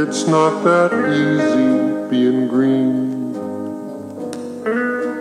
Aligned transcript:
It's 0.00 0.26
not 0.26 0.62
that 0.64 0.92
easy 1.10 2.08
being 2.08 2.46
green. 2.46 3.34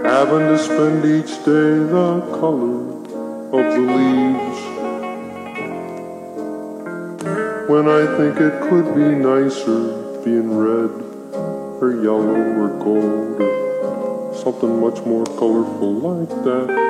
Having 0.03 0.47
to 0.47 0.57
spend 0.57 1.03
each 1.03 1.35
day 1.43 1.73
the 1.91 2.21
color 2.39 2.87
of 3.57 3.65
the 3.73 3.83
leaves. 3.97 4.59
When 7.69 7.89
I 7.89 8.05
think 8.17 8.39
it 8.39 8.69
could 8.69 8.93
be 8.93 9.15
nicer 9.15 10.21
being 10.23 10.55
red 10.55 10.91
or 11.81 11.91
yellow 12.03 12.37
or 12.61 12.69
gold 12.77 13.41
or 13.41 14.35
something 14.35 14.79
much 14.79 15.03
more 15.05 15.25
colorful 15.25 15.93
like 15.93 16.29
that. 16.43 16.86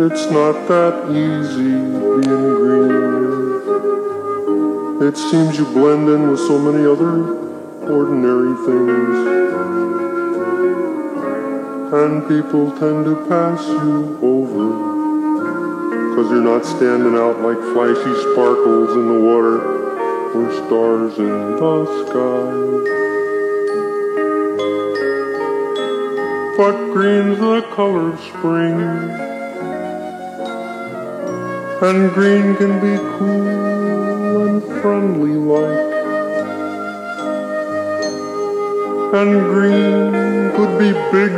It's 0.00 0.30
not 0.30 0.68
that 0.68 1.10
easy 1.10 1.74
being 1.74 2.54
green. 2.54 3.58
It 5.02 5.16
seems 5.16 5.58
you 5.58 5.64
blend 5.64 6.08
in 6.08 6.30
with 6.30 6.38
so 6.38 6.56
many 6.56 6.86
other 6.86 7.34
ordinary 7.82 8.54
things. 8.64 9.16
And 11.92 12.28
people 12.28 12.70
tend 12.78 13.06
to 13.06 13.16
pass 13.28 13.66
you 13.66 14.16
over. 14.22 14.70
Cause 16.14 16.30
you're 16.30 16.44
not 16.44 16.64
standing 16.64 17.16
out 17.16 17.40
like 17.40 17.58
flashy 17.74 18.14
sparkles 18.30 18.92
in 18.94 19.08
the 19.08 19.18
water 19.18 19.58
or 20.30 20.48
stars 20.64 21.18
in 21.18 21.56
the 21.56 21.86
sky. 22.06 22.52
But 26.56 26.92
green's 26.92 27.40
the 27.40 27.62
color 27.74 28.12
of 28.12 28.20
spring. 28.20 29.27
And 31.80 32.10
green 32.12 32.56
can 32.56 32.80
be 32.80 32.96
cool 33.16 34.48
and 34.48 34.60
friendly 34.82 35.34
like. 35.34 35.94
And 39.14 39.44
green 39.44 40.50
could 40.56 40.76
be 40.76 40.90
big 41.12 41.32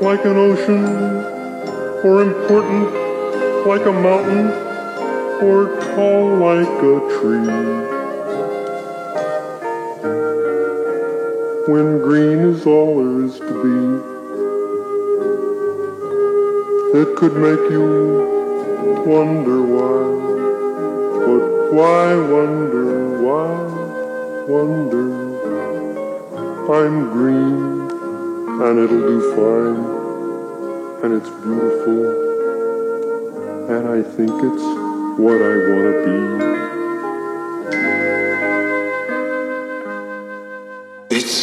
like 0.00 0.24
an 0.24 0.36
ocean, 0.36 0.84
or 2.04 2.22
important 2.22 2.94
like 3.66 3.84
a 3.84 3.92
mountain, 3.92 4.46
or 5.42 5.66
tall 5.92 6.36
like 6.36 6.68
a 6.68 7.00
tree. 7.18 7.50
When 11.66 11.98
green 11.98 12.38
is 12.54 12.64
all 12.64 13.02
there 13.02 13.24
is 13.24 13.38
to 13.40 13.52
be, 13.64 13.78
it 17.00 17.16
could 17.16 17.34
make 17.34 17.70
you 17.72 18.37
wonder 19.08 19.62
why. 19.62 20.04
But 21.24 21.44
why 21.72 22.14
wonder, 22.14 22.86
why 23.24 23.54
wonder? 24.46 25.06
I'm 26.70 27.10
green 27.10 27.58
and 28.60 28.78
it'll 28.78 29.04
do 29.08 29.20
fine 29.34 29.80
and 31.02 31.10
it's 31.14 31.30
beautiful 31.30 32.00
and 33.70 33.82
I 33.88 34.02
think 34.02 34.30
it's 34.30 34.66
what 35.18 35.40
I 35.40 35.54
want 35.68 35.84
to 35.88 36.00
be. 36.04 36.18
It's 41.16 41.36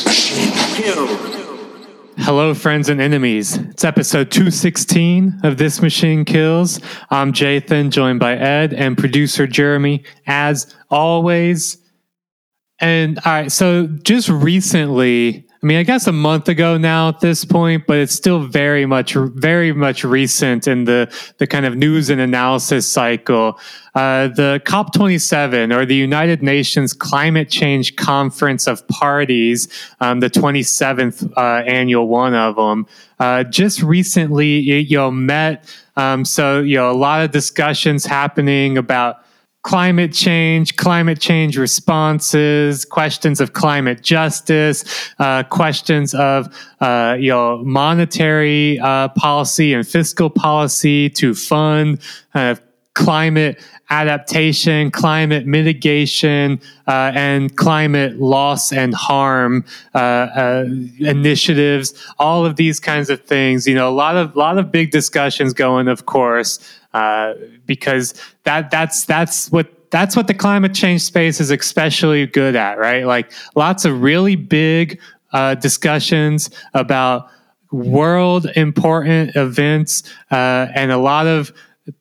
killed. 0.78 1.45
Hello, 2.26 2.56
friends 2.56 2.90
and 2.90 3.00
enemies. 3.00 3.56
It's 3.56 3.84
episode 3.84 4.32
216 4.32 5.42
of 5.44 5.58
This 5.60 5.80
Machine 5.80 6.26
Kills. 6.26 6.80
I'm 7.12 7.32
Jathan, 7.34 7.92
joined 7.92 8.20
by 8.20 8.36
Ed 8.36 8.74
and 8.74 8.98
producer 8.98 9.46
Jeremy, 9.46 10.04
as 10.26 10.76
always. 10.90 11.78
And 12.80 13.20
all 13.20 13.32
right, 13.32 13.52
so 13.52 13.86
just 13.86 14.28
recently, 14.28 15.45
I 15.66 15.68
mean, 15.68 15.78
I 15.78 15.84
guess 15.84 16.06
a 16.06 16.12
month 16.12 16.48
ago 16.48 16.78
now 16.78 17.10
at 17.10 17.22
this 17.22 17.44
point, 17.44 17.88
but 17.88 17.98
it's 17.98 18.14
still 18.14 18.40
very 18.42 18.86
much, 18.86 19.16
very 19.16 19.74
much 19.74 20.04
recent 20.04 20.68
in 20.68 20.84
the 20.84 21.12
the 21.40 21.48
kind 21.48 21.66
of 21.66 21.76
news 21.76 22.12
and 22.12 22.22
analysis 22.22 22.88
cycle. 22.88 23.60
Uh, 23.96 24.28
the 24.28 24.62
COP27 24.66 25.76
or 25.76 25.84
the 25.84 25.96
United 25.96 26.44
Nations 26.44 26.94
Climate 26.94 27.50
Change 27.50 27.96
Conference 27.96 28.68
of 28.68 28.88
Parties, 28.90 29.68
um, 30.02 30.20
the 30.20 30.30
27th 30.30 31.34
uh, 31.36 31.64
annual 31.66 32.08
one 32.08 32.36
of 32.36 32.58
them, 32.58 32.86
uh, 33.18 33.44
just 33.44 33.82
recently 33.82 34.60
you 34.60 34.98
know 34.98 35.10
met. 35.10 35.76
Um, 35.96 36.26
so 36.26 36.60
you 36.60 36.76
know 36.76 36.92
a 36.92 36.94
lot 36.94 37.26
of 37.26 37.32
discussions 37.32 38.06
happening 38.06 38.78
about 38.78 39.25
climate 39.66 40.14
change, 40.14 40.76
climate 40.76 41.20
change 41.20 41.58
responses, 41.58 42.86
questions 42.86 43.42
of 43.42 43.54
climate 43.54 44.04
justice, 44.04 44.86
uh, 45.18 45.42
questions 45.42 46.14
of 46.14 46.48
uh, 46.82 47.18
you 47.20 47.32
know 47.32 47.64
monetary 47.64 48.80
uh, 48.80 49.08
policy 49.10 49.74
and 49.74 49.88
fiscal 49.88 50.30
policy 50.30 51.10
to 51.10 51.34
fund 51.34 52.00
climate 52.96 53.60
adaptation, 53.90 54.90
climate 54.90 55.46
mitigation, 55.46 56.60
uh, 56.88 57.12
and 57.14 57.56
climate 57.56 58.20
loss 58.20 58.72
and 58.72 58.96
harm 58.96 59.64
uh, 59.94 59.98
uh, 59.98 60.66
initiatives. 61.00 61.94
All 62.18 62.46
of 62.46 62.56
these 62.56 62.80
kinds 62.80 63.10
of 63.10 63.22
things. 63.22 63.68
You 63.68 63.76
know, 63.76 63.88
a 63.88 63.94
lot 63.94 64.16
of 64.18 64.36
lot 64.36 64.58
of 64.58 64.72
big 64.72 64.92
discussions 64.92 65.54
going, 65.54 65.88
of 65.88 66.06
course. 66.08 66.60
Uh, 66.96 67.34
because 67.66 68.14
that 68.44 68.72
that's 68.72 69.04
that's 69.04 69.52
what 69.52 69.92
that's 69.92 70.16
what 70.16 70.28
the 70.28 70.34
climate 70.34 70.74
change 70.74 71.02
space 71.02 71.42
is 71.42 71.52
especially 71.52 72.26
good 72.26 72.56
at, 72.56 72.78
right? 72.78 73.06
Like 73.06 73.34
lots 73.54 73.84
of 73.84 74.02
really 74.02 74.38
big 74.38 75.02
uh, 75.34 75.56
discussions 75.56 76.50
about 76.74 77.28
world 77.74 78.46
important 78.56 79.36
events 79.36 80.04
uh, 80.32 80.68
and 80.74 80.90
a 80.90 80.98
lot 80.98 81.28
of 81.28 81.52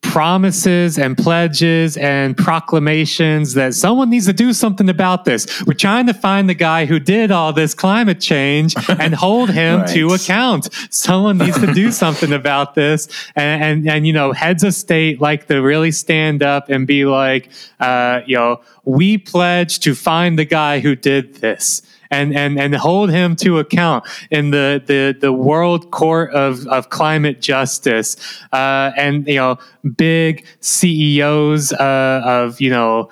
promises 0.01 0.99
and 0.99 1.17
pledges 1.17 1.99
and 1.99 2.37
proclamations 2.37 3.53
that 3.53 3.75
someone 3.75 4.09
needs 4.09 4.25
to 4.25 4.33
do 4.33 4.55
something 4.55 4.89
about 4.89 5.27
this. 5.27 5.63
We're 5.67 5.75
trying 5.75 6.07
to 6.07 6.15
find 6.15 6.49
the 6.49 6.55
guy 6.55 6.87
who 6.87 6.99
did 6.99 7.31
all 7.31 7.53
this 7.53 7.75
climate 7.75 8.19
change 8.19 8.75
and 8.89 9.15
hold 9.15 9.51
him 9.51 9.81
right. 9.81 9.89
to 9.91 10.15
account. 10.15 10.73
Someone 10.89 11.37
needs 11.37 11.61
to 11.61 11.73
do 11.75 11.93
something 11.93 12.33
about 12.33 12.75
this. 12.75 13.09
And, 13.37 13.63
and, 13.63 13.89
and, 13.89 14.07
you 14.07 14.15
know, 14.15 14.33
heads 14.33 14.65
of 14.65 14.73
state 14.73 15.21
like 15.21 15.49
to 15.49 15.61
really 15.61 15.91
stand 15.91 16.43
up 16.43 16.71
and 16.71 16.87
be 16.87 17.05
like, 17.05 17.51
uh, 17.79 18.21
you 18.27 18.37
know, 18.37 18.63
we 18.85 19.19
pledge 19.19 19.81
to 19.81 19.95
find 19.95 20.39
the 20.39 20.47
guy 20.47 20.81
who 20.81 20.97
did 20.97 21.37
this 21.37 21.83
and 22.11 22.35
and 22.35 22.59
and 22.59 22.75
hold 22.75 23.11
him 23.11 23.37
to 23.37 23.59
account 23.59 24.05
in 24.31 24.51
the 24.51 24.83
the 24.85 25.17
the 25.19 25.33
world 25.33 25.91
court 25.91 26.33
of 26.33 26.67
of 26.69 26.91
climate 26.91 27.41
justice 27.41 28.17
uh, 28.53 28.93
and 28.97 29.27
you 29.27 29.37
know 29.37 29.59
big 29.97 30.45
CEOs 30.61 31.73
uh, 31.73 32.21
of 32.25 32.61
you 32.61 32.71
know 32.71 33.09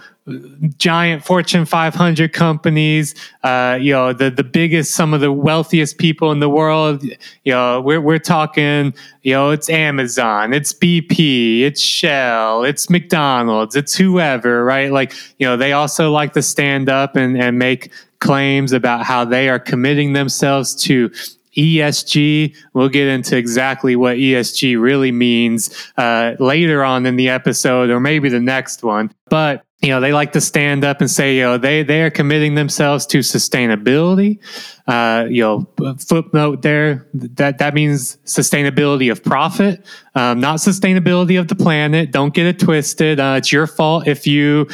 giant 0.76 1.24
Fortune 1.24 1.64
500 1.64 2.32
companies, 2.32 3.14
uh, 3.42 3.76
you 3.80 3.92
know, 3.92 4.12
the, 4.12 4.30
the 4.30 4.44
biggest, 4.44 4.94
some 4.94 5.12
of 5.14 5.20
the 5.20 5.32
wealthiest 5.32 5.98
people 5.98 6.30
in 6.30 6.38
the 6.38 6.48
world, 6.48 7.02
you 7.02 7.52
know, 7.52 7.80
we're, 7.80 8.00
we're 8.00 8.20
talking, 8.20 8.94
you 9.22 9.32
know, 9.32 9.50
it's 9.50 9.68
Amazon, 9.68 10.52
it's 10.52 10.72
BP, 10.72 11.62
it's 11.62 11.80
Shell, 11.80 12.62
it's 12.62 12.88
McDonald's, 12.88 13.74
it's 13.74 13.96
whoever, 13.96 14.64
right? 14.64 14.92
Like, 14.92 15.12
you 15.38 15.46
know, 15.46 15.56
they 15.56 15.72
also 15.72 16.12
like 16.12 16.34
to 16.34 16.42
stand 16.42 16.88
up 16.88 17.16
and, 17.16 17.36
and 17.36 17.58
make 17.58 17.90
claims 18.22 18.72
about 18.72 19.04
how 19.04 19.24
they 19.24 19.48
are 19.48 19.58
committing 19.58 20.12
themselves 20.14 20.74
to 20.76 21.10
ESG. 21.56 22.56
We'll 22.72 22.88
get 22.88 23.08
into 23.08 23.36
exactly 23.36 23.96
what 23.96 24.16
ESG 24.16 24.80
really 24.80 25.12
means 25.12 25.74
uh, 25.98 26.34
later 26.38 26.82
on 26.84 27.04
in 27.04 27.16
the 27.16 27.28
episode, 27.28 27.90
or 27.90 28.00
maybe 28.00 28.28
the 28.28 28.40
next 28.40 28.82
one. 28.82 29.12
But 29.28 29.64
you 29.82 29.88
know, 29.88 30.00
they 30.00 30.12
like 30.12 30.32
to 30.32 30.40
stand 30.40 30.84
up 30.84 31.00
and 31.00 31.10
say, 31.10 31.36
you 31.36 31.42
know, 31.42 31.58
they 31.58 31.82
they 31.82 32.02
are 32.02 32.10
committing 32.10 32.54
themselves 32.54 33.04
to 33.06 33.18
sustainability. 33.18 34.38
Uh, 34.86 35.26
you 35.30 35.40
know, 35.40 35.96
footnote 35.98 36.62
there 36.62 37.06
that 37.14 37.58
that 37.58 37.72
means 37.72 38.16
sustainability 38.24 39.12
of 39.12 39.22
profit, 39.22 39.84
um, 40.16 40.40
not 40.40 40.58
sustainability 40.58 41.38
of 41.38 41.46
the 41.46 41.54
planet. 41.54 42.10
Don't 42.10 42.34
get 42.34 42.46
it 42.46 42.58
twisted. 42.58 43.20
Uh, 43.20 43.36
it's 43.38 43.52
your 43.52 43.68
fault 43.68 44.08
if 44.08 44.26
you 44.26 44.66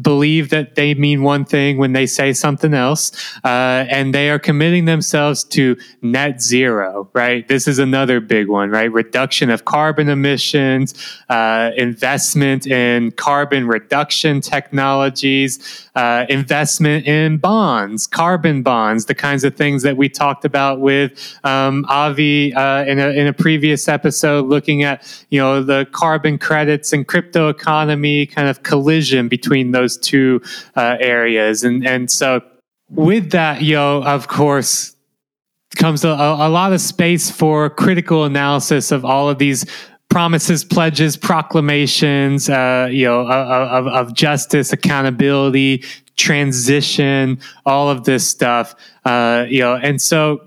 believe 0.00 0.50
that 0.50 0.76
they 0.76 0.94
mean 0.94 1.22
one 1.22 1.44
thing 1.44 1.78
when 1.78 1.92
they 1.94 2.06
say 2.06 2.32
something 2.32 2.74
else. 2.74 3.10
Uh, 3.44 3.84
and 3.88 4.14
they 4.14 4.30
are 4.30 4.38
committing 4.38 4.84
themselves 4.84 5.42
to 5.42 5.76
net 6.00 6.40
zero. 6.40 7.10
Right. 7.12 7.46
This 7.48 7.66
is 7.66 7.80
another 7.80 8.20
big 8.20 8.48
one. 8.48 8.70
Right. 8.70 8.90
Reduction 8.90 9.50
of 9.50 9.64
carbon 9.64 10.08
emissions, 10.08 10.94
uh, 11.28 11.72
investment 11.76 12.68
in 12.68 13.10
carbon 13.12 13.66
reduction 13.66 14.40
technologies, 14.40 15.88
uh, 15.96 16.24
investment 16.28 17.06
in 17.06 17.38
bonds, 17.38 18.06
carbon 18.06 18.62
bonds, 18.62 19.06
the 19.06 19.14
kinds 19.14 19.42
of 19.42 19.55
things 19.56 19.82
that 19.82 19.96
we 19.96 20.08
talked 20.08 20.44
about 20.44 20.80
with 20.80 21.38
um, 21.44 21.84
Avi 21.88 22.54
uh, 22.54 22.84
in, 22.84 22.98
a, 22.98 23.08
in 23.08 23.26
a 23.26 23.32
previous 23.32 23.88
episode, 23.88 24.46
looking 24.46 24.82
at 24.82 25.24
you 25.30 25.40
know 25.40 25.62
the 25.62 25.86
carbon 25.92 26.38
credits 26.38 26.92
and 26.92 27.06
crypto 27.06 27.48
economy 27.48 28.26
kind 28.26 28.48
of 28.48 28.62
collision 28.62 29.28
between 29.28 29.72
those 29.72 29.96
two 29.96 30.40
uh, 30.76 30.96
areas, 31.00 31.64
and 31.64 31.86
and 31.86 32.10
so 32.10 32.42
with 32.90 33.30
that, 33.32 33.62
you 33.62 33.74
know, 33.74 34.02
of 34.02 34.28
course, 34.28 34.96
comes 35.76 36.04
a, 36.04 36.08
a 36.08 36.48
lot 36.48 36.72
of 36.72 36.80
space 36.80 37.30
for 37.30 37.68
critical 37.68 38.24
analysis 38.24 38.92
of 38.92 39.04
all 39.04 39.28
of 39.28 39.38
these 39.38 39.66
promises, 40.08 40.64
pledges, 40.64 41.16
proclamations, 41.16 42.48
uh, 42.48 42.88
you 42.90 43.04
know, 43.04 43.20
of, 43.26 43.86
of, 43.86 44.14
justice, 44.14 44.72
accountability, 44.72 45.84
transition, 46.16 47.38
all 47.66 47.90
of 47.90 48.04
this 48.04 48.28
stuff, 48.28 48.74
uh, 49.04 49.44
you 49.48 49.60
know, 49.60 49.74
and 49.76 50.00
so 50.00 50.40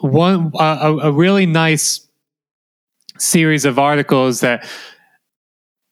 one 0.00 0.52
a, 0.58 0.98
a 1.02 1.12
really 1.12 1.46
nice 1.46 2.06
series 3.18 3.64
of 3.64 3.78
articles 3.78 4.40
that 4.40 4.66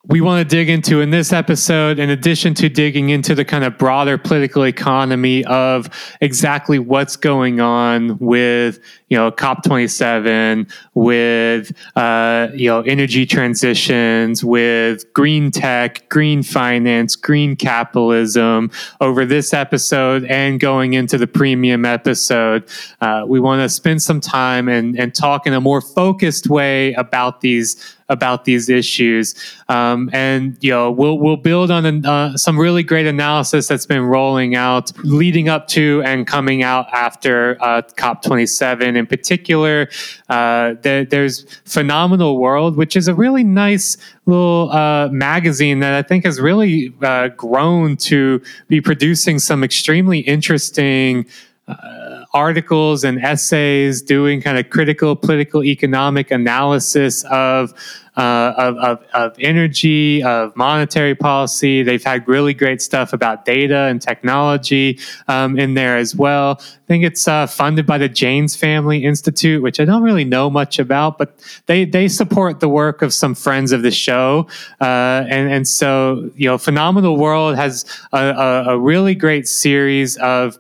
we 0.06 0.20
want 0.20 0.46
to 0.46 0.56
dig 0.56 0.69
into 0.69 1.00
in 1.00 1.11
this 1.11 1.32
episode, 1.32 1.99
in 1.99 2.11
addition 2.11 2.52
to 2.55 2.69
digging 2.69 3.08
into 3.08 3.35
the 3.35 3.44
kind 3.44 3.64
of 3.64 3.79
broader 3.79 4.19
political 4.19 4.67
economy 4.67 5.44
of 5.46 5.88
exactly 6.20 6.79
what's 6.79 7.17
going 7.17 7.61
on 7.61 8.19
with, 8.19 8.81
you 9.08 9.16
know, 9.16 9.30
COP27, 9.30 10.70
with, 10.94 11.72
uh, 11.96 12.48
you 12.54 12.68
know, 12.68 12.80
energy 12.80 13.26
transitions, 13.26 14.42
with 14.42 15.12
green 15.12 15.50
tech, 15.50 16.08
green 16.08 16.42
finance, 16.42 17.14
green 17.14 17.54
capitalism 17.56 18.70
over 19.00 19.26
this 19.26 19.52
episode 19.52 20.24
and 20.24 20.58
going 20.58 20.94
into 20.94 21.18
the 21.18 21.26
premium 21.26 21.84
episode. 21.84 22.64
Uh, 23.00 23.24
we 23.26 23.40
want 23.40 23.60
to 23.60 23.68
spend 23.68 24.02
some 24.02 24.20
time 24.20 24.68
and, 24.68 24.98
and 24.98 25.14
talk 25.14 25.46
in 25.46 25.52
a 25.52 25.60
more 25.60 25.80
focused 25.80 26.48
way 26.48 26.92
about 26.94 27.40
these 27.40 27.94
about 28.08 28.44
these 28.44 28.68
issues. 28.68 29.34
Um, 29.68 30.10
and 30.12 30.56
you 30.60 30.70
know, 30.70 30.90
we'll 30.90 31.18
we'll 31.18 31.36
build 31.36 31.70
on 31.70 32.04
uh, 32.04 32.36
some 32.36 32.58
really 32.58 32.82
great 32.82 33.06
analysis 33.06 33.68
that's 33.68 33.86
been 33.86 34.02
rolling 34.02 34.54
out, 34.54 34.92
leading 35.04 35.48
up 35.48 35.68
to 35.68 36.02
and 36.04 36.26
coming 36.26 36.62
out 36.62 36.86
after 36.92 37.56
uh, 37.62 37.82
COP27. 37.82 38.96
In 39.04 39.08
particular, 39.08 39.90
uh, 40.30 40.76
there, 40.80 41.04
there's 41.04 41.44
Phenomenal 41.66 42.38
World, 42.38 42.74
which 42.74 42.96
is 42.96 43.06
a 43.06 43.14
really 43.14 43.44
nice 43.44 43.98
little 44.24 44.70
uh, 44.72 45.08
magazine 45.08 45.80
that 45.80 45.92
I 45.92 46.00
think 46.00 46.24
has 46.24 46.40
really 46.40 46.94
uh, 47.02 47.28
grown 47.28 47.98
to 48.08 48.40
be 48.68 48.80
producing 48.80 49.38
some 49.38 49.62
extremely 49.62 50.20
interesting. 50.20 51.26
Uh, 51.66 52.26
articles 52.34 53.04
and 53.04 53.24
essays 53.24 54.02
doing 54.02 54.42
kind 54.42 54.58
of 54.58 54.68
critical 54.68 55.16
political 55.16 55.64
economic 55.64 56.30
analysis 56.30 57.24
of 57.30 57.72
uh, 58.16 58.55
of, 58.56 58.76
of, 58.76 59.05
of, 59.12 59.37
energy, 59.40 60.22
of 60.22 60.55
monetary 60.56 61.14
policy. 61.14 61.82
They've 61.82 62.02
had 62.02 62.26
really 62.28 62.55
great 62.55 62.81
stuff 62.81 63.12
about 63.12 63.44
data 63.44 63.87
and 63.90 64.00
technology 64.00 64.99
um, 65.26 65.58
in 65.58 65.75
there 65.75 65.96
as 65.96 66.14
well. 66.14 66.58
I 66.61 66.87
think 66.87 67.05
it's 67.05 67.26
uh, 67.26 67.46
funded 67.46 67.87
by 67.87 67.99
the 67.99 68.08
Jain's 68.08 68.55
Family 68.55 69.05
Institute, 69.05 69.62
which 69.62 69.81
I 69.81 69.84
don't 69.84 70.02
really 70.02 70.25
know 70.25 70.50
much 70.50 70.78
about, 70.78 71.19
but 71.19 71.34
they 71.66 71.84
they 71.84 72.08
support 72.08 72.61
the 72.61 72.69
work 72.69 73.02
of 73.02 73.12
some 73.12 73.34
friends 73.34 73.72
of 73.72 73.82
the 73.82 73.90
show, 73.90 74.49
uh, 74.81 75.25
and 75.28 75.50
and 75.50 75.67
so 75.67 76.31
you 76.37 76.46
know, 76.46 76.58
Phenomenal 76.58 77.17
World 77.17 77.56
has 77.56 77.84
a, 78.12 78.19
a, 78.19 78.64
a 78.75 78.78
really 78.78 79.14
great 79.14 79.49
series 79.49 80.17
of 80.19 80.58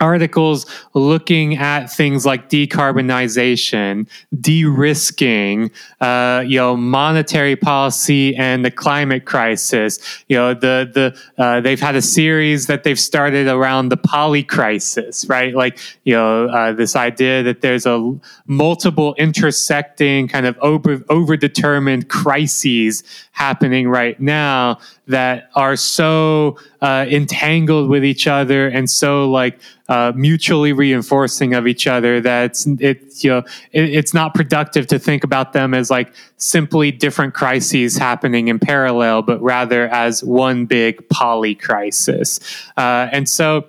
articles 0.00 0.66
looking 0.94 1.56
at 1.56 1.86
things 1.86 2.26
like 2.26 2.48
decarbonization, 2.48 4.08
de-risking, 4.40 5.70
uh, 6.00 6.44
you 6.46 6.58
know, 6.58 6.76
monetary 6.76 7.56
policy 7.56 8.34
and 8.36 8.64
the 8.64 8.70
climate 8.70 9.24
crisis. 9.24 9.98
You 10.28 10.36
know, 10.36 10.54
the 10.54 10.90
the 10.92 11.42
uh, 11.42 11.60
they've 11.60 11.80
had 11.80 11.96
a 11.96 12.02
series 12.02 12.66
that 12.66 12.84
they've 12.84 12.98
started 12.98 13.48
around 13.48 13.88
the 13.88 13.96
poly 13.96 14.42
crisis, 14.42 15.24
right? 15.26 15.54
Like 15.54 15.78
you 16.04 16.14
know, 16.14 16.48
uh, 16.48 16.72
this 16.72 16.96
idea 16.96 17.42
that 17.42 17.60
there's 17.60 17.86
a 17.86 18.14
multiple 18.46 19.14
intersecting 19.14 20.28
kind 20.28 20.46
of 20.46 20.56
over 20.58 20.98
overdetermined 20.98 22.08
crises 22.08 23.02
happening 23.32 23.88
right 23.88 24.20
now 24.20 24.78
that 25.06 25.50
are 25.54 25.76
so 25.76 26.58
uh, 26.80 27.04
entangled 27.08 27.88
with 27.88 28.04
each 28.04 28.26
other 28.26 28.68
and 28.68 28.88
so 28.88 29.30
like 29.30 29.58
uh, 29.88 30.12
mutually 30.14 30.72
reinforcing 30.72 31.52
of 31.52 31.66
each 31.66 31.86
other 31.86 32.20
that 32.20 32.44
it's, 32.46 32.66
it, 32.66 33.22
you 33.22 33.30
know 33.30 33.38
it, 33.72 33.84
it's 33.94 34.14
not 34.14 34.34
productive 34.34 34.86
to 34.86 34.98
think 34.98 35.24
about 35.24 35.52
them 35.52 35.74
as 35.74 35.90
like 35.90 36.12
simply 36.38 36.90
different 36.90 37.34
crises 37.34 37.96
happening 37.96 38.48
in 38.48 38.58
parallel 38.58 39.20
but 39.20 39.40
rather 39.42 39.88
as 39.88 40.24
one 40.24 40.64
big 40.64 41.06
poly 41.10 41.54
crisis 41.54 42.40
uh, 42.76 43.08
and 43.12 43.28
so 43.28 43.66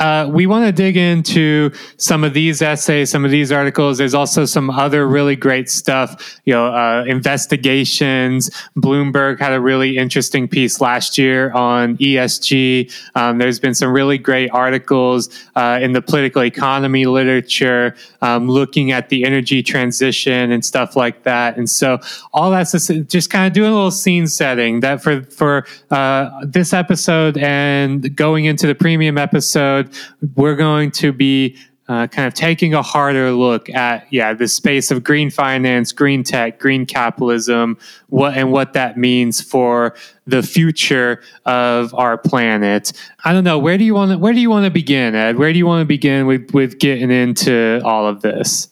uh, 0.00 0.28
we 0.32 0.46
want 0.46 0.64
to 0.64 0.72
dig 0.72 0.96
into 0.96 1.70
some 1.98 2.24
of 2.24 2.32
these 2.32 2.62
essays, 2.62 3.10
some 3.10 3.24
of 3.24 3.30
these 3.30 3.52
articles. 3.52 3.98
There's 3.98 4.14
also 4.14 4.46
some 4.46 4.70
other 4.70 5.06
really 5.06 5.36
great 5.36 5.70
stuff, 5.70 6.40
you 6.46 6.54
know, 6.54 6.74
uh, 6.74 7.04
investigations. 7.06 8.50
Bloomberg 8.76 9.38
had 9.38 9.52
a 9.52 9.60
really 9.60 9.98
interesting 9.98 10.48
piece 10.48 10.80
last 10.80 11.18
year 11.18 11.52
on 11.52 11.98
ESG. 11.98 12.90
Um, 13.14 13.38
there's 13.38 13.60
been 13.60 13.74
some 13.74 13.92
really 13.92 14.16
great 14.16 14.50
articles 14.52 15.28
uh, 15.54 15.78
in 15.82 15.92
the 15.92 16.00
political 16.00 16.42
economy 16.42 17.04
literature 17.04 17.94
um, 18.22 18.48
looking 18.48 18.92
at 18.92 19.10
the 19.10 19.24
energy 19.24 19.62
transition 19.62 20.50
and 20.50 20.64
stuff 20.64 20.96
like 20.96 21.24
that. 21.24 21.58
And 21.58 21.68
so 21.68 22.00
all 22.32 22.50
that's 22.50 22.72
just, 22.72 23.30
kind 23.30 23.46
of 23.46 23.52
doing 23.52 23.70
a 23.70 23.74
little 23.74 23.90
scene 23.90 24.26
setting 24.26 24.80
that 24.80 25.02
for 25.02 25.22
for 25.22 25.66
uh, 25.90 26.30
this 26.42 26.72
episode 26.72 27.36
and 27.38 28.16
going 28.16 28.46
into 28.46 28.66
the 28.66 28.74
premium 28.74 29.18
episode 29.18 29.89
we're 30.34 30.56
going 30.56 30.90
to 30.92 31.12
be 31.12 31.56
uh, 31.90 32.06
kind 32.06 32.28
of 32.28 32.34
taking 32.34 32.72
a 32.72 32.82
harder 32.82 33.32
look 33.32 33.68
at 33.68 34.06
yeah 34.12 34.32
the 34.32 34.46
space 34.46 34.92
of 34.92 35.02
green 35.02 35.28
finance, 35.28 35.90
green 35.90 36.22
tech, 36.22 36.60
green 36.60 36.86
capitalism, 36.86 37.76
what 38.08 38.36
and 38.36 38.52
what 38.52 38.74
that 38.74 38.96
means 38.96 39.40
for 39.40 39.96
the 40.24 40.40
future 40.40 41.20
of 41.46 41.92
our 41.94 42.16
planet. 42.16 42.92
I 43.24 43.32
don't 43.32 43.42
know 43.42 43.58
where 43.58 43.76
do 43.76 43.82
you 43.82 43.92
want 43.92 44.12
to 44.12 44.18
where 44.18 44.32
do 44.32 44.38
you 44.38 44.50
want 44.50 44.66
to 44.66 44.70
begin, 44.70 45.16
Ed? 45.16 45.36
Where 45.36 45.52
do 45.52 45.58
you 45.58 45.66
want 45.66 45.80
to 45.82 45.84
begin 45.84 46.26
with 46.26 46.54
with 46.54 46.78
getting 46.78 47.10
into 47.10 47.80
all 47.84 48.06
of 48.06 48.22
this? 48.22 48.68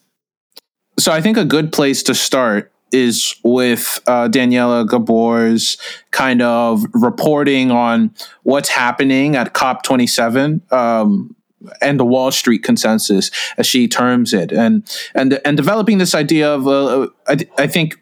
So 0.97 1.11
I 1.11 1.21
think 1.21 1.37
a 1.37 1.45
good 1.45 1.73
place 1.73 2.05
to 2.05 2.15
start 2.15 2.73
is 2.93 3.35
with 3.43 4.01
uh, 4.07 4.29
Daniela 4.29 4.87
Gabor's 4.87 5.77
kind 6.11 6.43
of 6.43 6.85
reporting 6.93 7.71
on 7.71 8.15
what's 8.43 8.69
happening 8.69 9.37
at 9.37 9.55
COP27 9.55 10.73
um, 10.73 11.37
and 11.81 11.99
the 11.99 12.05
Wall 12.05 12.31
Street 12.31 12.63
consensus, 12.63 13.31
as 13.57 13.67
she 13.67 13.89
terms 13.89 14.33
it, 14.33 14.53
and 14.53 14.89
and 15.15 15.41
and 15.45 15.57
developing 15.57 15.99
this 15.99 16.15
idea 16.15 16.53
of 16.53 16.67
uh, 16.67 17.09
I, 17.27 17.39
I 17.59 17.67
think. 17.67 17.97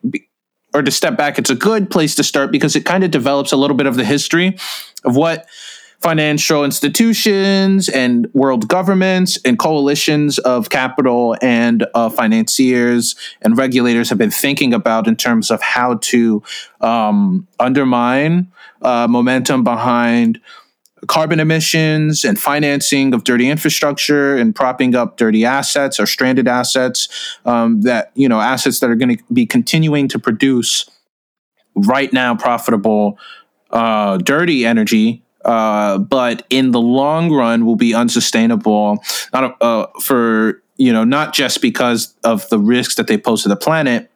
Or 0.75 0.83
to 0.83 0.90
step 0.90 1.16
back, 1.16 1.38
it's 1.38 1.49
a 1.49 1.55
good 1.55 1.90
place 1.90 2.14
to 2.16 2.23
start 2.23 2.52
because 2.52 2.76
it 2.76 2.85
kind 2.85 3.02
of 3.02 3.11
develops 3.11 3.50
a 3.50 3.57
little 3.57 3.76
bit 3.76 3.87
of 3.87 3.97
the 3.97 4.05
history 4.05 4.59
of 5.05 5.16
what 5.16 5.47
financial 6.00 6.64
institutions 6.64 7.88
and 7.88 8.28
world 8.34 8.68
governments 8.68 9.38
and 9.44 9.58
coalitions 9.58 10.38
of 10.38 10.70
capital 10.70 11.36
and 11.40 11.86
uh, 11.94 12.08
financiers 12.08 13.16
and 13.42 13.56
regulators 13.56 14.08
have 14.08 14.18
been 14.18 14.30
thinking 14.30 14.74
about 14.74 15.08
in 15.08 15.16
terms 15.16 15.50
of 15.50 15.60
how 15.62 15.94
to 15.94 16.42
um, 16.80 17.46
undermine 17.58 18.50
uh, 18.82 19.06
momentum 19.08 19.64
behind 19.64 20.40
carbon 21.06 21.40
emissions 21.40 22.24
and 22.24 22.38
financing 22.38 23.14
of 23.14 23.24
dirty 23.24 23.48
infrastructure 23.48 24.36
and 24.36 24.54
propping 24.54 24.94
up 24.94 25.16
dirty 25.16 25.44
assets 25.44 26.00
or 26.00 26.06
stranded 26.06 26.48
assets 26.48 27.38
um, 27.44 27.82
that 27.82 28.10
you 28.14 28.28
know 28.28 28.40
assets 28.40 28.80
that 28.80 28.90
are 28.90 28.94
going 28.94 29.16
to 29.16 29.22
be 29.32 29.46
continuing 29.46 30.08
to 30.08 30.18
produce 30.18 30.88
right 31.74 32.12
now 32.12 32.34
profitable 32.34 33.18
uh, 33.70 34.16
dirty 34.18 34.64
energy 34.64 35.22
uh, 35.46 35.96
but 35.98 36.44
in 36.50 36.72
the 36.72 36.80
long 36.80 37.32
run 37.32 37.64
will 37.64 37.76
be 37.76 37.94
unsustainable 37.94 39.02
not 39.32 39.56
uh, 39.62 39.86
for 40.00 40.62
you 40.78 40.92
know, 40.92 41.04
not 41.04 41.33
just 41.33 41.62
because 41.62 42.14
of 42.23 42.49
the 42.50 42.59
risks 42.59 42.97
that 42.97 43.06
they 43.06 43.16
pose 43.16 43.42
to 43.42 43.49
the 43.49 43.56
planet, 43.56 44.11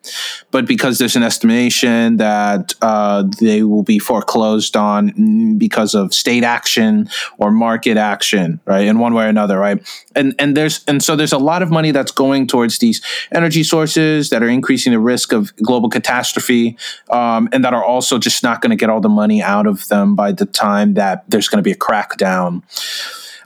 but 0.51 0.67
because 0.67 0.99
there's 0.99 1.17
an 1.17 1.23
estimation 1.23 2.19
that 2.19 2.75
uh, 2.83 3.25
they 3.41 3.63
will 3.63 3.83
be 3.83 3.99
foreclosed 3.99 4.77
on 4.77 5.57
because 5.57 5.95
of 5.95 6.13
state 6.13 6.45
action 6.45 7.09
or 7.39 7.51
market 7.51 7.97
action, 7.97 8.61
right? 8.67 8.87
In 8.87 8.99
one 8.99 9.15
way 9.15 9.25
or 9.25 9.29
another, 9.29 9.59
right? 9.59 9.81
And 10.15 10.35
and 10.39 10.57
there's 10.57 10.85
and 10.87 11.03
so 11.03 11.17
there's 11.17 11.33
a 11.33 11.39
lot 11.39 11.63
of 11.63 11.71
money 11.71 11.93
that's 11.93 12.13
going 12.13 12.47
towards 12.47 12.79
these 12.79 13.01
energy 13.33 13.63
sources 13.63 14.29
that 14.31 14.43
are 14.43 14.49
increasing 14.49 14.93
the 14.93 15.01
risk 15.01 15.33
of 15.33 15.55
global 15.57 15.89
catastrophe, 15.89 16.77
um, 17.11 17.49
and 17.53 17.65
that 17.65 17.73
are 17.73 17.85
also 17.85 18.19
just 18.19 18.43
not 18.43 18.61
going 18.61 18.71
to 18.71 18.77
get 18.77 18.91
all 18.91 19.01
the 19.01 19.09
money 19.09 19.43
out 19.43 19.67
of 19.67 19.89
them 19.89 20.15
by 20.15 20.33
the 20.33 20.47
time 20.47 20.95
that 20.95 21.25
there's 21.29 21.49
going 21.49 21.59
to 21.59 21.63
be 21.63 21.73
a 21.73 21.77
crackdown. 21.77 22.63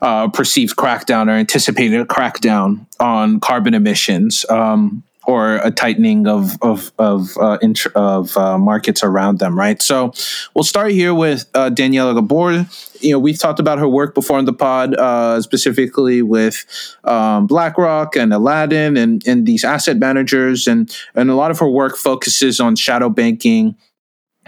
Uh, 0.05 0.29
perceived 0.29 0.77
crackdown 0.77 1.29
or 1.29 1.33
anticipated 1.33 2.07
crackdown 2.09 2.87
on 3.01 3.41
carbon 3.41 3.73
emissions. 3.75 4.45
Um, 4.51 5.03
or 5.27 5.57
a 5.57 5.71
tightening 5.71 6.27
of 6.27 6.59
of 6.61 6.93
of 6.99 7.35
uh, 7.39 7.57
int- 7.63 7.87
of 7.95 8.37
uh, 8.37 8.59
markets 8.59 9.03
around 9.03 9.39
them, 9.39 9.59
right? 9.59 9.81
So 9.81 10.13
we'll 10.53 10.65
start 10.65 10.91
here 10.91 11.15
with 11.15 11.47
uh, 11.55 11.71
Daniela 11.71 12.15
Gabor. 12.15 12.67
You 13.01 13.13
know, 13.13 13.19
we've 13.19 13.39
talked 13.39 13.59
about 13.59 13.79
her 13.79 13.89
work 13.89 14.15
before 14.15 14.39
in 14.39 14.45
the 14.45 14.53
pod, 14.53 14.95
uh, 14.95 15.41
specifically 15.41 16.21
with 16.21 16.67
um, 17.05 17.47
BlackRock 17.47 18.17
and 18.17 18.35
Aladdin 18.35 18.99
and 18.99 19.27
and 19.27 19.47
these 19.47 19.65
asset 19.65 19.97
managers, 19.97 20.67
and 20.67 20.95
and 21.15 21.31
a 21.31 21.35
lot 21.35 21.51
of 21.51 21.59
her 21.59 21.71
work 21.71 21.97
focuses 21.97 22.61
on 22.61 22.77
shadow 22.77 23.09
banking 23.09 23.77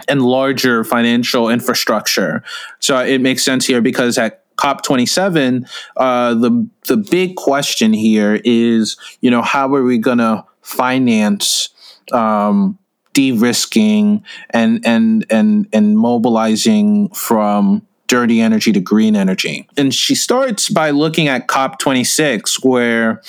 and 0.07 0.21
larger 0.21 0.83
financial 0.83 1.49
infrastructure. 1.49 2.43
So 2.79 2.99
it 2.99 3.19
makes 3.19 3.43
sense 3.43 3.65
here 3.65 3.81
because 3.81 4.19
at 4.19 4.43
COP27, 4.57 5.69
uh, 5.97 6.33
the 6.33 6.67
the 6.87 6.97
big 6.97 7.35
question 7.35 7.93
here 7.93 8.39
is, 8.43 8.97
you 9.21 9.31
know, 9.31 9.41
how 9.41 9.73
are 9.73 9.83
we 9.83 9.97
going 9.97 10.17
to 10.17 10.45
finance 10.61 11.69
um, 12.11 12.77
de-risking 13.13 14.23
and 14.51 14.85
and 14.85 15.25
and 15.29 15.67
and 15.73 15.97
mobilizing 15.97 17.09
from 17.09 17.81
dirty 18.07 18.39
energy 18.39 18.71
to 18.71 18.79
green 18.79 19.15
energy. 19.15 19.67
And 19.77 19.93
she 19.93 20.15
starts 20.15 20.69
by 20.69 20.91
looking 20.91 21.27
at 21.27 21.47
COP26, 21.47 22.63
where 22.63 23.21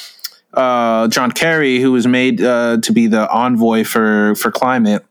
uh, 0.54 1.08
John 1.08 1.32
Kerry, 1.32 1.80
who 1.80 1.92
was 1.92 2.06
made 2.06 2.40
uh, 2.40 2.78
to 2.82 2.92
be 2.92 3.06
the 3.06 3.28
envoy 3.30 3.84
for 3.84 4.34
for 4.36 4.50
climate, 4.50 5.04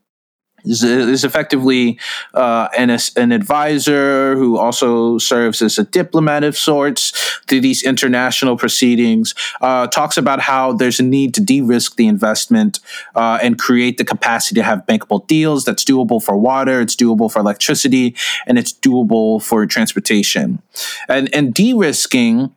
is, 0.69 0.83
is 0.83 1.24
effectively 1.24 2.00
uh, 2.33 2.67
an, 2.77 2.95
an 3.15 3.31
advisor 3.31 4.36
who 4.36 4.57
also 4.57 5.17
serves 5.17 5.62
as 5.62 5.77
a 5.77 5.83
diplomat 5.83 6.43
of 6.43 6.57
sorts 6.57 7.39
to 7.47 7.59
these 7.59 7.83
international 7.83 8.57
proceedings. 8.57 9.33
Uh, 9.62 9.88
talks 9.88 10.17
about 10.17 10.39
how 10.39 10.74
there's 10.74 11.00
a 11.00 11.03
need 11.03 11.33
to 11.33 11.41
de-risk 11.41 11.95
the 11.95 12.07
investment 12.07 12.79
uh, 13.15 13.39
and 13.41 13.57
create 13.57 13.97
the 13.97 14.05
capacity 14.05 14.55
to 14.55 14.63
have 14.63 14.86
bankable 14.86 15.25
deals 15.27 15.65
that's 15.65 15.83
doable 15.83 16.21
for 16.21 16.38
water, 16.38 16.81
it's 16.81 16.95
doable 16.95 17.31
for 17.31 17.39
electricity, 17.39 18.15
and 18.45 18.57
it's 18.57 18.74
doable 18.74 19.41
for 19.41 19.65
transportation. 19.65 20.62
And 21.07 21.33
and 21.33 21.53
de-risking, 21.53 22.53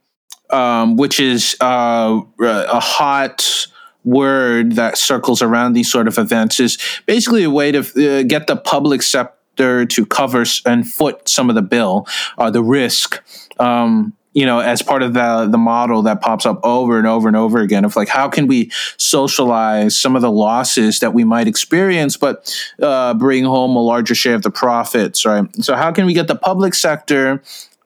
um, 0.51 0.97
which 0.97 1.21
is 1.21 1.57
uh, 1.61 2.21
a 2.41 2.81
hot 2.81 3.67
word 4.05 4.73
that 4.73 4.97
circles 4.97 5.43
around 5.43 5.75
these 5.75 5.91
sort 5.91 6.09
of 6.09 6.19
events 6.19 6.61
is 6.61 6.79
basically 7.07 7.45
a 7.45 7.51
way 7.51 7.73
to 7.73 7.81
uh, 7.81 8.23
get 8.23 8.47
the 8.47 8.57
public 8.57 9.03
sector 9.03 9.85
to 9.85 10.07
cover 10.07 10.45
and 10.65 10.89
foot 10.89 11.29
some 11.29 11.49
of 11.49 11.55
the 11.55 11.63
bill, 11.63 12.07
uh, 12.39 12.51
the 12.51 12.63
risk. 12.63 13.23
Um, 13.59 14.15
you 14.33 14.47
know, 14.47 14.61
as 14.61 14.81
part 14.81 15.03
of 15.03 15.13
the 15.13 15.49
the 15.51 15.59
model 15.59 16.03
that 16.03 16.21
pops 16.21 16.47
up 16.47 16.61
over 16.63 16.99
and 16.99 17.07
over 17.07 17.27
and 17.27 17.37
over 17.37 17.59
again 17.59 17.85
of 17.85 17.97
like, 17.97 18.09
how 18.09 18.29
can 18.29 18.47
we 18.47 18.71
socialize 18.97 20.01
some 20.01 20.15
of 20.15 20.23
the 20.23 20.31
losses 20.31 21.01
that 21.01 21.13
we 21.13 21.25
might 21.25 21.49
experience, 21.49 22.17
but 22.17 22.55
uh, 22.81 23.13
bring 23.15 23.45
home 23.45 23.75
a 23.75 23.83
larger 23.83 24.15
share 24.15 24.37
of 24.37 24.43
the 24.43 24.51
profits, 24.51 25.27
right? 25.27 25.45
So, 25.57 25.75
how 25.75 25.91
can 25.91 26.07
we 26.07 26.15
get 26.15 26.29
the 26.29 26.37
public 26.37 26.75
sector 26.75 27.43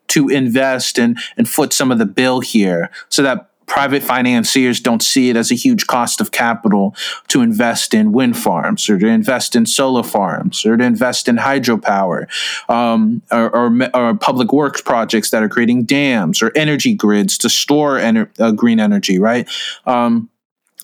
to 0.08 0.28
invest 0.28 0.98
and 0.98 1.18
and 1.38 1.48
foot 1.48 1.72
some 1.72 1.90
of 1.90 1.98
the 1.98 2.06
bill 2.06 2.40
here, 2.40 2.90
so 3.08 3.22
that 3.22 3.48
private 3.66 4.02
financiers 4.02 4.80
don't 4.80 5.02
see 5.02 5.30
it 5.30 5.36
as 5.36 5.50
a 5.50 5.54
huge 5.54 5.86
cost 5.86 6.20
of 6.20 6.30
capital 6.30 6.94
to 7.28 7.40
invest 7.40 7.94
in 7.94 8.12
wind 8.12 8.36
farms 8.36 8.88
or 8.88 8.98
to 8.98 9.06
invest 9.06 9.56
in 9.56 9.66
solar 9.66 10.02
farms 10.02 10.64
or 10.66 10.76
to 10.76 10.84
invest 10.84 11.28
in 11.28 11.36
hydropower 11.36 12.26
um, 12.70 13.22
or, 13.30 13.54
or, 13.54 13.90
or, 13.94 14.14
public 14.14 14.52
works 14.52 14.80
projects 14.80 15.30
that 15.30 15.42
are 15.42 15.48
creating 15.48 15.84
dams 15.84 16.42
or 16.42 16.52
energy 16.54 16.94
grids 16.94 17.36
to 17.38 17.48
store 17.48 17.98
ener- 17.98 18.28
uh, 18.38 18.52
green 18.52 18.80
energy, 18.80 19.18
right? 19.18 19.48
Um, 19.86 20.30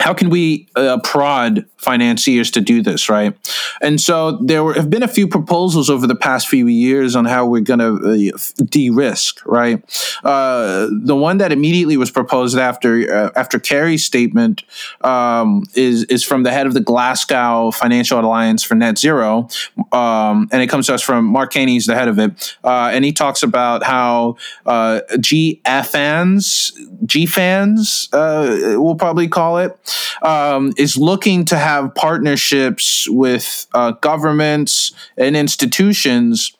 how 0.01 0.15
can 0.15 0.31
we 0.31 0.67
uh, 0.77 0.99
prod 1.05 1.67
financiers 1.81 2.51
to 2.51 2.61
do 2.61 2.83
this, 2.83 3.09
right? 3.09 3.35
And 3.81 4.01
so 4.01 4.33
there 4.33 4.63
were, 4.63 4.75
have 4.75 4.91
been 4.91 5.03
a 5.03 5.09
few 5.09 5.27
proposals 5.27 5.89
over 5.89 6.07
the 6.07 6.15
past 6.15 6.49
few 6.49 6.67
years 6.67 7.17
on 7.17 7.25
how 7.25 7.47
we're 7.47 7.63
going 7.63 7.81
to 7.81 8.33
uh, 8.33 8.65
de-risk, 8.65 9.41
right? 9.47 9.83
Uh, 10.23 10.89
the 10.91 11.17
one 11.17 11.39
that 11.39 11.53
immediately 11.53 11.97
was 11.97 12.11
proposed 12.11 12.59
after 12.59 13.13
uh, 13.13 13.31
after 13.35 13.59
Kerry's 13.59 14.05
statement 14.05 14.63
um, 15.01 15.65
is 15.75 16.05
is 16.05 16.23
from 16.23 16.43
the 16.43 16.53
head 16.53 16.67
of 16.67 16.75
the 16.75 16.81
Glasgow 16.81 17.71
Financial 17.71 18.21
Alliance 18.21 18.63
for 18.63 18.75
Net 18.75 18.99
Zero, 18.99 19.49
um, 19.93 20.49
and 20.53 20.63
it 20.63 20.67
comes 20.67 20.87
to 20.89 20.95
us 20.95 21.03
from 21.03 21.25
Mark 21.25 21.53
Carney, 21.53 21.73
he's 21.73 21.87
the 21.87 21.95
head 21.95 22.09
of 22.09 22.19
it, 22.19 22.57
uh, 22.63 22.91
and 22.93 23.05
he 23.05 23.13
talks 23.13 23.43
about 23.43 23.83
how 23.83 24.37
uh, 24.67 25.01
GFANZ, 25.13 26.73
GFANZ, 27.07 28.81
we'll 28.83 28.97
probably 28.97 29.29
call 29.29 29.59
it 29.59 29.79
um, 30.23 30.73
is 30.77 30.97
looking 30.97 31.45
to 31.47 31.57
have 31.57 31.70
partnerships 31.95 33.09
with 33.09 33.67
uh, 33.75 33.93
governments 33.93 34.93
and 35.17 35.37
institutions 35.37 36.57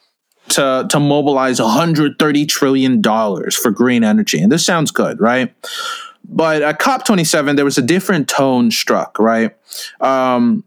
to 0.51 0.87
to 0.91 1.01
mobilize 1.01 1.61
130 1.61 2.47
trillion 2.47 3.01
dollars 3.01 3.57
for 3.57 3.71
green 3.71 4.05
energy, 4.05 4.41
and 4.41 4.51
this 4.51 4.65
sounds 4.65 4.91
good, 4.91 5.21
right? 5.21 5.55
But 6.25 6.63
at 6.63 6.79
COP27, 6.79 7.57
there 7.57 7.65
was 7.65 7.79
a 7.79 7.83
different 7.83 8.29
tone 8.29 8.71
struck, 8.71 9.19
right? 9.19 9.57
Um, 10.01 10.65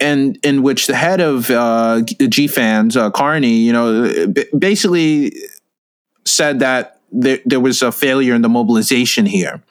and 0.00 0.38
in 0.42 0.62
which 0.62 0.86
the 0.86 0.96
head 0.96 1.20
of 1.20 1.50
uh, 1.50 2.00
GFANZ, 2.02 2.96
uh, 2.96 3.10
Carney, 3.10 3.58
you 3.58 3.72
know, 3.72 4.26
basically 4.58 5.32
said 6.24 6.58
that 6.58 6.95
there, 7.12 7.38
there 7.44 7.60
was 7.60 7.82
a 7.82 7.92
failure 7.92 8.34
in 8.34 8.42
the 8.42 8.48
mobilization 8.48 9.26
here, 9.26 9.62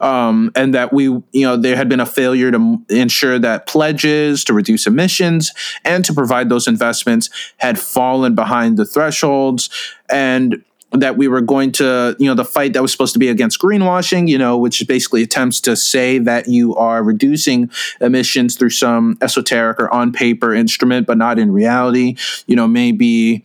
um, 0.00 0.50
and 0.54 0.74
that 0.74 0.92
we, 0.92 1.04
you 1.04 1.24
know, 1.34 1.56
there 1.56 1.76
had 1.76 1.88
been 1.88 2.00
a 2.00 2.06
failure 2.06 2.50
to 2.50 2.82
ensure 2.88 3.38
that 3.38 3.66
pledges 3.66 4.44
to 4.44 4.52
reduce 4.54 4.86
emissions 4.86 5.52
and 5.84 6.04
to 6.04 6.12
provide 6.12 6.48
those 6.48 6.66
investments 6.66 7.30
had 7.58 7.78
fallen 7.78 8.34
behind 8.34 8.76
the 8.76 8.86
thresholds, 8.86 9.70
and 10.08 10.64
that 10.92 11.18
we 11.18 11.28
were 11.28 11.42
going 11.42 11.70
to, 11.70 12.16
you 12.18 12.26
know, 12.26 12.34
the 12.34 12.44
fight 12.44 12.72
that 12.72 12.80
was 12.80 12.90
supposed 12.90 13.12
to 13.12 13.18
be 13.18 13.28
against 13.28 13.60
greenwashing, 13.60 14.26
you 14.26 14.38
know, 14.38 14.56
which 14.56 14.82
basically 14.88 15.22
attempts 15.22 15.60
to 15.60 15.76
say 15.76 16.18
that 16.18 16.48
you 16.48 16.74
are 16.76 17.02
reducing 17.02 17.70
emissions 18.00 18.56
through 18.56 18.70
some 18.70 19.18
esoteric 19.20 19.78
or 19.78 19.92
on 19.92 20.12
paper 20.12 20.54
instrument, 20.54 21.06
but 21.06 21.18
not 21.18 21.38
in 21.38 21.52
reality, 21.52 22.16
you 22.46 22.56
know, 22.56 22.66
maybe 22.66 23.44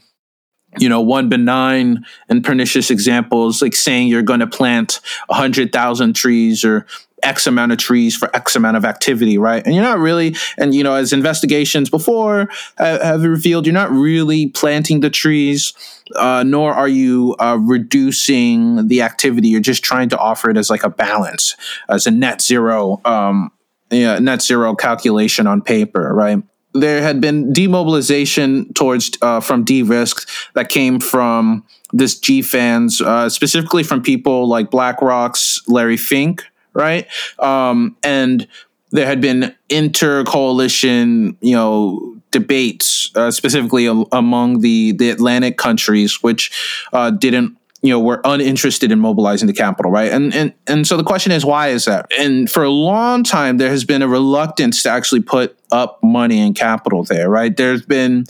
you 0.80 0.90
know, 0.90 1.02
one 1.02 1.30
benign 1.30 2.06
and 2.30 2.44
pernicious 2.44 2.90
example 2.90 3.48
is 3.48 3.62
like 3.62 3.76
saying 3.76 4.08
you're 4.08 4.22
going 4.22 4.40
to 4.40 4.48
plant 4.48 5.00
100,000 5.28 6.14
trees 6.16 6.64
or 6.66 6.86
X 7.24 7.48
amount 7.48 7.72
of 7.72 7.78
trees 7.78 8.16
for 8.16 8.34
X 8.36 8.56
amount 8.56 8.78
of 8.78 8.86
activity, 8.86 9.38
right? 9.38 9.66
And 9.66 9.74
you're 9.74 9.84
not 9.84 10.00
really, 10.00 10.36
and 10.58 10.76
you 10.76 10.84
know, 10.84 10.96
as 10.96 11.14
investigations 11.14 11.90
before 11.90 12.50
have, 12.78 13.02
have 13.02 13.24
revealed, 13.24 13.66
you're 13.66 13.74
not 13.74 13.92
really 13.92 14.48
planting 14.50 15.00
the 15.00 15.10
trees, 15.10 15.74
uh, 16.16 16.44
nor 16.46 16.74
are 16.74 16.88
you 16.88 17.36
uh, 17.40 17.58
reducing 17.60 18.88
the 18.88 19.02
activity. 19.02 19.48
You're 19.48 19.62
just 19.62 19.84
trying 19.84 20.10
to 20.10 20.18
offer 20.18 20.50
it 20.50 20.58
as 20.58 20.70
like 20.70 20.84
a 20.84 20.90
balance, 20.90 21.56
as 21.90 22.06
a 22.06 22.12
net 22.12 22.42
zero, 22.42 23.02
um, 23.06 23.52
yeah, 23.90 24.20
net 24.20 24.42
zero 24.42 24.76
calculation 24.76 25.48
on 25.48 25.62
paper, 25.62 26.14
right? 26.14 26.44
There 26.74 27.02
had 27.02 27.22
been 27.22 27.54
demobilization 27.54 28.74
towards 28.74 29.12
uh, 29.22 29.40
from 29.40 29.64
de-risk 29.64 30.28
that 30.54 30.70
came 30.70 31.00
from 31.00 31.66
this 31.92 32.20
GFANZ, 32.20 33.02
uh, 33.02 33.30
specifically 33.30 33.84
from 33.84 34.02
people 34.02 34.48
like 34.48 34.72
BlackRock's 34.72 35.62
Larry 35.68 35.98
Fink, 35.98 36.44
right? 36.74 37.08
Um, 37.40 37.96
and 38.04 38.48
there 38.92 39.06
had 39.06 39.22
been 39.22 39.56
inter-coalition, 39.70 41.38
you 41.42 41.56
know, 41.56 42.16
debates, 42.32 43.12
uh, 43.16 43.32
specifically 43.32 43.86
among 44.12 44.62
the 44.62 44.92
the 44.94 45.10
Atlantic 45.10 45.58
countries, 45.58 46.22
which 46.22 46.52
uh, 46.92 47.12
didn't 47.12 47.58
you 47.84 47.90
know 47.90 48.00
were 48.00 48.22
uninterested 48.24 48.92
in 48.92 49.00
mobilizing 49.00 49.46
the 49.46 49.54
capital 49.54 49.92
right? 49.92 50.12
And 50.12 50.34
and 50.34 50.54
and 50.66 50.88
so 50.88 50.98
the 50.98 51.04
question 51.04 51.32
is 51.32 51.46
why 51.46 51.68
is 51.68 51.86
that? 51.86 52.12
And 52.18 52.50
for 52.50 52.64
a 52.64 52.70
long 52.70 53.24
time 53.24 53.58
there 53.58 53.70
has 53.70 53.84
been 53.84 54.02
a 54.02 54.08
reluctance 54.08 54.82
to 54.84 54.90
actually 54.90 55.22
put 55.22 55.58
up 55.72 56.02
money 56.02 56.40
and 56.40 56.56
capital 56.56 57.04
there 57.04 57.30
right? 57.30 57.56
There's 57.56 57.86
been 57.86 58.26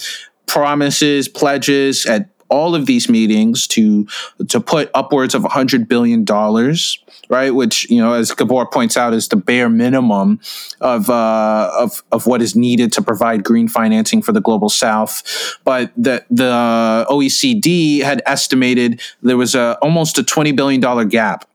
promises 0.48 1.27
pledges 1.27 2.05
at 2.05 2.33
all 2.53 2.75
of 2.75 2.86
these 2.86 3.10
meetings 3.10 3.67
to 3.67 4.07
to 4.48 4.62
put 4.62 4.91
upwards 4.93 5.33
of 5.33 5.41
100 5.41 5.88
billion 5.88 6.24
dollars 6.24 7.00
right? 7.29 7.55
Which 7.55 7.89
you 7.89 8.00
know, 8.00 8.13
as 8.13 8.31
Gabor 8.31 8.65
points 8.67 8.98
out, 8.98 9.13
is 9.13 9.27
the 9.27 9.36
bare 9.36 9.69
minimum 9.69 10.39
of 10.81 11.10
uh, 11.10 11.72
of 11.77 12.03
of 12.12 12.27
what 12.27 12.41
is 12.41 12.55
needed 12.55 12.91
to 12.93 13.01
provide 13.01 13.43
green 13.43 13.67
financing 13.67 14.22
for 14.22 14.31
the 14.31 14.41
global 14.41 14.69
South. 14.69 15.24
But 15.63 15.91
the 15.98 16.24
the 16.29 17.05
OECD 17.10 18.01
had 18.01 18.22
estimated 18.25 19.01
there 19.22 19.38
was 19.38 19.55
a 19.55 19.77
almost 19.81 20.17
a 20.17 20.24
twenty 20.24 20.51
billion 20.51 20.81
dollar 20.81 21.05
gap 21.05 21.50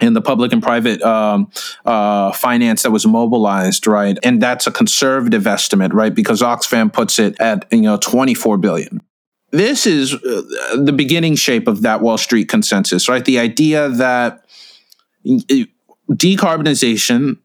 in 0.00 0.12
the 0.12 0.20
public 0.20 0.52
and 0.52 0.62
private 0.62 1.00
um, 1.02 1.50
uh, 1.86 2.30
finance 2.32 2.82
that 2.82 2.90
was 2.90 3.06
mobilized, 3.06 3.86
right? 3.86 4.18
And 4.22 4.42
that's 4.42 4.66
a 4.66 4.70
conservative 4.70 5.46
estimate, 5.46 5.94
right? 5.94 6.14
Because 6.14 6.42
Oxfam 6.42 6.92
puts 6.92 7.18
it 7.18 7.40
at 7.40 7.66
you 7.72 7.82
know 7.82 7.96
24 7.96 8.58
billion. 8.58 9.00
This 9.50 9.86
is 9.86 10.14
uh, 10.14 10.42
the 10.82 10.92
beginning 10.92 11.34
shape 11.36 11.68
of 11.68 11.82
that 11.82 12.00
Wall 12.00 12.18
Street 12.18 12.48
consensus, 12.48 13.08
right? 13.08 13.24
The 13.24 13.38
idea 13.38 13.88
that 13.88 14.44
decarbonization 16.10 17.38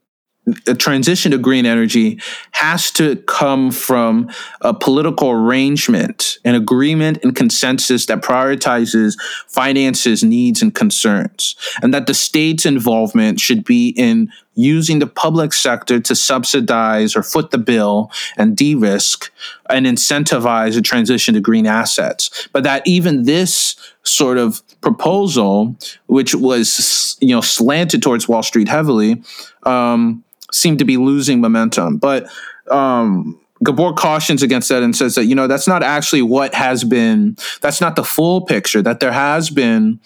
a 0.66 0.74
transition 0.74 1.30
to 1.30 1.38
green 1.38 1.66
energy 1.66 2.20
has 2.50 2.90
to 2.90 3.16
come 3.26 3.70
from 3.70 4.28
a 4.60 4.74
political 4.74 5.30
arrangement, 5.30 6.38
an 6.44 6.56
agreement 6.56 7.18
and 7.22 7.36
consensus 7.36 8.06
that 8.06 8.22
prioritizes 8.22 9.16
finances, 9.46 10.24
needs, 10.24 10.60
and 10.60 10.74
concerns, 10.74 11.54
and 11.80 11.94
that 11.94 12.06
the 12.06 12.14
state's 12.14 12.66
involvement 12.66 13.38
should 13.38 13.64
be 13.64 13.90
in 13.90 14.28
using 14.54 14.98
the 14.98 15.06
public 15.06 15.52
sector 15.52 15.98
to 16.00 16.14
subsidize 16.14 17.16
or 17.16 17.22
foot 17.22 17.52
the 17.52 17.58
bill 17.58 18.10
and 18.36 18.56
de-risk 18.56 19.32
and 19.70 19.86
incentivize 19.86 20.76
a 20.76 20.82
transition 20.82 21.34
to 21.34 21.40
green 21.40 21.66
assets. 21.66 22.48
But 22.52 22.64
that 22.64 22.86
even 22.86 23.24
this 23.24 23.76
sort 24.02 24.38
of 24.38 24.60
proposal, 24.80 25.76
which 26.06 26.34
was 26.34 27.16
you 27.20 27.34
know 27.34 27.40
slanted 27.40 28.02
towards 28.02 28.28
Wall 28.28 28.42
Street 28.42 28.68
heavily, 28.68 29.22
um, 29.62 30.24
seem 30.52 30.76
to 30.76 30.84
be 30.84 30.96
losing 30.96 31.40
momentum. 31.40 31.96
But 31.96 32.30
um, 32.70 33.40
Gabor 33.64 33.92
cautions 33.92 34.42
against 34.42 34.68
that 34.68 34.82
and 34.82 34.94
says 34.94 35.14
that, 35.14 35.26
you 35.26 35.34
know, 35.34 35.46
that's 35.46 35.68
not 35.68 35.82
actually 35.82 36.22
what 36.22 36.54
has 36.54 36.84
been, 36.84 37.36
that's 37.60 37.80
not 37.80 37.96
the 37.96 38.04
full 38.04 38.42
picture, 38.42 38.82
that 38.82 39.00
there 39.00 39.12
has 39.12 39.50
been 39.50 40.00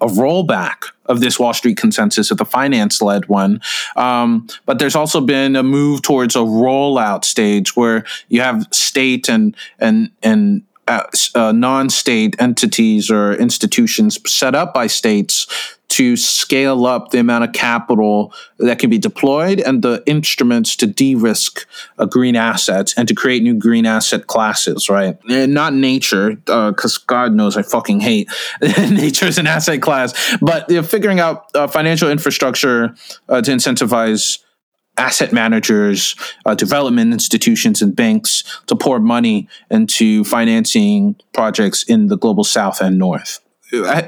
a 0.00 0.06
rollback 0.06 0.84
of 1.06 1.20
this 1.20 1.38
Wall 1.38 1.52
Street 1.52 1.76
consensus 1.76 2.30
of 2.30 2.38
the 2.38 2.46
finance 2.46 3.02
led 3.02 3.28
one. 3.28 3.60
Um, 3.94 4.46
but 4.64 4.78
there's 4.78 4.96
also 4.96 5.20
been 5.20 5.54
a 5.54 5.62
move 5.62 6.00
towards 6.00 6.34
a 6.34 6.40
rollout 6.40 7.24
stage 7.24 7.76
where 7.76 8.04
you 8.28 8.40
have 8.40 8.66
state 8.72 9.28
and, 9.28 9.54
and, 9.78 10.10
and, 10.22 10.62
uh, 10.88 11.04
uh, 11.34 11.52
non-state 11.52 12.36
entities 12.40 13.10
or 13.10 13.34
institutions 13.34 14.18
set 14.30 14.54
up 14.54 14.74
by 14.74 14.86
states 14.86 15.46
to 15.92 16.16
scale 16.16 16.86
up 16.86 17.10
the 17.10 17.18
amount 17.18 17.44
of 17.44 17.52
capital 17.52 18.32
that 18.58 18.78
can 18.78 18.88
be 18.88 18.96
deployed 18.96 19.60
and 19.60 19.82
the 19.82 20.02
instruments 20.06 20.74
to 20.74 20.86
de-risk 20.86 21.66
uh, 21.98 22.06
green 22.06 22.34
assets 22.34 22.94
and 22.96 23.06
to 23.08 23.14
create 23.14 23.42
new 23.42 23.52
green 23.52 23.84
asset 23.84 24.26
classes, 24.26 24.88
right? 24.88 25.18
And 25.28 25.52
not 25.52 25.74
nature, 25.74 26.36
because 26.36 26.96
uh, 26.96 27.04
God 27.06 27.34
knows 27.34 27.58
I 27.58 27.62
fucking 27.62 28.00
hate 28.00 28.30
nature 28.62 29.26
as 29.26 29.36
an 29.36 29.46
asset 29.46 29.82
class, 29.82 30.14
but 30.40 30.66
you 30.70 30.76
know, 30.76 30.82
figuring 30.82 31.20
out 31.20 31.44
uh, 31.54 31.66
financial 31.66 32.10
infrastructure 32.10 32.94
uh, 33.28 33.42
to 33.42 33.50
incentivize 33.50 34.38
asset 34.96 35.30
managers, 35.30 36.16
uh, 36.46 36.54
development 36.54 37.12
institutions, 37.12 37.82
and 37.82 37.94
banks 37.94 38.44
to 38.66 38.76
pour 38.76 38.98
money 38.98 39.46
into 39.70 40.24
financing 40.24 41.16
projects 41.34 41.82
in 41.82 42.06
the 42.06 42.16
global 42.16 42.44
south 42.44 42.80
and 42.80 42.98
north 42.98 43.40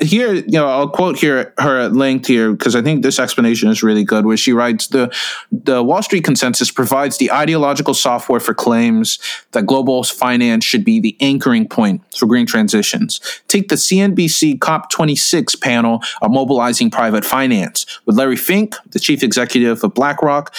here, 0.02 0.34
you 0.34 0.44
know, 0.52 0.68
I'll 0.68 0.88
quote 0.88 1.18
here 1.18 1.54
her 1.58 1.80
at 1.80 1.94
length 1.94 2.26
here 2.26 2.52
because 2.52 2.76
I 2.76 2.82
think 2.82 3.02
this 3.02 3.18
explanation 3.18 3.70
is 3.70 3.82
really 3.82 4.04
good. 4.04 4.26
Where 4.26 4.36
she 4.36 4.52
writes, 4.52 4.88
"the 4.88 5.10
The 5.50 5.82
Wall 5.82 6.02
Street 6.02 6.22
consensus 6.22 6.70
provides 6.70 7.16
the 7.16 7.32
ideological 7.32 7.94
software 7.94 8.40
for 8.40 8.52
claims 8.52 9.18
that 9.52 9.64
global 9.64 10.04
finance 10.04 10.64
should 10.64 10.84
be 10.84 11.00
the 11.00 11.16
anchoring 11.20 11.66
point 11.66 12.02
for 12.14 12.26
green 12.26 12.44
transitions. 12.44 13.20
Take 13.48 13.68
the 13.68 13.76
CNBC 13.76 14.58
COP26 14.58 15.58
panel 15.60 16.02
on 16.20 16.32
mobilizing 16.32 16.90
private 16.90 17.24
finance 17.24 17.86
with 18.04 18.18
Larry 18.18 18.36
Fink, 18.36 18.76
the 18.90 19.00
chief 19.00 19.22
executive 19.22 19.82
of 19.82 19.94
BlackRock." 19.94 20.54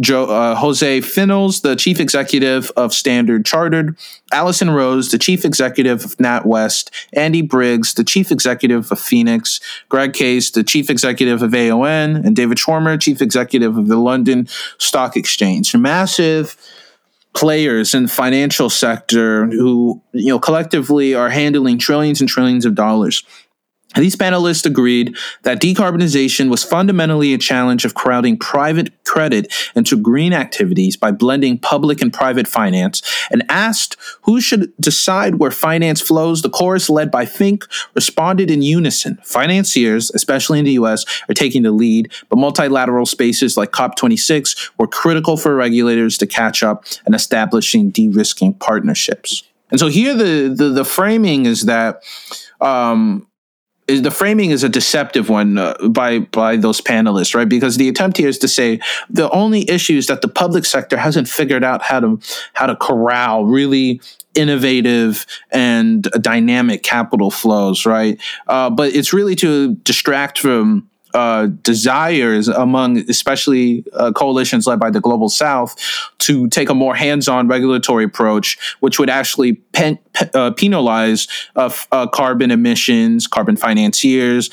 Uh, 0.00 0.56
Jose 0.56 1.00
Viñals, 1.00 1.62
the 1.62 1.76
chief 1.76 2.00
executive 2.00 2.70
of 2.76 2.92
Standard 2.92 3.44
Chartered, 3.44 3.96
Alison 4.32 4.70
Rose, 4.70 5.10
the 5.10 5.18
chief 5.18 5.44
executive 5.44 6.04
of 6.04 6.16
NatWest, 6.16 6.90
Andy 7.12 7.42
Briggs, 7.42 7.94
the 7.94 8.02
chief 8.02 8.32
executive 8.32 8.90
of 8.90 8.98
Phoenix, 8.98 9.60
Greg 9.88 10.12
Case, 10.12 10.50
the 10.50 10.64
chief 10.64 10.90
executive 10.90 11.42
of 11.42 11.54
AON, 11.54 12.16
and 12.16 12.34
David 12.34 12.58
Schwimmer, 12.58 13.00
chief 13.00 13.22
executive 13.22 13.76
of 13.76 13.86
the 13.86 13.96
London 13.96 14.48
Stock 14.78 15.16
Exchange. 15.16 15.76
Massive 15.76 16.56
players 17.34 17.94
in 17.94 18.04
the 18.04 18.08
financial 18.08 18.70
sector 18.70 19.46
who, 19.46 20.00
you 20.12 20.28
know, 20.28 20.38
collectively 20.38 21.14
are 21.14 21.28
handling 21.28 21.78
trillions 21.78 22.20
and 22.20 22.30
trillions 22.30 22.64
of 22.64 22.74
dollars. 22.74 23.24
These 23.96 24.16
panelists 24.16 24.66
agreed 24.66 25.16
that 25.42 25.60
decarbonization 25.60 26.50
was 26.50 26.64
fundamentally 26.64 27.32
a 27.32 27.38
challenge 27.38 27.84
of 27.84 27.94
crowding 27.94 28.36
private 28.36 28.92
credit 29.04 29.52
into 29.76 29.96
green 29.96 30.32
activities 30.32 30.96
by 30.96 31.12
blending 31.12 31.58
public 31.58 32.02
and 32.02 32.12
private 32.12 32.48
finance 32.48 33.02
and 33.30 33.44
asked 33.48 33.96
who 34.22 34.40
should 34.40 34.72
decide 34.80 35.36
where 35.36 35.52
finance 35.52 36.00
flows. 36.00 36.42
The 36.42 36.50
chorus, 36.50 36.90
led 36.90 37.10
by 37.10 37.24
Fink, 37.24 37.64
responded 37.94 38.50
in 38.50 38.62
unison. 38.62 39.18
Financiers, 39.22 40.10
especially 40.12 40.58
in 40.58 40.64
the 40.64 40.72
US, 40.72 41.04
are 41.28 41.34
taking 41.34 41.62
the 41.62 41.70
lead, 41.70 42.12
but 42.28 42.36
multilateral 42.36 43.06
spaces 43.06 43.56
like 43.56 43.70
COP26 43.70 44.70
were 44.78 44.88
critical 44.88 45.36
for 45.36 45.54
regulators 45.54 46.18
to 46.18 46.26
catch 46.26 46.62
up 46.62 46.84
and 47.06 47.14
establishing 47.14 47.90
de 47.90 48.08
risking 48.08 48.54
partnerships. 48.54 49.44
And 49.70 49.78
so 49.78 49.86
here 49.86 50.14
the, 50.14 50.52
the, 50.54 50.68
the 50.70 50.84
framing 50.84 51.46
is 51.46 51.62
that. 51.62 52.02
Um, 52.60 53.26
the 53.86 54.10
framing 54.10 54.50
is 54.50 54.64
a 54.64 54.68
deceptive 54.68 55.28
one 55.28 55.58
uh, 55.58 55.74
by 55.88 56.20
by 56.20 56.56
those 56.56 56.80
panelists, 56.80 57.34
right? 57.34 57.48
Because 57.48 57.76
the 57.76 57.88
attempt 57.88 58.16
here 58.16 58.28
is 58.28 58.38
to 58.38 58.48
say 58.48 58.80
the 59.10 59.30
only 59.30 59.68
issue 59.68 59.96
is 59.96 60.06
that 60.06 60.22
the 60.22 60.28
public 60.28 60.64
sector 60.64 60.96
hasn't 60.96 61.28
figured 61.28 61.64
out 61.64 61.82
how 61.82 62.00
to 62.00 62.20
how 62.54 62.66
to 62.66 62.76
corral 62.76 63.44
really 63.44 64.00
innovative 64.34 65.26
and 65.50 66.02
dynamic 66.20 66.82
capital 66.82 67.30
flows, 67.30 67.86
right? 67.86 68.20
Uh, 68.46 68.70
but 68.70 68.92
it's 68.94 69.12
really 69.12 69.36
to 69.36 69.74
distract 69.76 70.38
from 70.38 70.88
uh, 71.14 71.46
desires 71.62 72.48
among 72.48 72.98
especially 73.08 73.84
uh, 73.94 74.12
coalitions 74.12 74.66
led 74.66 74.78
by 74.78 74.90
the 74.90 75.00
global 75.00 75.28
south 75.28 75.76
to 76.18 76.48
take 76.48 76.68
a 76.68 76.74
more 76.74 76.94
hands-on 76.94 77.48
regulatory 77.48 78.04
approach 78.04 78.58
which 78.80 78.98
would 78.98 79.10
actually 79.10 79.54
pen, 79.72 79.98
uh, 80.34 80.50
penalize 80.52 81.26
uh, 81.56 81.70
uh, 81.92 82.06
carbon 82.06 82.50
emissions 82.50 83.26
carbon 83.26 83.56
financiers 83.56 84.50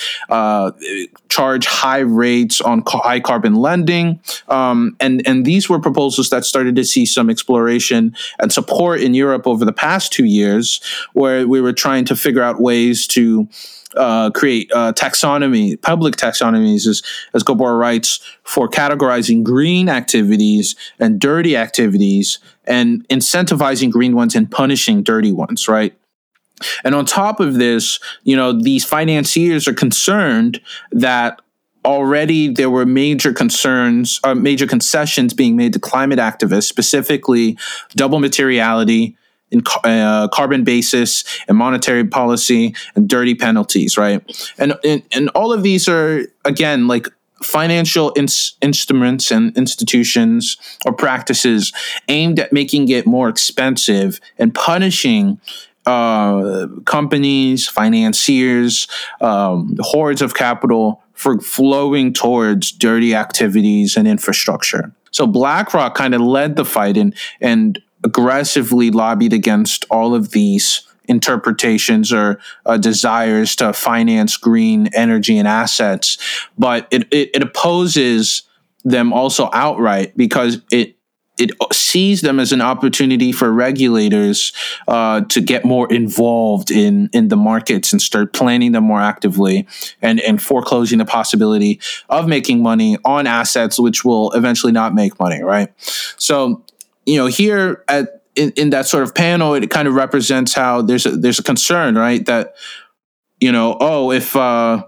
charge 1.31 1.65
high 1.65 1.99
rates 1.99 2.61
on 2.61 2.83
ca- 2.83 3.01
high 3.01 3.19
carbon 3.19 3.55
lending. 3.55 4.19
Um, 4.49 4.95
and 4.99 5.25
and 5.25 5.45
these 5.45 5.69
were 5.69 5.79
proposals 5.79 6.29
that 6.29 6.45
started 6.45 6.75
to 6.75 6.83
see 6.83 7.05
some 7.05 7.29
exploration 7.29 8.15
and 8.39 8.51
support 8.51 9.01
in 9.01 9.13
Europe 9.13 9.47
over 9.47 9.65
the 9.65 9.73
past 9.73 10.11
two 10.11 10.25
years 10.25 10.81
where 11.13 11.47
we 11.47 11.61
were 11.61 11.73
trying 11.73 12.05
to 12.05 12.15
figure 12.15 12.43
out 12.43 12.61
ways 12.61 13.07
to 13.07 13.47
uh, 13.95 14.29
create 14.31 14.71
uh, 14.73 14.93
taxonomy, 14.93 15.81
public 15.81 16.15
taxonomies, 16.15 16.87
as, 16.87 17.01
as 17.33 17.43
Gabor 17.43 17.77
writes, 17.77 18.19
for 18.43 18.67
categorizing 18.67 19.43
green 19.43 19.89
activities 19.89 20.75
and 20.99 21.19
dirty 21.19 21.57
activities 21.57 22.39
and 22.65 23.07
incentivizing 23.09 23.91
green 23.91 24.15
ones 24.15 24.35
and 24.35 24.49
punishing 24.49 25.03
dirty 25.03 25.31
ones, 25.31 25.67
right? 25.67 25.97
And 26.83 26.93
on 26.93 27.05
top 27.05 27.39
of 27.39 27.55
this, 27.55 27.99
you 28.23 28.35
know, 28.35 28.51
these 28.51 28.85
financiers 28.85 29.67
are 29.67 29.73
concerned 29.73 30.61
that 30.91 31.41
already 31.83 32.47
there 32.47 32.69
were 32.69 32.85
major 32.85 33.33
concerns, 33.33 34.19
uh, 34.23 34.35
major 34.35 34.67
concessions 34.67 35.33
being 35.33 35.55
made 35.55 35.73
to 35.73 35.79
climate 35.79 36.19
activists, 36.19 36.65
specifically 36.65 37.57
double 37.95 38.19
materiality, 38.19 39.17
in 39.51 39.61
uh, 39.83 40.27
carbon 40.29 40.63
basis 40.63 41.23
and 41.47 41.57
monetary 41.57 42.05
policy 42.05 42.73
and 42.95 43.07
dirty 43.07 43.35
penalties, 43.35 43.97
right? 43.97 44.21
And, 44.57 44.73
and, 44.83 45.03
and 45.11 45.29
all 45.29 45.53
of 45.53 45.63
these 45.63 45.87
are, 45.87 46.25
again, 46.45 46.87
like 46.87 47.07
financial 47.43 48.13
ins- 48.15 48.55
instruments 48.61 49.31
and 49.31 49.55
institutions 49.57 50.57
or 50.85 50.93
practices 50.93 51.73
aimed 52.07 52.39
at 52.39 52.53
making 52.53 52.89
it 52.89 53.05
more 53.05 53.29
expensive 53.29 54.19
and 54.37 54.53
punishing 54.53 55.39
uh, 55.85 56.67
companies, 56.85 57.67
financiers, 57.67 58.87
um, 59.19 59.75
hordes 59.79 60.21
of 60.21 60.35
capital 60.35 61.01
for 61.13 61.39
flowing 61.39 62.13
towards 62.13 62.71
dirty 62.71 63.15
activities 63.15 63.97
and 63.97 64.07
infrastructure. 64.07 64.91
So 65.11 65.27
BlackRock 65.27 65.95
kind 65.95 66.15
of 66.15 66.21
led 66.21 66.55
the 66.55 66.65
fight 66.65 66.97
and 66.97 67.15
and 67.41 67.81
aggressively 68.03 68.91
lobbied 68.91 69.33
against 69.33 69.85
all 69.89 70.15
of 70.15 70.31
these 70.31 70.87
interpretations 71.05 72.13
or 72.13 72.39
uh, 72.65 72.77
desires 72.77 73.55
to 73.57 73.73
finance 73.73 74.37
green 74.37 74.87
energy 74.93 75.37
and 75.37 75.47
assets, 75.47 76.17
but 76.57 76.87
it, 76.91 77.03
it, 77.11 77.29
it 77.33 77.43
opposes 77.43 78.43
them 78.83 79.13
also 79.13 79.49
outright 79.53 80.15
because 80.17 80.61
it 80.71 80.95
it 81.37 81.51
sees 81.73 82.21
them 82.21 82.39
as 82.39 82.51
an 82.51 82.61
opportunity 82.61 83.31
for 83.31 83.51
regulators 83.51 84.53
uh, 84.87 85.21
to 85.21 85.41
get 85.41 85.65
more 85.65 85.91
involved 85.91 86.69
in 86.69 87.09
in 87.13 87.29
the 87.29 87.35
markets 87.35 87.91
and 87.91 88.01
start 88.01 88.33
planning 88.33 88.73
them 88.73 88.83
more 88.83 89.01
actively 89.01 89.67
and 90.01 90.19
and 90.21 90.41
foreclosing 90.41 90.99
the 90.99 91.05
possibility 91.05 91.79
of 92.09 92.27
making 92.27 92.61
money 92.61 92.97
on 93.05 93.27
assets 93.27 93.79
which 93.79 94.03
will 94.03 94.31
eventually 94.31 94.71
not 94.71 94.93
make 94.93 95.19
money 95.19 95.41
right? 95.41 95.69
So 96.17 96.63
you 97.05 97.17
know, 97.17 97.27
here 97.27 97.83
at 97.87 98.21
in, 98.35 98.51
in 98.51 98.69
that 98.69 98.85
sort 98.85 99.03
of 99.03 99.13
panel, 99.13 99.53
it 99.53 99.69
kind 99.69 99.87
of 99.87 99.93
represents 99.93 100.53
how 100.53 100.81
there's 100.81 101.05
a, 101.05 101.11
there's 101.11 101.39
a 101.39 101.43
concern, 101.43 101.95
right? 101.95 102.25
That 102.25 102.55
you 103.39 103.51
know, 103.51 103.77
oh, 103.79 104.11
if 104.11 104.35
uh, 104.35 104.85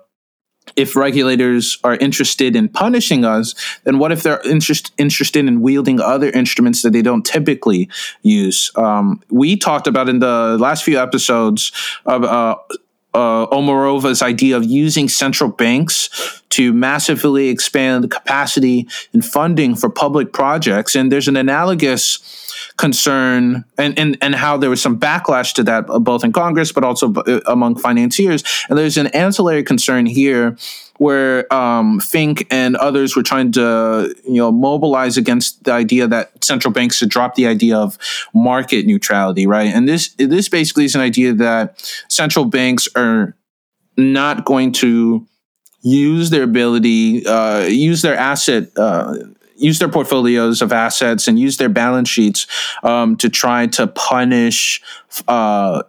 if 0.75 0.95
regulators 0.95 1.77
are 1.83 1.95
interested 1.95 2.55
in 2.55 2.69
punishing 2.69 3.25
us, 3.25 3.53
then 3.83 3.99
what 3.99 4.11
if 4.11 4.23
they're 4.23 4.41
interest, 4.47 4.91
interested 4.97 5.45
in 5.45 5.61
wielding 5.61 5.99
other 5.99 6.29
instruments 6.29 6.81
that 6.81 6.93
they 6.93 7.01
don't 7.01 7.25
typically 7.25 7.89
use? 8.21 8.71
Um, 8.75 9.21
we 9.29 9.57
talked 9.57 9.87
about 9.87 10.09
in 10.09 10.19
the 10.19 10.57
last 10.59 10.83
few 10.83 10.99
episodes 10.99 11.71
of 12.05 12.23
uh, 12.23 12.55
uh, 13.13 13.47
Omarova's 13.47 14.21
idea 14.21 14.57
of 14.57 14.63
using 14.63 15.07
central 15.07 15.49
banks 15.49 16.41
to 16.49 16.73
massively 16.73 17.49
expand 17.49 18.03
the 18.03 18.07
capacity 18.07 18.87
and 19.13 19.23
funding 19.25 19.75
for 19.75 19.89
public 19.89 20.33
projects. 20.33 20.95
And 20.95 21.11
there's 21.11 21.27
an 21.27 21.37
analogous 21.37 22.42
concern 22.77 23.63
and, 23.77 23.97
and, 23.99 24.17
and 24.21 24.35
how 24.35 24.57
there 24.57 24.69
was 24.69 24.81
some 24.81 24.99
backlash 24.99 25.53
to 25.53 25.63
that, 25.63 25.89
uh, 25.89 25.99
both 25.99 26.23
in 26.23 26.31
Congress, 26.31 26.71
but 26.71 26.83
also 26.83 27.13
uh, 27.13 27.39
among 27.45 27.75
financiers. 27.75 28.43
And 28.69 28.77
there's 28.77 28.97
an 28.97 29.07
ancillary 29.07 29.63
concern 29.63 30.05
here 30.05 30.57
where 30.97 31.51
um, 31.53 31.99
Fink 31.99 32.47
and 32.51 32.75
others 32.75 33.15
were 33.15 33.23
trying 33.23 33.51
to 33.53 34.13
you 34.25 34.35
know 34.35 34.51
mobilize 34.51 35.17
against 35.17 35.63
the 35.63 35.71
idea 35.71 36.07
that 36.07 36.43
central 36.43 36.71
banks 36.71 36.97
should 36.97 37.09
drop 37.09 37.35
the 37.35 37.47
idea 37.47 37.77
of 37.77 37.97
market 38.33 38.85
neutrality, 38.85 39.47
right? 39.47 39.67
And 39.67 39.87
this 39.87 40.13
this 40.17 40.49
basically 40.49 40.85
is 40.85 40.95
an 40.95 41.01
idea 41.01 41.33
that 41.33 41.81
central 42.09 42.45
banks 42.45 42.87
are 42.95 43.35
not 43.97 44.45
going 44.45 44.71
to 44.71 45.27
use 45.81 46.29
their 46.29 46.43
ability, 46.43 47.25
uh, 47.25 47.65
use 47.65 48.01
their 48.01 48.15
asset. 48.15 48.69
Uh, 48.77 49.15
use 49.55 49.79
their 49.79 49.89
portfolios 49.89 50.61
of 50.61 50.71
assets 50.71 51.27
and 51.27 51.39
use 51.39 51.57
their 51.57 51.69
balance 51.69 52.09
sheets 52.09 52.47
um, 52.83 53.15
to 53.17 53.29
try 53.29 53.67
to 53.67 53.87
punish 53.87 54.81
uh, 55.27 55.83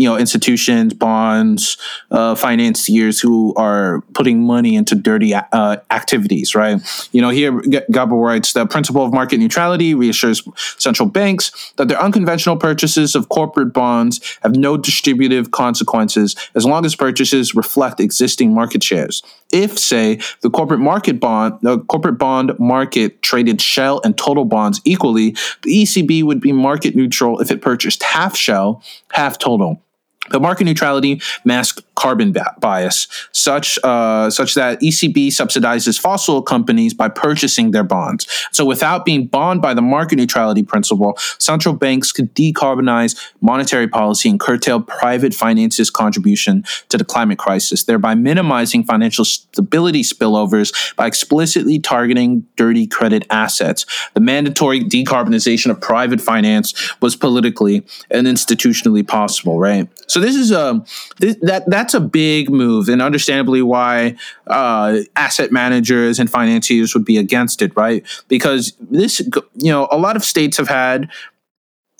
you 0.00 0.08
know 0.08 0.16
institutions, 0.16 0.94
bonds, 0.94 1.76
uh, 2.10 2.34
financiers 2.34 3.20
who 3.20 3.52
are 3.56 4.00
putting 4.14 4.42
money 4.42 4.74
into 4.74 4.94
dirty 4.94 5.34
uh, 5.34 5.76
activities, 5.90 6.54
right? 6.54 6.80
You 7.12 7.20
know, 7.20 7.28
here 7.28 7.60
Gabor 7.90 8.16
writes 8.16 8.54
the 8.54 8.64
principle 8.66 9.04
of 9.04 9.12
market 9.12 9.38
neutrality 9.38 9.94
reassures 9.94 10.42
central 10.78 11.06
banks 11.06 11.74
that 11.76 11.88
their 11.88 12.00
unconventional 12.00 12.56
purchases 12.56 13.14
of 13.14 13.28
corporate 13.28 13.74
bonds 13.74 14.38
have 14.42 14.56
no 14.56 14.78
distributive 14.78 15.50
consequences 15.50 16.34
as 16.54 16.64
long 16.64 16.86
as 16.86 16.96
purchases 16.96 17.54
reflect 17.54 18.00
existing 18.00 18.54
market 18.54 18.82
shares. 18.82 19.22
If, 19.52 19.78
say, 19.78 20.20
the 20.42 20.50
corporate 20.50 20.80
market 20.80 21.18
bond, 21.20 21.58
the 21.62 21.80
corporate 21.80 22.18
bond 22.18 22.52
market 22.58 23.22
traded 23.22 23.60
shell 23.60 24.00
and 24.04 24.16
total 24.16 24.44
bonds 24.44 24.80
equally, 24.84 25.30
the 25.62 25.82
ECB 25.82 26.22
would 26.22 26.40
be 26.40 26.52
market 26.52 26.94
neutral 26.94 27.40
if 27.40 27.50
it 27.50 27.60
purchased 27.60 28.02
half 28.02 28.36
shell, 28.36 28.82
half 29.12 29.38
total. 29.38 29.82
The 30.30 30.40
market 30.40 30.64
neutrality 30.64 31.20
masks 31.44 31.82
carbon 32.00 32.34
bias, 32.60 33.08
such 33.32 33.78
uh, 33.84 34.30
such 34.30 34.54
that 34.54 34.80
ECB 34.80 35.28
subsidizes 35.28 36.00
fossil 36.00 36.40
companies 36.40 36.94
by 36.94 37.08
purchasing 37.08 37.72
their 37.72 37.84
bonds. 37.84 38.26
So, 38.52 38.64
without 38.64 39.04
being 39.04 39.26
bound 39.26 39.60
by 39.60 39.74
the 39.74 39.82
market 39.82 40.16
neutrality 40.16 40.62
principle, 40.62 41.16
central 41.38 41.74
banks 41.74 42.10
could 42.10 42.34
decarbonize 42.34 43.20
monetary 43.42 43.86
policy 43.86 44.30
and 44.30 44.40
curtail 44.40 44.80
private 44.80 45.34
finance's 45.34 45.90
contribution 45.90 46.64
to 46.88 46.96
the 46.96 47.04
climate 47.04 47.38
crisis, 47.38 47.84
thereby 47.84 48.14
minimizing 48.14 48.82
financial 48.84 49.24
stability 49.24 50.02
spillovers 50.02 50.96
by 50.96 51.06
explicitly 51.06 51.78
targeting 51.78 52.46
dirty 52.56 52.86
credit 52.86 53.26
assets. 53.30 53.84
The 54.14 54.20
mandatory 54.20 54.80
decarbonization 54.80 55.70
of 55.70 55.80
private 55.80 56.20
finance 56.20 56.72
was 57.02 57.14
politically 57.14 57.84
and 58.10 58.26
institutionally 58.26 59.06
possible, 59.06 59.58
right? 59.58 59.88
So 60.06 60.19
this 60.20 60.36
is 60.36 60.50
a 60.50 60.84
this, 61.18 61.36
that 61.42 61.68
that's 61.68 61.94
a 61.94 62.00
big 62.00 62.50
move, 62.50 62.88
and 62.88 63.02
understandably 63.02 63.62
why 63.62 64.16
uh, 64.46 64.98
asset 65.16 65.52
managers 65.52 66.18
and 66.18 66.30
financiers 66.30 66.94
would 66.94 67.04
be 67.04 67.16
against 67.16 67.62
it, 67.62 67.74
right? 67.76 68.06
Because 68.28 68.76
this, 68.80 69.20
you 69.54 69.70
know, 69.70 69.88
a 69.90 69.98
lot 69.98 70.16
of 70.16 70.24
states 70.24 70.56
have 70.56 70.68
had 70.68 71.10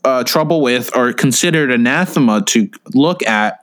uh, 0.05 0.25
trouble 0.25 0.61
with 0.61 0.95
or 0.97 1.13
considered 1.13 1.71
anathema 1.71 2.43
to 2.43 2.71
look 2.95 3.23
at 3.27 3.61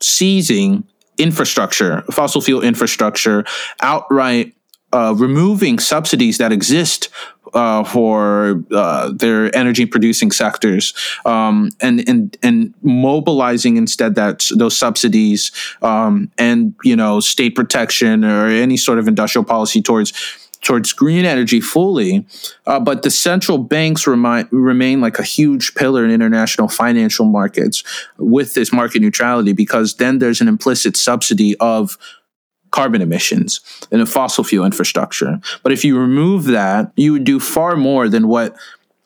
seizing 0.00 0.84
infrastructure, 1.18 2.02
fossil 2.10 2.40
fuel 2.40 2.62
infrastructure, 2.62 3.44
outright 3.82 4.54
uh, 4.92 5.14
removing 5.16 5.78
subsidies 5.78 6.38
that 6.38 6.50
exist 6.50 7.08
uh, 7.54 7.84
for 7.84 8.62
uh, 8.72 9.10
their 9.14 9.54
energy 9.56 9.86
producing 9.86 10.30
sectors 10.30 10.94
um, 11.24 11.70
and, 11.80 12.08
and 12.08 12.36
and 12.42 12.74
mobilizing 12.82 13.76
instead 13.76 14.14
that 14.14 14.48
those 14.56 14.76
subsidies 14.76 15.52
um, 15.82 16.30
and 16.38 16.74
you 16.84 16.96
know 16.96 17.20
state 17.20 17.54
protection 17.54 18.24
or 18.24 18.46
any 18.46 18.76
sort 18.76 18.98
of 18.98 19.08
industrial 19.08 19.44
policy 19.44 19.82
towards 19.82 20.12
towards 20.62 20.92
green 20.92 21.24
energy 21.24 21.60
fully, 21.60 22.26
uh, 22.66 22.78
but 22.78 23.02
the 23.02 23.10
central 23.10 23.58
banks 23.58 24.06
remind, 24.06 24.48
remain 24.52 25.00
like 25.00 25.18
a 25.18 25.22
huge 25.22 25.74
pillar 25.74 26.04
in 26.04 26.10
international 26.10 26.68
financial 26.68 27.24
markets 27.24 27.82
with 28.18 28.54
this 28.54 28.72
market 28.72 29.00
neutrality 29.00 29.52
because 29.52 29.94
then 29.94 30.18
there's 30.18 30.40
an 30.40 30.48
implicit 30.48 30.96
subsidy 30.96 31.56
of 31.60 31.96
carbon 32.70 33.02
emissions 33.02 33.60
in 33.90 34.00
a 34.00 34.06
fossil 34.06 34.44
fuel 34.44 34.64
infrastructure. 34.64 35.40
But 35.62 35.72
if 35.72 35.84
you 35.84 35.98
remove 35.98 36.44
that, 36.46 36.92
you 36.96 37.12
would 37.12 37.24
do 37.24 37.40
far 37.40 37.76
more 37.76 38.08
than 38.08 38.28
what 38.28 38.56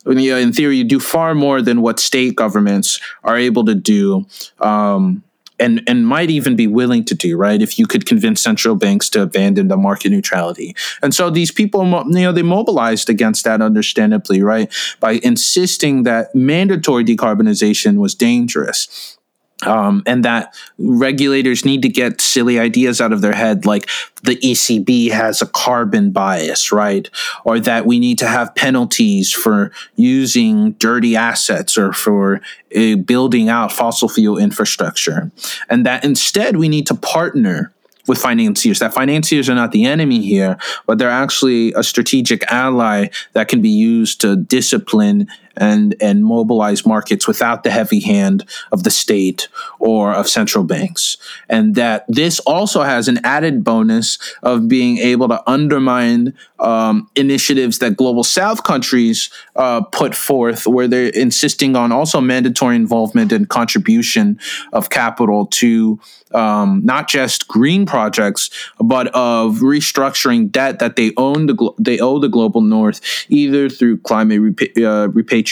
in 0.05 0.53
theory, 0.53 0.77
you 0.77 0.83
do 0.83 0.99
far 0.99 1.33
more 1.33 1.61
than 1.61 1.81
what 1.81 1.99
state 1.99 2.35
governments 2.35 2.99
are 3.23 3.37
able 3.37 3.65
to 3.65 3.75
do, 3.75 4.25
um, 4.59 5.23
and 5.57 5.81
and 5.87 6.05
might 6.05 6.29
even 6.29 6.55
be 6.55 6.67
willing 6.67 7.03
to 7.05 7.15
do. 7.15 7.37
Right, 7.37 7.61
if 7.61 7.79
you 7.79 7.87
could 7.87 8.05
convince 8.05 8.41
central 8.41 8.75
banks 8.75 9.09
to 9.11 9.21
abandon 9.21 9.67
the 9.67 9.77
market 9.77 10.11
neutrality, 10.11 10.75
and 11.01 11.13
so 11.13 11.29
these 11.29 11.51
people, 11.51 11.83
you 11.85 12.21
know, 12.21 12.31
they 12.31 12.43
mobilized 12.43 13.09
against 13.09 13.45
that, 13.45 13.61
understandably, 13.61 14.43
right, 14.43 14.71
by 14.99 15.13
insisting 15.23 16.03
that 16.03 16.35
mandatory 16.35 17.03
decarbonization 17.03 17.97
was 17.97 18.13
dangerous 18.13 19.14
um, 19.63 20.03
and 20.05 20.25
that 20.25 20.53
regulators 20.77 21.63
need 21.63 21.81
to 21.83 21.89
get 21.89 22.19
silly 22.19 22.59
ideas 22.59 22.99
out 22.99 23.13
of 23.13 23.21
their 23.21 23.33
head, 23.33 23.65
like 23.65 23.89
the 24.23 24.35
ECB 24.37 25.11
has 25.11 25.41
a 25.41 25.45
carbon 25.45 26.11
bias, 26.11 26.71
right? 26.71 27.09
Or 27.45 27.59
that 27.61 27.85
we 27.85 27.99
need 27.99 28.17
to 28.19 28.27
have 28.27 28.53
penalties 28.55 29.31
for 29.31 29.71
using 29.95 30.71
dirty 30.73 31.15
assets 31.15 31.77
or 31.77 31.93
for 31.93 32.41
uh, 32.75 32.95
building 32.97 33.47
out 33.47 33.71
fossil 33.71 34.09
fuel 34.09 34.37
infrastructure. 34.37 35.31
And 35.69 35.85
that 35.85 36.03
instead 36.03 36.57
we 36.57 36.67
need 36.67 36.87
to 36.87 36.95
partner 36.95 37.71
with 38.07 38.19
financiers. 38.19 38.79
That 38.79 38.93
financiers 38.93 39.49
are 39.49 39.55
not 39.55 39.71
the 39.71 39.85
enemy 39.85 40.21
here, 40.21 40.57
but 40.85 40.97
they're 40.97 41.09
actually 41.09 41.73
a 41.73 41.81
strategic 41.81 42.43
ally 42.51 43.07
that 43.33 43.47
can 43.47 43.61
be 43.61 43.69
used 43.69 44.21
to 44.21 44.35
discipline 44.35 45.27
and 45.57 45.95
and 46.01 46.23
mobilize 46.23 46.85
markets 46.85 47.27
without 47.27 47.63
the 47.63 47.71
heavy 47.71 47.99
hand 47.99 48.45
of 48.71 48.83
the 48.83 48.91
state 48.91 49.47
or 49.79 50.13
of 50.13 50.27
central 50.27 50.63
banks. 50.63 51.17
And 51.49 51.75
that 51.75 52.05
this 52.07 52.39
also 52.41 52.83
has 52.83 53.07
an 53.07 53.19
added 53.23 53.63
bonus 53.63 54.17
of 54.43 54.67
being 54.67 54.97
able 54.97 55.27
to 55.29 55.41
undermine 55.49 56.33
um, 56.59 57.09
initiatives 57.15 57.79
that 57.79 57.97
global 57.97 58.23
south 58.23 58.63
countries 58.63 59.29
uh, 59.55 59.81
put 59.81 60.15
forth 60.15 60.65
where 60.67 60.87
they're 60.87 61.09
insisting 61.09 61.75
on 61.75 61.91
also 61.91 62.21
mandatory 62.21 62.75
involvement 62.75 63.31
and 63.31 63.49
contribution 63.49 64.39
of 64.73 64.89
capital 64.89 65.45
to 65.47 65.99
um, 66.33 66.81
not 66.83 67.07
just 67.07 67.47
green 67.47 67.85
projects, 67.85 68.49
but 68.79 69.07
of 69.07 69.57
restructuring 69.57 70.51
debt 70.51 70.79
that 70.79 70.95
they 70.95 71.11
own 71.17 71.45
the 71.45 71.53
glo- 71.53 71.75
they 71.79 71.99
owe 71.99 72.19
the 72.19 72.27
global 72.27 72.61
north, 72.61 72.99
either 73.29 73.69
through 73.69 73.97
climate 73.99 74.41
repa- 74.41 74.83
uh, 74.83 75.09
repatriation 75.09 75.44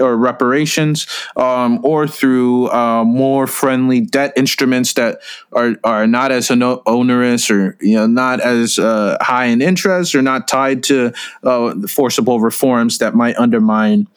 or 0.00 0.16
reparations, 0.16 1.06
um, 1.36 1.80
or 1.84 2.08
through 2.08 2.68
uh, 2.70 3.04
more 3.04 3.46
friendly 3.46 4.00
debt 4.00 4.32
instruments 4.36 4.94
that 4.94 5.20
are 5.52 5.76
are 5.84 6.06
not 6.06 6.32
as 6.32 6.50
onerous 6.50 7.50
or 7.50 7.76
you 7.80 7.94
know 7.94 8.06
not 8.06 8.40
as 8.40 8.78
uh, 8.78 9.16
high 9.20 9.46
in 9.46 9.62
interest 9.62 10.14
or 10.14 10.22
not 10.22 10.48
tied 10.48 10.82
to 10.82 11.12
uh, 11.44 11.74
forcible 11.86 12.40
reforms 12.40 12.98
that 12.98 13.14
might 13.14 13.36
undermine 13.36 14.08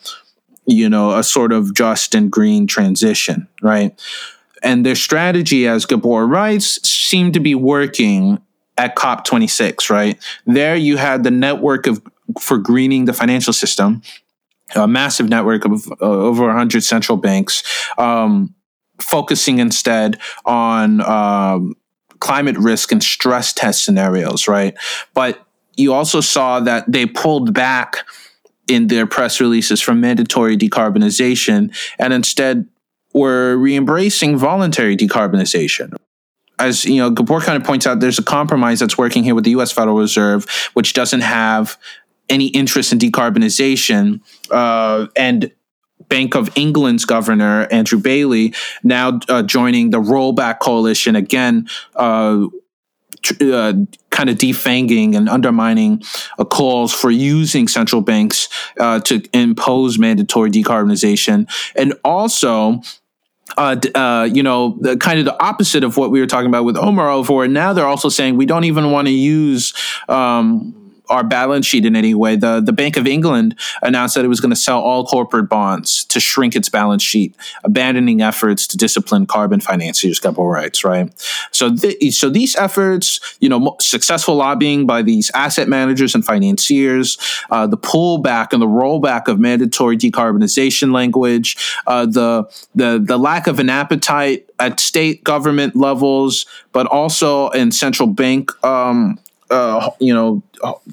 you 0.66 0.90
know 0.90 1.16
a 1.16 1.24
sort 1.24 1.52
of 1.52 1.76
just 1.76 2.16
and 2.16 2.32
green 2.32 2.66
transition, 2.66 3.48
right? 3.62 4.00
And 4.64 4.84
their 4.84 4.96
strategy, 4.96 5.68
as 5.68 5.86
Gabor 5.86 6.26
writes, 6.26 6.82
seemed 6.88 7.36
to 7.36 7.40
be 7.40 7.54
working 7.54 8.42
at 8.76 8.96
COP26, 8.96 9.92
right? 9.92 10.18
There 10.48 10.76
you 10.76 10.98
had 10.98 11.24
the 11.24 11.32
network 11.32 11.86
of 11.86 12.02
for 12.42 12.58
greening 12.58 13.06
the 13.06 13.14
financial 13.14 13.54
system 13.54 14.02
a 14.76 14.88
massive 14.88 15.30
network 15.30 15.66
of 15.66 15.88
uh, 15.92 15.96
over 16.06 16.46
100 16.48 16.84
central 16.84 17.18
banks, 17.18 17.64
um, 17.98 18.54
focusing 19.00 19.60
instead 19.60 20.20
on 20.46 21.02
um, 21.02 21.76
climate 22.20 22.58
risk 22.58 22.92
and 22.92 23.04
stress 23.04 23.54
test 23.54 23.84
scenarios, 23.84 24.48
right? 24.48 24.76
But 25.14 25.46
you 25.76 25.94
also 25.94 26.22
saw 26.22 26.60
that 26.62 26.92
they 26.92 27.06
pulled 27.06 27.54
back 27.54 28.06
in 28.68 28.88
their 28.88 29.08
press 29.08 29.40
releases 29.40 29.80
from 29.80 30.02
mandatory 30.02 30.58
decarbonization, 30.58 31.74
and 31.98 32.14
instead 32.14 32.68
were 33.14 33.56
re-embracing 33.58 34.38
voluntary 34.38 34.98
decarbonization. 34.98 35.96
As 36.60 36.86
you 36.86 36.98
know, 36.98 37.10
Gabor 37.10 37.40
kind 37.40 37.62
of 37.62 37.66
points 37.66 37.88
out, 37.88 38.00
there's 38.00 38.20
a 38.20 38.24
compromise 38.24 38.80
that's 38.80 38.98
working 38.98 39.24
here 39.24 39.36
with 39.36 39.44
the 39.44 39.52
U.S. 39.52 39.72
Federal 39.72 39.98
Reserve, 39.98 40.46
which 40.74 40.94
doesn't 40.94 41.22
have 41.22 41.78
any 42.30 42.48
interest 42.48 42.92
in 42.92 43.00
decarbonization, 43.00 44.22
uh, 44.52 45.08
and 45.16 45.52
Bank 46.10 46.36
of 46.36 46.50
England's 46.56 47.06
governor 47.06 47.68
Andrew 47.72 48.00
Bailey 48.00 48.54
now 48.84 49.20
uh, 49.28 49.44
joining 49.44 49.90
the 49.90 50.00
rollback 50.00 50.60
coalition 50.60 51.16
again. 51.16 51.68
Uh, 51.96 52.48
uh, 53.42 53.74
kind 54.10 54.30
of 54.30 54.38
defanging 54.38 55.16
and 55.16 55.28
undermining 55.28 56.02
uh, 56.38 56.46
calls 56.46 56.94
for 56.94 57.12
using 57.12 57.68
central 57.68 58.02
banks 58.02 58.48
uh, 58.80 59.00
to 59.02 59.22
impose 59.34 59.98
mandatory 60.00 60.50
decarbonization, 60.50 61.50
and 61.76 61.94
also 62.06 62.82
uh, 63.58 63.76
uh, 63.96 64.30
you 64.32 64.44
know, 64.44 64.78
the 64.82 64.98
kind 64.98 65.20
of 65.20 65.26
the 65.26 65.44
opposite 65.44 65.84
of 65.84 65.98
what 65.98 66.12
we 66.12 66.20
were 66.20 66.28
talking 66.28 66.48
about 66.48 66.64
with 66.64 66.76
Omarova. 66.76 67.50
Now 67.50 67.74
they're 67.74 67.88
also 67.88 68.10
saying 68.10 68.38
we 68.38 68.46
don't 68.46 68.66
even 68.66 68.92
want 68.92 69.08
to 69.08 69.14
use 69.14 69.74
um, 70.08 70.87
our 71.10 71.24
balance 71.24 71.66
sheet 71.66 71.86
in 71.86 71.96
any 71.96 72.14
way. 72.14 72.36
The 72.36 72.60
the 72.60 72.74
Bank 72.74 72.98
of 72.98 73.08
England 73.08 73.56
announced 73.82 74.16
that 74.16 74.26
it 74.26 74.28
was 74.28 74.40
going 74.40 74.52
to 74.52 74.56
sell 74.56 74.80
all 74.80 75.06
corporate 75.06 75.50
bonds 75.50 76.06
to 76.06 76.20
shrink 76.20 76.56
its 76.56 76.70
balance 76.70 77.04
sheet, 77.04 77.36
abandoning 77.64 78.22
efforts 78.22 78.68
to 78.68 78.78
discipline 78.78 79.26
carbon 79.26 79.60
financiers' 79.60 80.20
capital 80.20 80.48
rights. 80.48 80.84
Right. 80.84 81.12
So 81.52 81.76
th- 81.76 82.14
so 82.14 82.30
these 82.30 82.56
efforts, 82.56 83.20
you 83.40 83.50
know, 83.50 83.76
successful 83.80 84.36
lobbying 84.36 84.86
by 84.86 85.02
these 85.02 85.32
asset 85.34 85.68
managers 85.68 86.16
and 86.16 86.26
financiers, 86.26 87.18
uh, 87.50 87.68
the 87.68 87.78
pullback 87.78 88.54
and 88.54 88.62
the 88.62 88.68
rollback 88.68 89.28
of 89.28 89.40
mandatory 89.40 89.98
decarbonization 89.98 90.92
language, 90.94 91.58
uh, 91.88 92.06
the 92.06 92.50
the 92.76 93.02
the 93.04 93.18
lack 93.18 93.48
of 93.48 93.60
an 93.60 93.70
appetite 93.70 94.50
at 94.60 94.80
state 94.80 95.24
government 95.24 95.76
levels, 95.76 96.46
but 96.72 96.88
also 96.88 97.50
in 97.50 97.72
central 97.72 98.08
bank 98.08 98.52
um, 98.64 99.20
uh, 99.50 99.90
you 100.00 100.14
know 100.14 100.44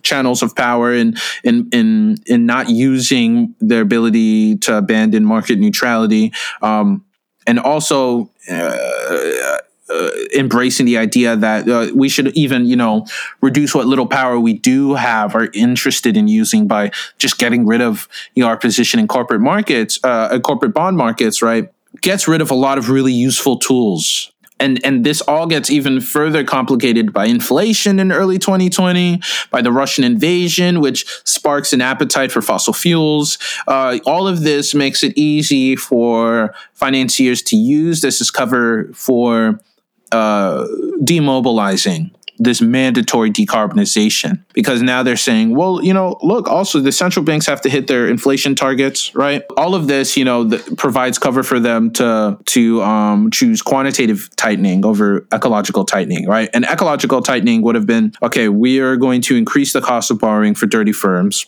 channels 0.03 0.43
of 0.43 0.55
power 0.55 0.93
and 0.93 1.19
in 1.43 1.69
in 1.73 2.17
in 2.27 2.47
not 2.47 2.69
using 2.69 3.55
their 3.61 3.83
ability 3.83 4.57
to 4.57 4.77
abandon 4.77 5.25
market 5.25 5.59
neutrality 5.59 6.33
um, 6.62 7.05
and 7.47 7.59
also 7.59 8.31
uh, 8.51 9.59
uh, 9.90 10.11
embracing 10.35 10.87
the 10.87 10.97
idea 10.97 11.37
that 11.37 11.69
uh, 11.69 11.90
we 11.95 12.09
should 12.09 12.29
even 12.37 12.64
you 12.64 12.77
know 12.77 13.07
reduce 13.43 13.75
what 13.75 13.87
little 13.87 14.07
power 14.07 14.40
we 14.40 14.53
do 14.53 14.95
have 14.95 15.35
are 15.35 15.51
interested 15.53 16.17
in 16.17 16.27
using 16.27 16.67
by 16.67 16.90
just 17.19 17.38
getting 17.38 17.67
rid 17.67 17.81
of 17.81 18.09
you 18.35 18.43
know 18.43 18.49
our 18.49 18.57
position 18.57 18.99
in 18.99 19.07
corporate 19.07 19.40
markets 19.40 19.99
uh, 20.03 20.38
corporate 20.40 20.75
bond 20.75 20.97
markets 20.97 21.43
right? 21.43 21.69
Gets 22.01 22.27
rid 22.27 22.40
of 22.40 22.51
a 22.51 22.55
lot 22.55 22.77
of 22.77 22.90
really 22.90 23.12
useful 23.12 23.57
tools 23.57 24.33
and 24.61 24.85
and 24.85 25.05
this 25.05 25.21
all 25.23 25.47
gets 25.47 25.71
even 25.71 26.01
further 26.01 26.45
complicated 26.45 27.12
by 27.12 27.27
inflation 27.27 27.99
in 27.99 28.12
early 28.12 28.38
2020 28.38 29.21
by 29.51 29.61
the 29.61 29.73
russian 29.73 30.05
invasion 30.05 30.81
which 30.81 31.05
sparks 31.25 31.73
an 31.73 31.83
appetite 31.83 32.33
for 32.33 32.40
fossil 32.40 32.73
fuels. 32.73 33.38
Uh, 33.69 33.99
all 34.07 34.27
of 34.27 34.43
this 34.43 34.75
makes 34.75 35.03
it 35.03 35.12
easy 35.17 35.77
for 35.77 36.55
financiers 36.73 37.43
to 37.43 37.57
use 37.57 38.01
this 38.01 38.21
as 38.21 38.31
cover 38.31 38.90
for 38.95 39.61
uh, 40.12 40.67
demobilizing 41.01 42.13
this 42.38 42.61
mandatory 42.61 43.31
decarbonization 43.31 44.44
because 44.53 44.83
now 44.83 45.03
they're 45.03 45.16
saying, 45.16 45.55
well, 45.55 45.83
you 45.83 45.94
know, 45.94 46.18
look, 46.23 46.49
also 46.49 46.81
the 46.81 46.92
central 46.92 47.25
banks 47.25 47.47
have 47.47 47.61
to 47.61 47.70
hit 47.70 47.87
their 47.87 48.09
inflation 48.09 48.55
targets, 48.55 49.14
right? 49.14 49.42
All 49.57 49.75
of 49.75 49.87
this, 49.87 50.16
you 50.16 50.25
know, 50.25 50.49
provides 50.77 51.18
cover 51.18 51.42
for 51.42 51.61
them 51.61 51.90
to 51.92 52.38
to 52.47 52.83
um, 52.83 53.31
choose 53.31 53.62
quantitative 53.62 54.29
tightening 54.37 54.85
over 54.85 55.27
ecological 55.33 55.85
tightening, 55.85 56.27
right? 56.27 56.49
And 56.53 56.64
ecological 56.64 57.23
tightening 57.23 57.62
would 57.62 57.75
have 57.75 57.87
been 57.87 58.12
okay. 58.23 58.49
We 58.49 58.81
are 58.81 58.97
going 58.97 59.20
to 59.23 59.37
increase 59.37 59.73
the 59.73 59.81
cost 59.81 60.11
of 60.11 60.18
borrowing 60.18 60.55
for 60.55 60.66
dirty 60.66 60.92
firms 60.92 61.47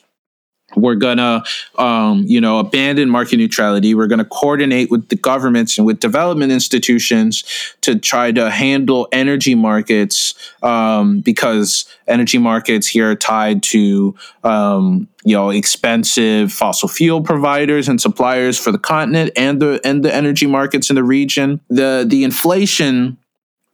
we're 0.77 0.95
gonna, 0.95 1.43
um, 1.79 2.25
you 2.27 2.41
know, 2.41 2.59
abandon 2.59 3.09
market 3.11 3.39
neutrality. 3.39 3.95
We're 3.95 4.07
gonna 4.07 4.25
coordinate 4.25 4.91
with 4.91 5.09
the 5.09 5.17
governments 5.17 5.79
and 5.79 5.87
with 5.87 6.01
development 6.01 6.53
institutions 6.53 7.45
to 7.81 7.99
try 7.99 8.31
to 8.33 8.51
handle 8.51 9.09
energy 9.11 9.55
markets 9.55 10.35
um, 10.63 11.21
because 11.21 11.87
energy 12.07 12.39
markets 12.39 12.87
here 12.87 13.11
are 13.11 13.17
tied 13.17 13.63
to, 13.65 14.15
um, 14.45 15.09
you 15.25 15.35
know, 15.35 15.51
expensive 15.51 16.53
fossil 16.53 16.89
fuel 16.89 17.23
providers 17.23 17.89
and 17.89 18.01
suppliers 18.01 18.59
for 18.59 18.71
the 18.71 18.79
continent 18.79 19.31
and 19.37 19.61
the 19.61 19.81
and 19.85 20.05
the 20.05 20.15
energy 20.15 20.47
markets 20.47 20.91
in 20.91 20.97
the 20.97 21.05
region. 21.05 21.61
The 21.69 22.05
the 22.07 22.23
inflation 22.23 23.19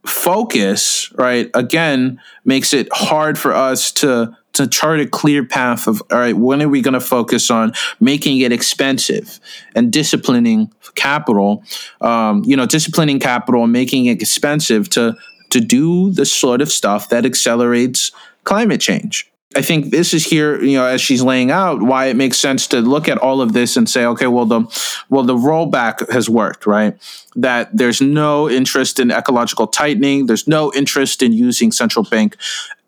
focus, 0.07 1.13
right, 1.15 1.51
again, 1.55 2.21
makes 2.45 2.75
it 2.75 2.89
hard 2.93 3.39
for 3.39 3.55
us 3.55 3.93
to 3.93 4.37
to 4.53 4.67
chart 4.67 5.01
a 5.01 5.07
clear 5.07 5.45
path 5.45 5.87
of 5.87 6.03
all 6.11 6.19
right 6.19 6.37
when 6.37 6.63
are 6.63 6.69
we 6.69 6.81
going 6.81 6.95
to 6.95 7.01
focus 7.01 7.51
on 7.51 7.73
making 8.01 8.39
it 8.41 8.53
expensive 8.53 9.41
and 9.75 9.93
disciplining 9.93 10.73
capital 10.95 11.65
um, 12.01 12.43
you 12.45 12.57
know 12.57 12.67
disciplining 12.67 13.19
capital 13.19 13.65
and 13.65 13.73
making 13.73 14.07
it 14.07 14.21
expensive 14.21 14.89
to 14.89 15.17
to 15.51 15.61
do 15.61 16.11
the 16.13 16.25
sort 16.25 16.61
of 16.61 16.71
stuff 16.71 17.09
that 17.09 17.27
accelerates 17.27 18.13
climate 18.45 18.81
change 18.81 19.33
I 19.55 19.63
think 19.63 19.91
this 19.91 20.15
is 20.15 20.25
here, 20.25 20.63
you 20.63 20.79
know, 20.79 20.87
as 20.87 21.01
she's 21.01 21.23
laying 21.23 21.51
out 21.51 21.83
why 21.83 22.07
it 22.07 22.17
makes 22.17 22.39
sense 22.39 22.67
to 22.69 22.81
look 22.81 23.09
at 23.09 23.19
all 23.19 23.41
of 23.41 23.53
this 23.53 23.77
and 23.77 23.89
say, 23.89 24.05
okay, 24.07 24.27
well 24.27 24.47
the 24.47 24.63
well 25.11 25.25
the 25.25 25.35
rollback 25.35 26.11
has 26.11 26.29
worked, 26.29 26.67
right? 26.67 26.97
That 27.37 27.75
there's 27.77 28.01
no 28.01 28.49
interest 28.49 28.99
in 28.99 29.11
ecological 29.11 29.67
tightening, 29.67 30.27
there's 30.27 30.49
no 30.49 30.73
interest 30.73 31.23
in 31.23 31.33
using 31.33 31.73
central 31.73 32.05
bank 32.05 32.37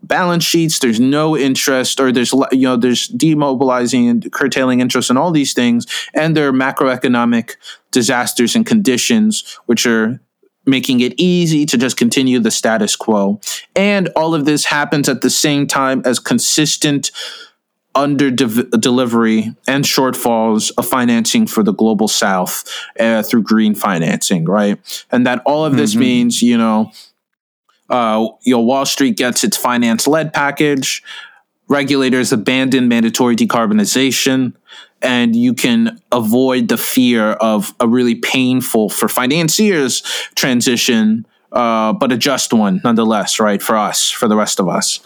balance 0.07 0.45
sheets 0.45 0.79
there's 0.79 1.01
no 1.01 1.37
interest 1.37 1.99
or 1.99 2.13
there's 2.13 2.33
you 2.53 2.63
know 2.63 2.77
there's 2.77 3.09
demobilizing 3.09 4.09
and 4.09 4.33
curtailing 4.33 4.81
interest 4.81 5.11
in 5.11 5.17
all 5.17 5.31
these 5.31 5.55
things 5.55 5.87
and 6.13 6.37
there 6.37 6.49
are 6.49 6.53
macroeconomic 6.53 7.57
disasters 7.91 8.55
and 8.55 8.67
conditions 8.67 9.59
which 9.67 9.87
are 9.87 10.21
making 10.67 11.01
it 11.01 11.15
easy 11.19 11.67
to 11.67 11.77
just 11.77 11.97
continue 11.97 12.39
the 12.39 12.51
status 12.51 12.97
quo 12.97 13.41
and 13.75 14.09
all 14.17 14.35
of 14.35 14.45
this 14.45 14.67
happens 14.67 15.09
at 15.09 15.21
the 15.21 15.31
same 15.31 15.67
time 15.67 16.03
as 16.05 16.19
consistent 16.19 17.11
under 17.95 18.31
de- 18.31 18.65
delivery 18.79 19.55
and 19.69 19.85
shortfalls 19.85 20.73
of 20.77 20.87
financing 20.87 21.47
for 21.47 21.63
the 21.63 21.73
global 21.73 22.09
south 22.09 22.65
uh, 22.99 23.23
through 23.23 23.43
green 23.43 23.75
financing 23.75 24.45
right 24.45 25.07
and 25.11 25.27
that 25.27 25.41
all 25.47 25.65
of 25.65 25.77
this 25.77 25.93
mm-hmm. 25.93 26.01
means 26.01 26.43
you 26.43 26.59
know 26.59 26.91
uh, 27.91 28.29
you 28.43 28.55
know, 28.55 28.61
Wall 28.61 28.87
Street 28.87 29.17
gets 29.17 29.45
its 29.45 29.57
finance 29.57 30.07
led 30.07 30.33
package. 30.33 31.03
Regulators 31.67 32.31
abandon 32.31 32.89
mandatory 32.89 33.37
decarbonization, 33.37 34.53
and 35.01 35.35
you 35.35 35.55
can 35.55 35.99
avoid 36.13 36.69
the 36.69 36.77
fear 36.77 37.33
of 37.33 37.75
a 37.81 37.89
really 37.89 38.15
painful 38.15 38.91
for 38.91 39.09
financiers 39.09 40.03
transition, 40.35 41.27
uh, 41.53 41.95
but 41.95 42.13
a 42.13 42.19
just 42.19 42.53
one 42.53 42.83
nonetheless, 42.85 43.41
right? 43.41 43.63
For 43.63 43.77
us, 43.77 44.11
for 44.11 44.29
the 44.29 44.37
rest 44.37 44.61
of 44.61 44.69
us. 44.69 45.01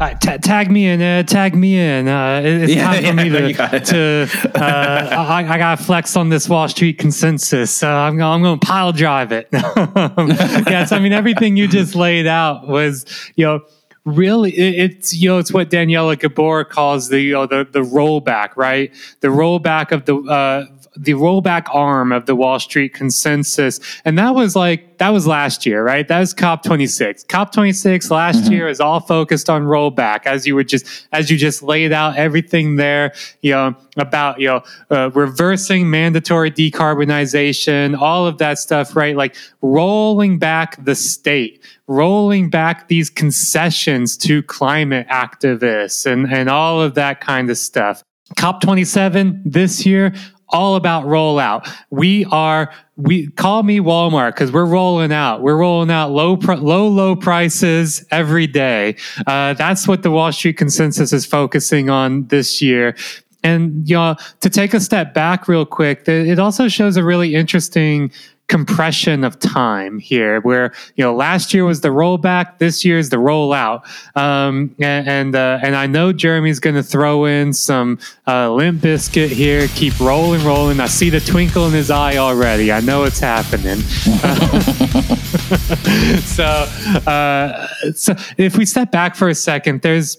Uh, 0.00 0.14
t- 0.14 0.38
tag 0.38 0.70
me 0.70 0.86
in, 0.86 1.02
uh, 1.02 1.22
tag 1.22 1.54
me 1.54 1.78
in. 1.78 2.08
Uh, 2.08 2.40
it's 2.42 2.72
yeah, 2.72 2.84
time 2.84 3.16
for 3.16 3.22
yeah, 3.22 3.46
me 3.46 3.52
to. 3.80 3.80
to 3.80 4.50
uh, 4.54 5.26
I, 5.28 5.46
I 5.46 5.58
got 5.58 5.78
to 5.78 5.84
flex 5.84 6.16
on 6.16 6.30
this 6.30 6.48
Wall 6.48 6.68
Street 6.68 6.98
consensus. 6.98 7.82
I'm, 7.82 8.20
I'm 8.20 8.42
going 8.42 8.58
to 8.58 8.66
pile 8.66 8.92
drive 8.92 9.30
it. 9.30 9.48
yes, 9.52 10.92
I 10.92 10.98
mean 10.98 11.12
everything 11.12 11.56
you 11.56 11.68
just 11.68 11.94
laid 11.94 12.26
out 12.26 12.66
was, 12.66 13.04
you 13.36 13.44
know 13.44 13.60
really 14.06 14.50
it's 14.56 15.14
you 15.14 15.28
know 15.28 15.38
it's 15.38 15.52
what 15.52 15.68
Daniela 15.68 16.18
Gabor 16.18 16.64
calls 16.64 17.10
the 17.10 17.20
you 17.20 17.34
know 17.34 17.46
the 17.46 17.68
the 17.70 17.82
rollback 17.82 18.56
right 18.56 18.90
the 19.20 19.28
rollback 19.28 19.92
of 19.92 20.06
the 20.06 20.16
uh, 20.16 20.64
the 20.96 21.12
rollback 21.12 21.72
arm 21.72 22.12
of 22.12 22.26
the 22.26 22.34
Wall 22.34 22.58
Street 22.58 22.92
consensus. 22.92 23.80
And 24.04 24.18
that 24.18 24.34
was 24.34 24.56
like, 24.56 24.98
that 24.98 25.10
was 25.10 25.26
last 25.26 25.64
year, 25.64 25.84
right? 25.84 26.06
That 26.06 26.18
was 26.18 26.34
COP26. 26.34 27.26
COP26 27.26 28.10
last 28.10 28.44
mm-hmm. 28.44 28.52
year 28.52 28.68
is 28.68 28.80
all 28.80 29.00
focused 29.00 29.48
on 29.48 29.62
rollback 29.64 30.26
as 30.26 30.46
you 30.46 30.54
would 30.56 30.68
just, 30.68 31.06
as 31.12 31.30
you 31.30 31.36
just 31.36 31.62
laid 31.62 31.92
out 31.92 32.16
everything 32.16 32.76
there, 32.76 33.12
you 33.40 33.52
know, 33.52 33.74
about, 33.96 34.40
you 34.40 34.48
know, 34.48 34.62
uh, 34.90 35.10
reversing 35.14 35.88
mandatory 35.88 36.50
decarbonization, 36.50 37.96
all 37.98 38.26
of 38.26 38.38
that 38.38 38.58
stuff, 38.58 38.96
right? 38.96 39.16
Like 39.16 39.36
rolling 39.62 40.38
back 40.38 40.84
the 40.84 40.94
state, 40.94 41.62
rolling 41.86 42.50
back 42.50 42.88
these 42.88 43.10
concessions 43.10 44.16
to 44.18 44.42
climate 44.42 45.06
activists 45.08 46.04
and, 46.04 46.32
and 46.32 46.48
all 46.48 46.82
of 46.82 46.94
that 46.94 47.20
kind 47.20 47.48
of 47.48 47.58
stuff. 47.58 48.02
COP27 48.36 49.42
this 49.44 49.84
year, 49.84 50.12
all 50.50 50.76
about 50.76 51.04
rollout. 51.04 51.70
We 51.90 52.24
are 52.26 52.72
we 52.96 53.28
call 53.30 53.62
me 53.62 53.80
Walmart 53.80 54.34
because 54.34 54.52
we're 54.52 54.66
rolling 54.66 55.12
out. 55.12 55.40
We're 55.40 55.56
rolling 55.56 55.90
out 55.90 56.10
low, 56.10 56.34
low, 56.34 56.88
low 56.88 57.16
prices 57.16 58.04
every 58.10 58.46
day. 58.46 58.96
Uh, 59.26 59.54
that's 59.54 59.88
what 59.88 60.02
the 60.02 60.10
Wall 60.10 60.30
Street 60.32 60.58
consensus 60.58 61.12
is 61.12 61.24
focusing 61.24 61.88
on 61.88 62.26
this 62.26 62.60
year. 62.60 62.94
And 63.42 63.88
you 63.88 63.96
know, 63.96 64.16
to 64.40 64.50
take 64.50 64.74
a 64.74 64.80
step 64.80 65.14
back 65.14 65.48
real 65.48 65.64
quick, 65.64 66.06
it 66.06 66.38
also 66.38 66.68
shows 66.68 66.96
a 66.96 67.04
really 67.04 67.34
interesting 67.34 68.12
compression 68.50 69.22
of 69.22 69.38
time 69.38 70.00
here 70.00 70.40
where 70.40 70.72
you 70.96 71.04
know 71.04 71.14
last 71.14 71.54
year 71.54 71.64
was 71.64 71.82
the 71.82 71.88
rollback 71.88 72.58
this 72.58 72.84
year 72.84 72.98
is 72.98 73.08
the 73.08 73.16
rollout. 73.16 73.80
Um, 74.16 74.74
and 74.80 75.08
and, 75.08 75.36
uh, 75.36 75.60
and 75.62 75.76
i 75.76 75.86
know 75.86 76.12
jeremy's 76.12 76.58
going 76.58 76.74
to 76.74 76.82
throw 76.82 77.26
in 77.26 77.52
some 77.52 77.98
uh, 78.26 78.50
limp 78.52 78.82
bizkit 78.82 79.28
here. 79.28 79.68
Keep 79.68 80.00
rolling 80.00 80.44
rolling. 80.44 80.80
I 80.80 80.86
see 80.86 81.10
the 81.10 81.20
twinkle 81.20 81.66
in 81.66 81.72
his 81.72 81.90
eye 81.90 82.16
already. 82.16 82.72
I 82.72 82.80
know 82.80 83.04
it's 83.04 83.20
happening. 83.20 83.80
So 86.24 86.44
uh, 86.44 87.68
so 87.94 88.14
if 88.36 88.56
we 88.56 88.64
step 88.64 88.90
back 88.90 89.14
for 89.16 89.28
a 89.28 89.34
second 89.34 89.82
there's 89.82 90.16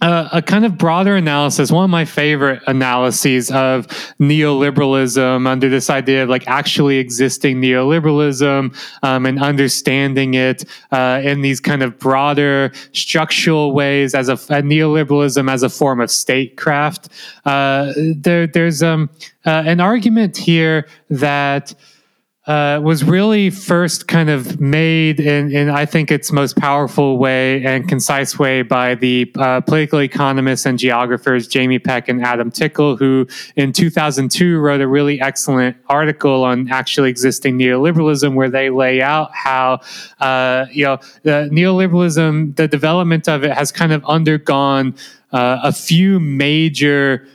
a 0.00 0.42
kind 0.44 0.64
of 0.64 0.76
broader 0.76 1.16
analysis, 1.16 1.70
one 1.70 1.84
of 1.84 1.90
my 1.90 2.04
favorite 2.04 2.62
analyses 2.66 3.50
of 3.50 3.86
neoliberalism 4.20 5.46
under 5.46 5.68
this 5.68 5.88
idea 5.88 6.22
of 6.22 6.28
like 6.28 6.46
actually 6.46 6.98
existing 6.98 7.60
neoliberalism 7.60 8.76
um, 9.02 9.26
and 9.26 9.42
understanding 9.42 10.34
it 10.34 10.64
uh, 10.90 11.20
in 11.22 11.42
these 11.42 11.60
kind 11.60 11.82
of 11.82 11.98
broader 11.98 12.72
structural 12.92 13.72
ways 13.72 14.14
as 14.14 14.28
a, 14.28 14.34
a 14.34 14.62
neoliberalism 14.62 15.50
as 15.50 15.62
a 15.62 15.68
form 15.68 16.00
of 16.00 16.10
statecraft. 16.10 17.08
Uh, 17.44 17.92
there, 17.96 18.46
there's 18.46 18.82
um, 18.82 19.08
uh, 19.46 19.62
an 19.66 19.80
argument 19.80 20.36
here 20.36 20.86
that 21.08 21.74
uh, 22.46 22.78
was 22.82 23.02
really 23.04 23.48
first 23.48 24.06
kind 24.06 24.28
of 24.28 24.60
made 24.60 25.18
in, 25.18 25.50
in, 25.50 25.70
I 25.70 25.86
think, 25.86 26.10
its 26.10 26.30
most 26.30 26.56
powerful 26.56 27.16
way 27.16 27.64
and 27.64 27.88
concise 27.88 28.38
way 28.38 28.60
by 28.60 28.96
the 28.96 29.32
uh, 29.36 29.62
political 29.62 30.02
economists 30.02 30.66
and 30.66 30.78
geographers 30.78 31.48
Jamie 31.48 31.78
Peck 31.78 32.06
and 32.08 32.22
Adam 32.22 32.50
Tickell, 32.50 32.96
who 32.96 33.26
in 33.56 33.72
2002 33.72 34.58
wrote 34.58 34.82
a 34.82 34.86
really 34.86 35.20
excellent 35.22 35.74
article 35.88 36.44
on 36.44 36.70
actually 36.70 37.08
existing 37.08 37.58
neoliberalism, 37.58 38.34
where 38.34 38.50
they 38.50 38.68
lay 38.68 39.00
out 39.00 39.30
how, 39.32 39.80
uh, 40.20 40.66
you 40.70 40.84
know, 40.84 40.98
the 41.22 41.48
neoliberalism, 41.50 42.56
the 42.56 42.68
development 42.68 43.26
of 43.26 43.42
it 43.42 43.52
has 43.52 43.72
kind 43.72 43.92
of 43.92 44.04
undergone 44.04 44.94
uh, 45.32 45.60
a 45.64 45.72
few 45.72 46.20
major 46.20 47.26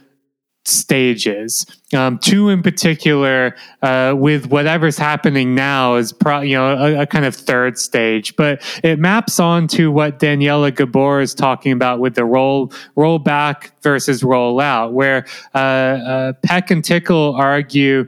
stages. 0.65 1.65
Um, 1.93 2.19
two 2.19 2.49
in 2.49 2.61
particular, 2.61 3.55
uh, 3.81 4.13
with 4.15 4.47
whatever's 4.47 4.97
happening 4.97 5.55
now, 5.55 5.95
is 5.95 6.13
pro- 6.13 6.41
you 6.41 6.55
know 6.55 6.77
a, 6.77 7.01
a, 7.01 7.05
kind 7.07 7.25
of 7.25 7.35
third 7.35 7.77
stage. 7.77 8.35
But 8.35 8.61
it 8.83 8.99
maps 8.99 9.39
on 9.39 9.67
to 9.69 9.91
what 9.91 10.19
Daniela 10.19 10.75
Gabor 10.75 11.21
is 11.21 11.33
talking 11.33 11.71
about 11.71 11.99
with 11.99 12.15
the 12.15 12.25
roll 12.25 12.71
roll 12.95 13.19
back 13.19 13.73
versus 13.81 14.23
roll 14.23 14.59
out, 14.59 14.93
where 14.93 15.25
uh, 15.55 15.57
uh, 15.57 16.33
Peck 16.43 16.69
and 16.71 16.83
Tickell 16.83 17.33
argue 17.35 18.07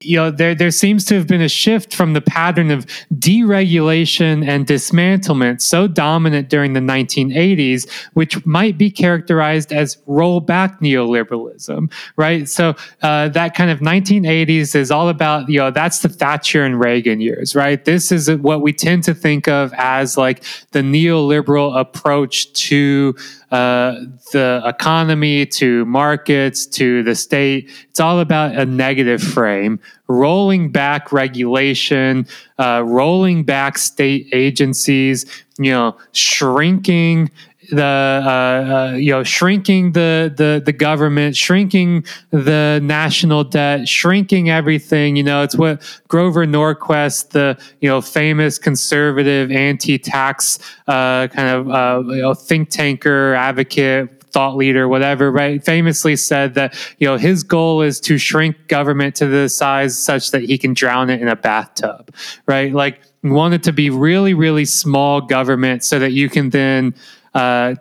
you 0.00 0.16
know 0.16 0.30
there 0.30 0.54
there 0.54 0.70
seems 0.70 1.04
to 1.06 1.14
have 1.14 1.26
been 1.26 1.40
a 1.40 1.48
shift 1.48 1.94
from 1.94 2.12
the 2.12 2.20
pattern 2.20 2.70
of 2.70 2.84
deregulation 3.14 4.46
and 4.46 4.66
dismantlement 4.66 5.62
so 5.62 5.88
dominant 5.88 6.50
during 6.50 6.74
the 6.74 6.80
1980s 6.80 7.90
which 8.12 8.44
might 8.44 8.76
be 8.76 8.90
characterized 8.90 9.72
as 9.72 9.96
rollback 10.06 10.80
neoliberalism 10.80 11.90
right? 12.16 12.48
So 12.48 12.74
uh, 13.02 13.28
that 13.30 13.54
kind 13.54 13.70
of 13.70 13.80
1980s 13.80 14.74
is 14.74 14.90
all 14.90 15.08
about 15.08 15.48
you 15.48 15.58
know 15.58 15.70
that's 15.70 16.00
the 16.00 16.10
Thatcher 16.10 16.62
and 16.62 16.78
Reagan 16.78 17.20
years 17.20 17.54
right? 17.54 17.82
This 17.82 18.12
is 18.12 18.30
what 18.30 18.60
we 18.60 18.74
tend 18.74 19.04
to 19.04 19.14
think 19.14 19.48
of 19.48 19.72
as 19.78 20.18
like 20.18 20.44
the 20.72 20.80
neoliberal 20.80 21.78
approach 21.78 22.52
to 22.68 23.14
uh, 23.50 24.00
the 24.32 24.62
economy 24.64 25.46
to 25.46 25.84
markets 25.84 26.66
to 26.66 27.02
the 27.02 27.14
state. 27.14 27.70
It's 27.88 28.00
all 28.00 28.20
about 28.20 28.54
a 28.54 28.64
negative 28.64 29.22
frame, 29.22 29.78
rolling 30.08 30.70
back 30.70 31.12
regulation, 31.12 32.26
uh, 32.58 32.82
rolling 32.84 33.44
back 33.44 33.78
state 33.78 34.28
agencies, 34.32 35.26
you 35.58 35.70
know, 35.70 35.96
shrinking 36.12 37.30
the 37.70 37.82
uh, 37.82 38.28
uh, 38.28 38.96
you 38.96 39.10
know 39.10 39.22
shrinking 39.22 39.92
the 39.92 40.32
the 40.34 40.62
the 40.64 40.72
government, 40.72 41.36
shrinking 41.36 42.04
the 42.30 42.80
national 42.82 43.44
debt, 43.44 43.88
shrinking 43.88 44.50
everything. 44.50 45.16
You 45.16 45.22
know, 45.22 45.42
it's 45.42 45.56
what 45.56 45.82
Grover 46.08 46.46
Norquist, 46.46 47.30
the 47.30 47.58
you 47.80 47.88
know 47.88 48.00
famous 48.00 48.58
conservative 48.58 49.50
anti-tax 49.50 50.58
uh, 50.88 51.28
kind 51.28 51.48
of 51.48 51.70
uh, 51.70 52.08
you 52.12 52.22
know, 52.22 52.34
think 52.34 52.70
tanker 52.70 53.34
advocate 53.34 54.16
thought 54.32 54.56
leader, 54.56 54.86
whatever, 54.86 55.32
right, 55.32 55.64
famously 55.64 56.14
said 56.14 56.52
that 56.54 56.76
you 56.98 57.06
know 57.06 57.16
his 57.16 57.42
goal 57.42 57.80
is 57.80 57.98
to 58.00 58.18
shrink 58.18 58.68
government 58.68 59.14
to 59.14 59.26
the 59.26 59.48
size 59.48 59.96
such 59.96 60.30
that 60.30 60.42
he 60.42 60.58
can 60.58 60.74
drown 60.74 61.08
it 61.08 61.22
in 61.22 61.28
a 61.28 61.36
bathtub, 61.36 62.14
right? 62.46 62.74
Like 62.74 63.00
want 63.22 63.54
it 63.54 63.62
to 63.64 63.72
be 63.72 63.90
really, 63.90 64.34
really 64.34 64.64
small 64.64 65.20
government 65.20 65.84
so 65.84 65.98
that 65.98 66.12
you 66.12 66.28
can 66.28 66.50
then 66.50 66.94
uh, 67.36 67.74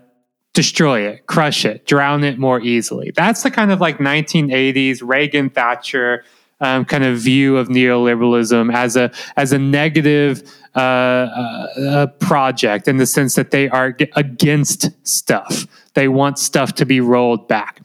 destroy 0.54 1.02
it, 1.02 1.28
crush 1.28 1.66
it, 1.66 1.86
drown 1.86 2.24
it 2.24 2.38
more 2.38 2.60
easily. 2.62 3.12
That's 3.16 3.44
the 3.44 3.52
kind 3.52 3.72
of 3.72 3.80
like 3.82 3.98
1980s 4.00 5.02
Reagan 5.02 5.50
Thatcher 5.50 6.24
um, 6.62 6.86
kind 6.86 7.04
of 7.04 7.18
view 7.20 7.58
of 7.58 7.68
neoliberalism 7.68 8.74
as 8.74 8.96
a 8.96 9.12
as 9.36 9.52
a 9.52 9.60
negative 9.60 10.44
uh, 10.76 10.80
uh, 10.80 12.08
project 12.20 12.88
in 12.88 12.98
the 12.98 13.06
sense 13.06 13.36
that 13.36 13.52
they 13.52 13.70
are 13.70 13.96
against 14.16 14.90
stuff. 15.08 15.68
They 15.94 16.08
want 16.08 16.40
stuff 16.40 16.74
to 16.76 16.86
be 16.86 17.02
rolled 17.02 17.48
back. 17.48 17.82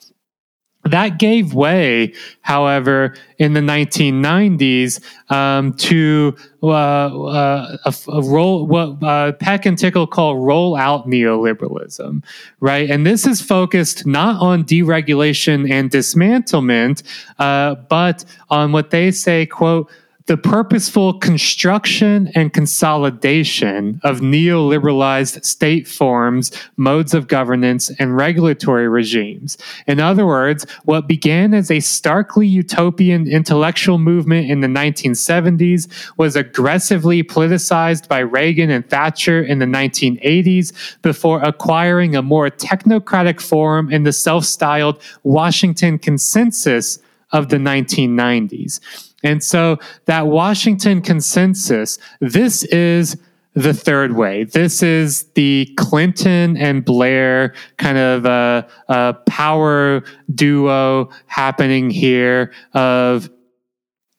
That 0.91 1.19
gave 1.19 1.55
way, 1.55 2.15
however, 2.43 3.17
in 3.39 3.55
the 3.55 3.61
1990s 3.61 5.01
um, 5.31 5.73
to 5.75 6.37
uh, 6.63 6.67
uh, 6.67 7.77
a, 7.85 7.95
a, 8.09 8.23
role 8.23 8.67
what 8.67 9.03
uh, 9.03 9.33
Peck 9.33 9.67
and 9.67 9.79
Tickell 9.79 10.07
call 10.07 10.37
roll-out 10.37 11.07
neoliberalism, 11.07 12.23
right? 12.61 12.91
And 12.91 13.07
this 13.07 13.27
is 13.27 13.41
focused 13.41 14.07
not 14.07 14.41
on 14.41 14.65
deregulation 14.65 15.71
and 15.71 15.91
dismantlement, 15.91 17.03
uh, 17.39 17.77
but 17.89 18.25
on 18.51 18.73
what 18.73 18.91
they 18.91 19.11
say, 19.11 19.47
quote 19.47 19.91
the 20.27 20.37
purposeful 20.37 21.15
construction 21.15 22.31
and 22.35 22.53
consolidation 22.53 24.01
of 24.05 24.21
neoliberalized 24.21 25.45
state 25.45 25.89
forms, 25.89 26.53
modes 26.77 27.15
of 27.15 27.27
governance, 27.27 27.91
and 27.99 28.17
regulatory 28.17 28.89
regimes. 28.89 29.59
In 29.87 30.01
other 30.01 30.27
words, 30.27 30.67
what 30.85 31.09
began 31.09 31.55
as 31.55 31.71
a 31.71 31.81
starkly 31.81 32.47
utopian 32.47 33.27
intellectual 33.27 33.99
movement 33.99 34.51
in 34.51 34.61
the 34.61 34.69
1970s 34.69 35.89
was 36.17 36.37
aggressively 36.37 37.23
politicized 37.23 38.09
by 38.09 38.21
Reagan 38.21 38.71
and 38.71 38.89
Thatcher 38.89 39.43
in 39.43 39.59
the 39.59 39.67
1980s 39.67 41.01
before 41.03 41.43
acquiring 41.43 42.15
a 42.15 42.23
more 42.23 42.51
technocratic 42.51 43.41
form 43.41 43.91
in 43.91 44.05
the 44.05 44.13
self 44.13 44.45
styled 44.45 45.01
Washington 45.23 45.99
Consensus 45.99 47.01
of 47.33 47.49
the 47.49 47.57
1990s. 47.57 48.81
And 49.23 49.43
so 49.43 49.79
that 50.07 50.27
Washington 50.27 51.03
consensus, 51.03 51.99
this 52.21 52.63
is 52.65 53.17
the 53.55 53.75
third 53.75 54.17
way. 54.17 54.45
This 54.45 54.83
is 54.83 55.25
the 55.35 55.69
Clinton 55.77 56.57
and 56.57 56.85
Blair 56.85 57.55
kind 57.79 57.99
of 57.99 58.27
uh, 58.27 58.63
uh, 58.89 59.15
power 59.27 60.05
duo 60.33 61.11
happening 61.27 61.91
here 61.91 62.53
of 62.75 63.29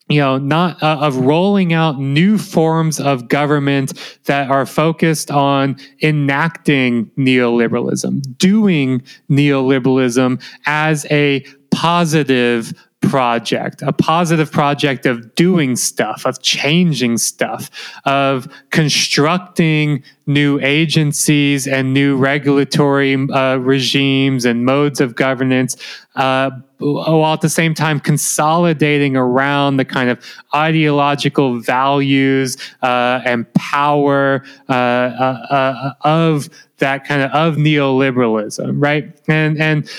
you 0.10 0.20
know 0.20 0.38
not 0.38 0.84
uh, 0.84 0.98
of 1.00 1.16
rolling 1.18 1.72
out 1.72 1.98
new 1.98 2.38
forms 2.38 3.00
of 3.00 3.30
government 3.30 3.94
that 4.26 4.50
are 4.50 4.66
focused 4.66 5.32
on 5.32 5.78
enacting 6.04 7.10
neoliberalism 7.18 8.22
doing 8.38 9.02
neoliberalism 9.30 10.42
as 10.66 11.06
a 11.10 11.46
positive 11.72 12.74
project, 13.02 13.82
a 13.82 13.92
positive 13.92 14.52
project 14.52 15.06
of 15.06 15.36
doing 15.36 15.76
stuff, 15.76 16.26
of 16.26 16.42
changing 16.42 17.18
stuff, 17.18 17.70
of 18.06 18.48
constructing 18.70 20.04
new 20.28 20.60
agencies 20.62 21.68
and 21.68 21.94
new 21.94 22.16
regulatory 22.16 23.16
uh, 23.16 23.58
regimes 23.58 24.46
and 24.46 24.66
modes 24.66 25.02
of 25.02 25.16
governance, 25.16 25.76
uh, 26.16 26.52
while 26.78 27.34
at 27.34 27.42
the 27.42 27.50
same 27.50 27.74
time 27.74 28.00
consolidating 28.00 29.18
around 29.18 29.78
the 29.78 29.86
kind 29.86 30.10
of 30.10 30.24
ideological 30.56 31.60
values 31.60 32.56
uh, 32.82 33.20
and 33.26 33.52
power 33.54 34.44
uh, 34.70 34.74
uh, 34.74 35.46
uh, 35.50 35.94
of 36.02 36.50
that 36.78 37.06
kind 37.06 37.22
of 37.22 37.32
of 37.32 37.58
neoliberalism, 37.58 38.74
right? 38.78 39.20
And 39.28 39.60
and 39.60 39.90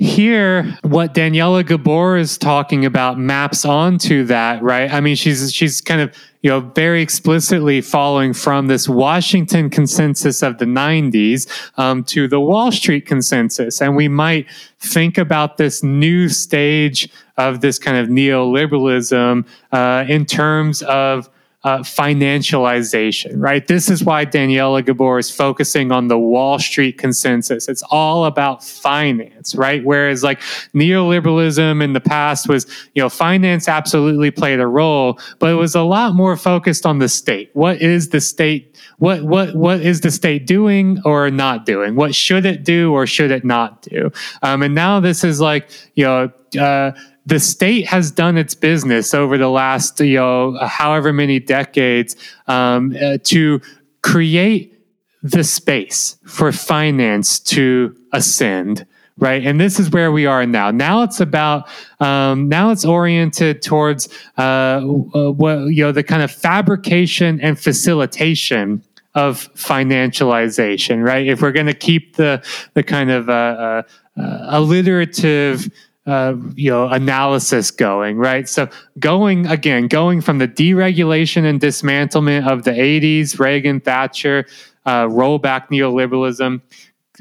here 0.00 0.62
what 0.80 1.12
Daniela 1.12 1.64
Gabor 1.64 2.16
is 2.16 2.38
talking 2.38 2.86
about 2.86 3.18
maps 3.18 3.66
onto 3.66 4.24
that, 4.24 4.62
right? 4.62 4.90
I 4.90 5.00
mean, 5.00 5.14
she's 5.14 5.52
she's 5.52 5.82
kind 5.82 6.00
of 6.00 6.16
you 6.40 6.48
know 6.48 6.60
very 6.60 7.02
explicitly 7.02 7.82
following 7.82 8.32
from 8.32 8.66
this 8.66 8.88
Washington 8.88 9.68
consensus 9.68 10.42
of 10.42 10.56
the 10.56 10.64
'90s 10.64 11.46
um, 11.76 12.02
to 12.04 12.26
the 12.26 12.40
Wall 12.40 12.72
Street 12.72 13.04
consensus, 13.04 13.82
and 13.82 13.94
we 13.94 14.08
might 14.08 14.50
think 14.78 15.18
about 15.18 15.58
this 15.58 15.82
new 15.82 16.30
stage 16.30 17.10
of 17.36 17.60
this 17.60 17.78
kind 17.78 17.98
of 17.98 18.08
neoliberalism 18.08 19.46
uh, 19.70 20.04
in 20.08 20.24
terms 20.24 20.80
of 20.82 21.28
uh, 21.62 21.80
financialization, 21.80 23.34
right? 23.36 23.66
This 23.66 23.90
is 23.90 24.02
why 24.02 24.24
Daniela 24.24 24.84
Gabor 24.84 25.18
is 25.18 25.30
focusing 25.30 25.92
on 25.92 26.08
the 26.08 26.18
Wall 26.18 26.58
Street 26.58 26.96
consensus. 26.96 27.68
It's 27.68 27.82
all 27.90 28.24
about 28.24 28.64
finance, 28.64 29.54
right? 29.54 29.84
Whereas 29.84 30.22
like 30.22 30.40
neoliberalism 30.74 31.82
in 31.84 31.92
the 31.92 32.00
past 32.00 32.48
was, 32.48 32.66
you 32.94 33.02
know, 33.02 33.10
finance 33.10 33.68
absolutely 33.68 34.30
played 34.30 34.58
a 34.58 34.66
role, 34.66 35.18
but 35.38 35.50
it 35.50 35.56
was 35.56 35.74
a 35.74 35.82
lot 35.82 36.14
more 36.14 36.34
focused 36.34 36.86
on 36.86 36.98
the 36.98 37.10
state. 37.10 37.50
What 37.52 37.82
is 37.82 38.08
the 38.08 38.22
state? 38.22 38.78
What 38.96 39.24
what 39.24 39.54
what 39.54 39.80
is 39.80 40.00
the 40.00 40.10
state 40.10 40.46
doing 40.46 40.98
or 41.04 41.30
not 41.30 41.66
doing? 41.66 41.94
What 41.94 42.14
should 42.14 42.46
it 42.46 42.64
do 42.64 42.94
or 42.94 43.06
should 43.06 43.30
it 43.30 43.44
not 43.44 43.82
do? 43.82 44.10
Um, 44.42 44.62
and 44.62 44.74
now 44.74 44.98
this 45.00 45.24
is 45.24 45.40
like, 45.40 45.70
you 45.94 46.04
know. 46.04 46.32
Uh, 46.58 46.90
the 47.30 47.38
state 47.38 47.86
has 47.86 48.10
done 48.10 48.36
its 48.36 48.56
business 48.56 49.14
over 49.14 49.38
the 49.38 49.48
last, 49.48 50.00
you 50.00 50.16
know, 50.16 50.58
however 50.66 51.12
many 51.12 51.38
decades 51.38 52.16
um, 52.48 52.94
uh, 53.00 53.18
to 53.22 53.60
create 54.02 54.76
the 55.22 55.44
space 55.44 56.16
for 56.26 56.50
finance 56.50 57.38
to 57.38 57.96
ascend 58.12 58.84
right? 59.18 59.44
And 59.44 59.60
this 59.60 59.78
is 59.78 59.90
where 59.90 60.10
we 60.10 60.24
are 60.24 60.46
now. 60.46 60.70
Now 60.70 61.02
it's 61.02 61.20
about 61.20 61.68
um, 62.00 62.48
now 62.48 62.70
it's 62.70 62.86
oriented 62.86 63.60
towards 63.60 64.08
uh, 64.38 64.80
what 64.80 65.58
you 65.66 65.84
know 65.84 65.92
the 65.92 66.02
kind 66.02 66.22
of 66.22 66.30
fabrication 66.30 67.38
and 67.42 67.60
facilitation 67.60 68.82
of 69.14 69.52
financialization 69.54 71.04
right? 71.04 71.26
If 71.26 71.42
we're 71.42 71.52
going 71.52 71.66
to 71.66 71.74
keep 71.74 72.16
the 72.16 72.42
the 72.72 72.82
kind 72.82 73.10
of 73.10 73.28
uh, 73.28 73.32
uh, 73.32 73.82
uh 74.18 74.46
alliterative 74.48 75.70
uh, 76.10 76.36
you 76.54 76.70
know 76.70 76.88
analysis 76.88 77.70
going 77.70 78.16
right? 78.16 78.48
So 78.48 78.68
going 78.98 79.46
again 79.46 79.88
going 79.88 80.20
from 80.20 80.38
the 80.38 80.48
deregulation 80.48 81.44
and 81.44 81.60
dismantlement 81.60 82.46
of 82.46 82.64
the 82.64 82.72
80s 82.72 83.38
reagan 83.38 83.80
thatcher 83.80 84.46
uh, 84.86 85.06
rollback 85.06 85.68
neoliberalism 85.68 86.60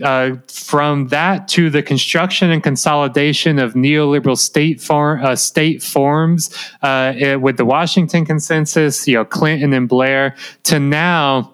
uh, 0.04 0.36
from 0.48 1.08
that 1.08 1.48
to 1.50 1.70
the 1.70 1.84
construction 1.84 2.52
and 2.52 2.64
consolidation 2.64 3.60
of 3.60 3.74
neoliberal 3.74 4.38
state 4.38 4.82
form, 4.82 5.24
uh, 5.24 5.36
state 5.36 5.84
forms 5.84 6.56
uh, 6.82 7.14
it, 7.18 7.42
with 7.42 7.58
the 7.58 7.66
Washington 7.66 8.26
Consensus, 8.26 9.08
you 9.08 9.16
know 9.16 9.26
Clinton 9.26 9.74
and 9.74 9.90
Blair, 9.90 10.36
to 10.64 10.80
now 10.80 11.54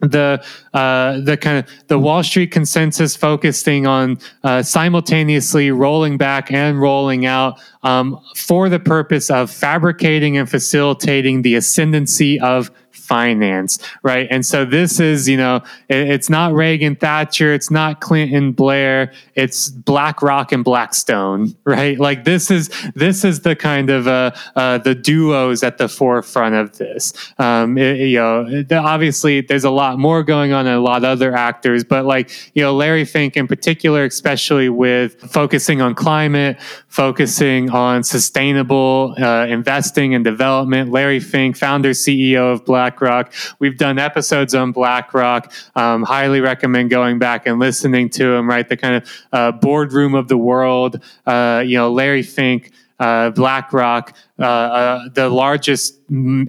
the 0.00 0.44
uh, 0.74 1.20
the 1.20 1.36
kind 1.36 1.58
of 1.58 1.88
the 1.88 1.98
Wall 1.98 2.22
Street 2.22 2.50
consensus 2.52 3.16
focusing 3.16 3.86
on 3.86 4.18
uh, 4.44 4.62
simultaneously 4.62 5.70
rolling 5.70 6.16
back 6.16 6.52
and 6.52 6.80
rolling 6.80 7.26
out 7.26 7.60
um, 7.82 8.20
for 8.36 8.68
the 8.68 8.78
purpose 8.78 9.30
of 9.30 9.50
fabricating 9.50 10.36
and 10.36 10.48
facilitating 10.48 11.42
the 11.42 11.54
ascendancy 11.56 12.38
of 12.40 12.70
finance, 13.08 13.78
right? 14.02 14.28
And 14.30 14.44
so 14.44 14.66
this 14.66 15.00
is, 15.00 15.26
you 15.28 15.38
know, 15.38 15.56
it, 15.88 16.10
it's 16.10 16.28
not 16.28 16.52
Reagan 16.52 16.94
Thatcher, 16.94 17.54
it's 17.54 17.70
not 17.70 18.00
Clinton 18.00 18.52
Blair, 18.52 19.12
it's 19.34 19.70
BlackRock 19.70 20.52
and 20.52 20.62
Blackstone, 20.62 21.56
right? 21.64 21.98
Like 21.98 22.24
this 22.24 22.50
is 22.50 22.70
this 22.94 23.24
is 23.24 23.40
the 23.40 23.56
kind 23.56 23.88
of 23.90 24.06
uh, 24.06 24.32
uh, 24.54 24.78
the 24.78 24.94
duos 24.94 25.62
at 25.62 25.78
the 25.78 25.88
forefront 25.88 26.54
of 26.54 26.76
this. 26.76 27.12
Um, 27.38 27.78
it, 27.78 27.98
you 28.08 28.18
know, 28.18 28.64
obviously 28.72 29.40
there's 29.40 29.64
a 29.64 29.70
lot 29.70 29.98
more 29.98 30.22
going 30.22 30.52
on 30.52 30.66
and 30.66 30.76
a 30.76 30.80
lot 30.80 30.98
of 30.98 31.04
other 31.04 31.34
actors, 31.34 31.84
but 31.84 32.04
like 32.04 32.30
you 32.54 32.62
know, 32.62 32.74
Larry 32.74 33.06
Fink 33.06 33.36
in 33.36 33.46
particular, 33.46 34.04
especially 34.04 34.68
with 34.68 35.18
focusing 35.30 35.80
on 35.80 35.94
climate, 35.94 36.60
focusing 36.88 37.70
on 37.70 38.02
sustainable 38.02 39.14
uh, 39.18 39.46
investing 39.46 40.14
and 40.14 40.24
development. 40.24 40.90
Larry 40.90 41.20
Fink, 41.20 41.56
founder 41.56 41.90
CEO 41.90 42.52
of 42.52 42.64
BlackRock. 42.64 43.32
We've 43.58 43.76
done 43.76 43.98
episodes 43.98 44.54
on 44.54 44.72
BlackRock. 44.72 45.52
Um, 45.76 46.02
highly 46.02 46.40
recommend 46.40 46.90
going 46.90 47.18
back 47.18 47.46
and 47.46 47.58
listening 47.58 48.08
to 48.10 48.32
him. 48.32 48.48
Right, 48.48 48.68
the 48.68 48.76
kind 48.76 48.96
of 48.96 49.10
uh, 49.32 49.52
boardroom 49.52 50.14
of 50.14 50.28
the 50.28 50.38
world. 50.38 51.00
Uh, 51.26 51.62
you 51.64 51.76
know, 51.76 51.92
Larry 51.92 52.22
Fink. 52.22 52.72
Uh, 53.00 53.30
BlackRock, 53.30 54.12
uh, 54.40 54.42
uh, 54.42 55.08
the 55.10 55.28
largest 55.28 56.00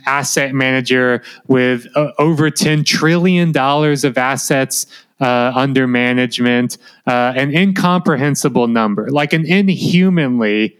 asset 0.07 0.51
manager 0.51 1.21
with 1.47 1.85
uh, 1.95 2.11
over 2.17 2.49
$10 2.49 2.83
trillion 2.83 3.55
of 3.55 4.17
assets 4.17 4.87
uh, 5.19 5.51
under 5.55 5.87
management, 5.87 6.77
uh, 7.07 7.33
an 7.35 7.55
incomprehensible 7.55 8.67
number, 8.67 9.09
like 9.09 9.33
an 9.33 9.45
inhumanly 9.45 10.77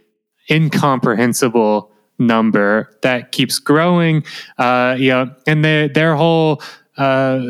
incomprehensible 0.50 1.92
number 2.18 2.98
that 3.02 3.32
keeps 3.32 3.60
growing. 3.60 4.24
Uh, 4.58 4.96
you 4.98 5.10
know, 5.10 5.34
and 5.48 5.64
their 5.64 5.88
their 5.88 6.16
whole 6.16 6.62
uh, 6.98 7.42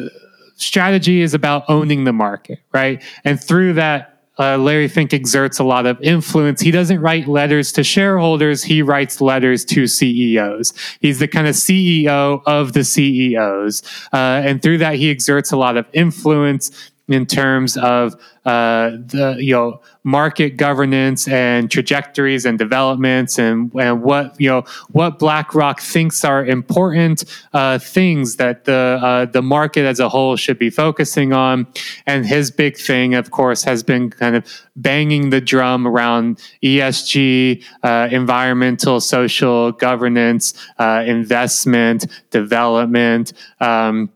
strategy 0.56 1.22
is 1.22 1.34
about 1.34 1.64
owning 1.68 2.04
the 2.04 2.14
market, 2.14 2.60
right? 2.74 3.04
And 3.24 3.42
through 3.42 3.74
that. 3.74 4.16
Uh, 4.40 4.58
Larry 4.58 4.88
Fink 4.88 5.14
exerts 5.14 5.60
a 5.60 5.64
lot 5.64 5.86
of 5.86 6.02
influence. 6.02 6.62
He 6.62 6.72
doesn't 6.72 7.02
write 7.02 7.28
letters 7.28 7.72
to 7.74 7.84
shareholders. 7.84 8.64
He 8.64 8.82
writes 8.82 9.20
letters 9.20 9.66
to 9.66 9.86
CEOs. 9.86 10.74
He's 11.02 11.20
the 11.20 11.28
kind 11.28 11.48
of 11.48 11.56
CEO 11.56 12.42
of 12.46 12.74
the 12.74 12.84
CEOs. 12.84 13.84
Uh, 14.14 14.42
and 14.46 14.62
through 14.62 14.78
that, 14.80 14.96
he 14.96 15.10
exerts 15.12 15.52
a 15.52 15.58
lot 15.58 15.76
of 15.76 15.86
influence 15.94 16.92
in 17.10 17.26
terms 17.26 17.76
of 17.78 18.16
uh, 18.46 18.92
the 18.92 19.36
you 19.40 19.54
know 19.54 19.82
market 20.04 20.58
governance 20.58 21.28
and 21.28 21.70
trajectories 21.70 22.46
and 22.46 22.58
developments 22.58 23.38
and, 23.38 23.72
and 23.76 24.02
what 24.02 24.40
you 24.40 24.50
know 24.50 24.64
what 24.92 25.20
BlackRock 25.20 25.82
thinks 25.82 26.24
are 26.24 26.46
important 26.46 27.26
uh, 27.54 27.78
things 27.80 28.38
that 28.38 28.66
the 28.66 29.00
uh, 29.02 29.26
the 29.26 29.42
market 29.42 29.86
as 29.86 30.00
a 30.00 30.08
whole 30.08 30.36
should 30.36 30.58
be 30.58 30.70
focusing 30.70 31.34
on. 31.34 31.68
And 32.06 32.26
his 32.26 32.52
big 32.52 32.78
thing, 32.78 33.14
of 33.16 33.32
course, 33.32 33.64
has 33.64 33.84
been 33.84 34.10
kind 34.10 34.36
of 34.36 34.46
banging 34.76 35.32
the 35.32 35.42
drum 35.42 35.88
around 35.88 36.40
ESG, 36.64 37.64
uh, 37.84 38.08
environmental, 38.12 39.02
social 39.02 39.72
governance, 39.74 40.54
uh, 40.78 41.04
investment, 41.06 42.08
development. 42.32 43.34
Um, 43.60 44.12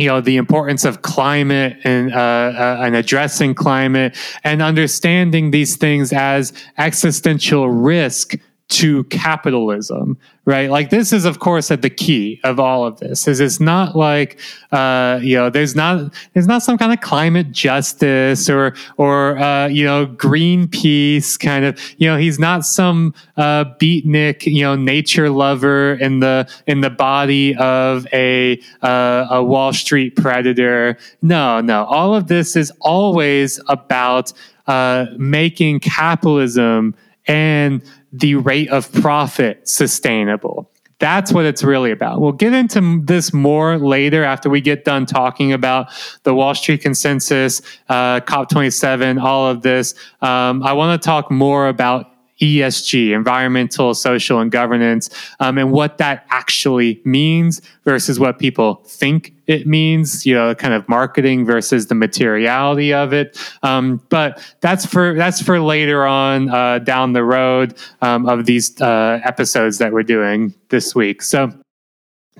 you 0.00 0.06
know 0.06 0.20
the 0.20 0.36
importance 0.36 0.84
of 0.84 1.02
climate 1.02 1.76
and 1.84 2.12
uh, 2.12 2.16
uh, 2.16 2.82
and 2.82 2.96
addressing 2.96 3.54
climate 3.54 4.16
and 4.42 4.62
understanding 4.62 5.50
these 5.50 5.76
things 5.76 6.12
as 6.12 6.52
existential 6.78 7.68
risk 7.68 8.34
to 8.70 9.04
capitalism 9.04 10.18
right? 10.50 10.70
Like 10.70 10.90
this 10.90 11.12
is 11.12 11.24
of 11.24 11.38
course 11.38 11.70
at 11.70 11.82
the 11.82 11.90
key 11.90 12.40
of 12.44 12.58
all 12.58 12.84
of 12.84 12.98
this 12.98 13.28
is 13.28 13.40
it's 13.40 13.60
not 13.60 13.96
like 13.96 14.38
uh, 14.72 15.20
you 15.22 15.36
know 15.36 15.48
there's 15.48 15.76
not 15.76 16.12
there's 16.32 16.46
not 16.46 16.62
some 16.62 16.76
kind 16.76 16.92
of 16.92 17.00
climate 17.00 17.52
justice 17.52 18.50
or 18.50 18.74
or 18.96 19.38
uh, 19.38 19.68
you 19.68 19.84
know 19.84 20.06
greenpeace 20.06 21.38
kind 21.38 21.64
of 21.64 21.78
you 21.98 22.08
know 22.08 22.16
he's 22.16 22.38
not 22.38 22.66
some 22.66 23.14
uh, 23.36 23.64
beatnik 23.80 24.44
you 24.44 24.62
know 24.62 24.74
nature 24.74 25.30
lover 25.30 25.94
in 25.94 26.20
the 26.20 26.50
in 26.66 26.80
the 26.80 26.90
body 26.90 27.54
of 27.56 28.06
a 28.12 28.60
uh, 28.82 29.26
a 29.30 29.42
wall 29.42 29.72
street 29.72 30.16
predator. 30.16 30.98
No 31.22 31.60
no. 31.60 31.84
All 31.84 32.14
of 32.14 32.26
this 32.26 32.56
is 32.56 32.72
always 32.80 33.60
about 33.68 34.32
uh, 34.66 35.06
making 35.16 35.80
capitalism 35.80 36.94
and 37.26 37.82
the 38.12 38.36
rate 38.36 38.68
of 38.70 38.92
profit 38.92 39.68
sustainable. 39.68 40.70
That's 40.98 41.32
what 41.32 41.46
it's 41.46 41.64
really 41.64 41.92
about. 41.92 42.20
We'll 42.20 42.32
get 42.32 42.52
into 42.52 43.00
this 43.02 43.32
more 43.32 43.78
later 43.78 44.22
after 44.22 44.50
we 44.50 44.60
get 44.60 44.84
done 44.84 45.06
talking 45.06 45.52
about 45.52 45.88
the 46.24 46.34
Wall 46.34 46.54
Street 46.54 46.82
consensus, 46.82 47.62
uh, 47.88 48.20
COP27, 48.20 49.20
all 49.20 49.48
of 49.48 49.62
this. 49.62 49.94
Um, 50.20 50.62
I 50.62 50.74
want 50.74 51.00
to 51.00 51.04
talk 51.04 51.30
more 51.30 51.68
about 51.68 52.06
ESG, 52.40 53.14
environmental, 53.14 53.94
social, 53.94 54.40
and 54.40 54.50
governance, 54.50 55.10
um, 55.40 55.58
and 55.58 55.72
what 55.72 55.98
that 55.98 56.26
actually 56.30 57.00
means 57.04 57.60
versus 57.84 58.18
what 58.18 58.38
people 58.38 58.82
think 58.86 59.34
it 59.46 59.66
means, 59.66 60.24
you 60.24 60.32
know, 60.32 60.54
kind 60.54 60.72
of 60.72 60.88
marketing 60.88 61.44
versus 61.44 61.88
the 61.88 61.94
materiality 61.94 62.94
of 62.94 63.12
it. 63.12 63.36
Um, 63.64 64.00
but 64.08 64.54
that's 64.60 64.86
for 64.86 65.14
that's 65.14 65.42
for 65.42 65.60
later 65.60 66.06
on 66.06 66.48
uh, 66.50 66.78
down 66.78 67.14
the 67.14 67.24
road 67.24 67.76
um, 68.00 68.28
of 68.28 68.46
these 68.46 68.80
uh, 68.80 69.20
episodes 69.24 69.78
that 69.78 69.92
we're 69.92 70.04
doing 70.04 70.54
this 70.68 70.94
week. 70.94 71.20
So 71.22 71.52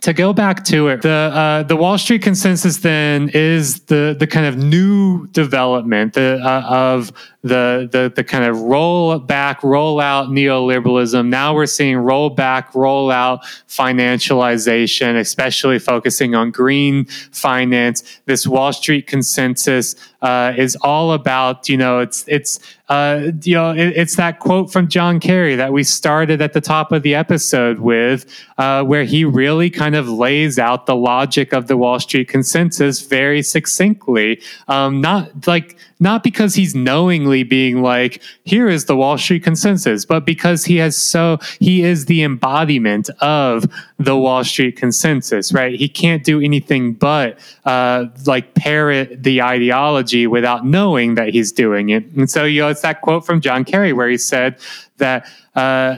to 0.00 0.14
go 0.14 0.32
back 0.32 0.64
to 0.64 0.88
it, 0.88 1.02
the 1.02 1.10
uh, 1.10 1.62
the 1.64 1.76
Wall 1.76 1.98
Street 1.98 2.22
consensus 2.22 2.78
then 2.78 3.28
is 3.34 3.80
the 3.80 4.16
the 4.18 4.26
kind 4.26 4.46
of 4.46 4.56
new 4.56 5.26
development 5.28 6.14
the, 6.14 6.40
uh, 6.42 6.62
of 6.66 7.12
the, 7.42 7.88
the 7.92 8.10
the 8.14 8.24
kind 8.24 8.44
of 8.44 8.58
roll 8.62 9.18
back, 9.18 9.62
roll 9.62 10.00
out 10.00 10.28
neoliberalism. 10.28 11.28
Now 11.28 11.54
we're 11.54 11.66
seeing 11.66 11.98
roll 11.98 12.30
back, 12.30 12.74
roll 12.74 13.10
out 13.10 13.44
financialization, 13.68 15.18
especially 15.18 15.78
focusing 15.78 16.34
on 16.34 16.50
green 16.50 17.04
finance. 17.04 18.20
This 18.24 18.46
Wall 18.46 18.72
Street 18.72 19.06
consensus 19.06 19.96
uh, 20.22 20.54
is 20.56 20.76
all 20.76 21.12
about 21.12 21.68
you 21.68 21.76
know 21.76 21.98
it's 21.98 22.24
it's 22.26 22.58
uh, 22.90 23.30
you 23.42 23.54
know 23.54 23.70
it, 23.70 23.96
it's 23.96 24.16
that 24.16 24.40
quote 24.40 24.72
from 24.72 24.88
John 24.88 25.20
Kerry 25.20 25.54
that 25.56 25.72
we 25.72 25.84
started 25.84 26.42
at 26.42 26.52
the 26.52 26.60
top 26.60 26.92
of 26.92 27.02
the 27.02 27.14
episode 27.14 27.78
with, 27.78 28.26
uh, 28.58 28.82
where 28.82 29.04
he 29.04 29.24
really 29.24 29.70
kind 29.70 29.94
of 29.94 30.08
lays 30.08 30.58
out 30.58 30.86
the 30.86 30.96
logic 30.96 31.52
of 31.52 31.68
the 31.68 31.76
Wall 31.76 32.00
Street 32.00 32.28
consensus 32.28 33.00
very 33.00 33.42
succinctly. 33.42 34.42
Um, 34.68 35.00
not 35.00 35.46
like 35.46 35.76
not 36.00 36.22
because 36.22 36.54
he's 36.54 36.74
knowingly 36.74 37.42
being 37.42 37.82
like, 37.82 38.22
here 38.44 38.68
is 38.68 38.86
the 38.86 38.96
Wall 38.96 39.18
Street 39.18 39.44
consensus, 39.44 40.06
but 40.06 40.24
because 40.24 40.64
he 40.64 40.76
has 40.76 40.96
so, 40.96 41.38
he 41.60 41.82
is 41.82 42.06
the 42.06 42.22
embodiment 42.22 43.10
of 43.20 43.66
the 43.98 44.16
Wall 44.16 44.42
Street 44.42 44.76
consensus, 44.78 45.52
right? 45.52 45.78
He 45.78 45.88
can't 45.88 46.24
do 46.24 46.40
anything 46.40 46.94
but 46.94 47.38
uh, 47.66 48.06
like 48.26 48.54
parrot 48.54 49.22
the 49.22 49.42
ideology 49.42 50.26
without 50.26 50.64
knowing 50.64 51.16
that 51.16 51.28
he's 51.28 51.52
doing 51.52 51.90
it. 51.90 52.06
And 52.16 52.30
so, 52.30 52.44
you 52.44 52.62
know, 52.62 52.72
it's 52.80 52.82
that 52.82 53.02
quote 53.02 53.26
from 53.26 53.42
John 53.42 53.64
Kerry 53.64 53.92
where 53.92 54.08
he 54.08 54.16
said 54.16 54.58
that, 54.96 55.26
uh, 55.54 55.96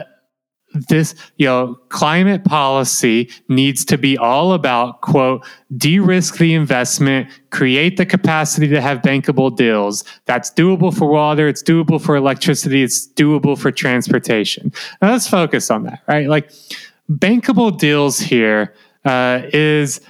this, 0.89 1.13
you 1.37 1.45
know, 1.45 1.75
climate 1.89 2.43
policy 2.43 3.29
needs 3.47 3.85
to 3.85 3.97
be 3.97 4.17
all 4.17 4.53
about, 4.53 5.01
quote, 5.01 5.45
de 5.77 5.99
risk 5.99 6.37
the 6.37 6.55
investment, 6.55 7.29
create 7.51 7.95
the 7.95 8.07
capacity 8.07 8.67
to 8.67 8.81
have 8.81 9.03
bankable 9.03 9.55
deals. 9.55 10.03
That's 10.25 10.51
doable 10.51 10.91
for 10.91 11.07
water, 11.07 11.47
it's 11.47 11.61
doable 11.61 12.01
for 12.01 12.15
electricity, 12.15 12.81
it's 12.81 13.07
doable 13.07 13.57
for 13.57 13.71
transportation. 13.71 14.73
Now 14.99 15.11
let's 15.11 15.27
focus 15.27 15.69
on 15.69 15.83
that, 15.83 16.01
right? 16.07 16.27
Like, 16.27 16.51
bankable 17.09 17.77
deals 17.77 18.17
here 18.19 18.73
uh, 19.05 19.43
is 19.53 20.01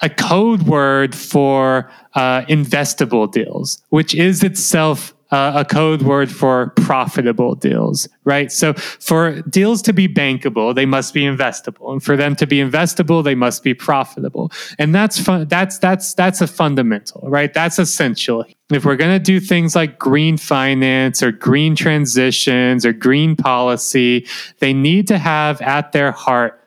a 0.00 0.10
code 0.10 0.62
word 0.62 1.14
for 1.14 1.90
uh, 2.14 2.42
investable 2.42 3.30
deals, 3.30 3.82
which 3.88 4.14
is 4.14 4.44
itself 4.44 5.13
uh, 5.34 5.52
a 5.56 5.64
code 5.64 6.02
word 6.02 6.30
for 6.30 6.70
profitable 6.76 7.56
deals, 7.56 8.08
right? 8.22 8.52
So 8.52 8.72
for 8.74 9.42
deals 9.42 9.82
to 9.82 9.92
be 9.92 10.06
bankable, 10.06 10.72
they 10.72 10.86
must 10.86 11.12
be 11.12 11.22
investable, 11.22 11.90
and 11.92 12.00
for 12.00 12.16
them 12.16 12.36
to 12.36 12.46
be 12.46 12.58
investable, 12.58 13.24
they 13.24 13.34
must 13.34 13.64
be 13.64 13.74
profitable. 13.74 14.52
And 14.78 14.94
that's 14.94 15.18
fun. 15.18 15.48
That's 15.48 15.78
that's 15.78 16.14
that's 16.14 16.40
a 16.40 16.46
fundamental, 16.46 17.28
right? 17.28 17.52
That's 17.52 17.80
essential. 17.80 18.44
If 18.70 18.84
we're 18.84 18.94
going 18.94 19.10
to 19.10 19.18
do 19.32 19.40
things 19.40 19.74
like 19.74 19.98
green 19.98 20.36
finance 20.36 21.20
or 21.20 21.32
green 21.32 21.74
transitions 21.74 22.86
or 22.86 22.92
green 22.92 23.34
policy, 23.34 24.28
they 24.60 24.72
need 24.72 25.08
to 25.08 25.18
have 25.18 25.60
at 25.62 25.90
their 25.90 26.12
heart 26.12 26.63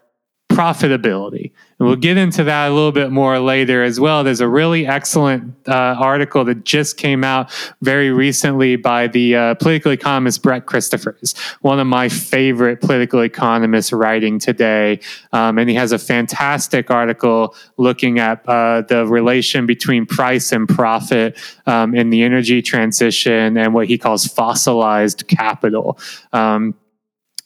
profitability. 0.57 1.51
And 1.77 1.87
we'll 1.87 1.97
get 1.97 2.17
into 2.17 2.43
that 2.45 2.71
a 2.71 2.73
little 2.73 2.91
bit 2.91 3.11
more 3.11 3.39
later 3.39 3.83
as 3.83 3.99
well. 3.99 4.23
There's 4.23 4.41
a 4.41 4.47
really 4.47 4.87
excellent 4.87 5.53
uh, 5.67 5.95
article 5.99 6.43
that 6.45 6.63
just 6.65 6.97
came 6.97 7.23
out 7.23 7.51
very 7.83 8.09
recently 8.09 8.75
by 8.75 9.05
the 9.05 9.35
uh, 9.35 9.53
political 9.55 9.91
economist 9.91 10.41
Brett 10.41 10.65
Christophers, 10.65 11.37
one 11.61 11.79
of 11.79 11.85
my 11.85 12.09
favorite 12.09 12.81
political 12.81 13.21
economists 13.21 13.93
writing 13.93 14.39
today. 14.39 14.99
Um, 15.31 15.59
and 15.59 15.69
he 15.69 15.75
has 15.75 15.91
a 15.91 15.99
fantastic 15.99 16.89
article 16.89 17.55
looking 17.77 18.17
at 18.17 18.43
uh, 18.49 18.81
the 18.81 19.05
relation 19.05 19.67
between 19.67 20.07
price 20.07 20.51
and 20.51 20.67
profit 20.67 21.37
um, 21.67 21.93
in 21.93 22.09
the 22.09 22.23
energy 22.23 22.63
transition 22.63 23.57
and 23.57 23.75
what 23.75 23.87
he 23.87 23.99
calls 23.99 24.25
fossilized 24.25 25.27
capital. 25.27 25.99
Um, 26.33 26.73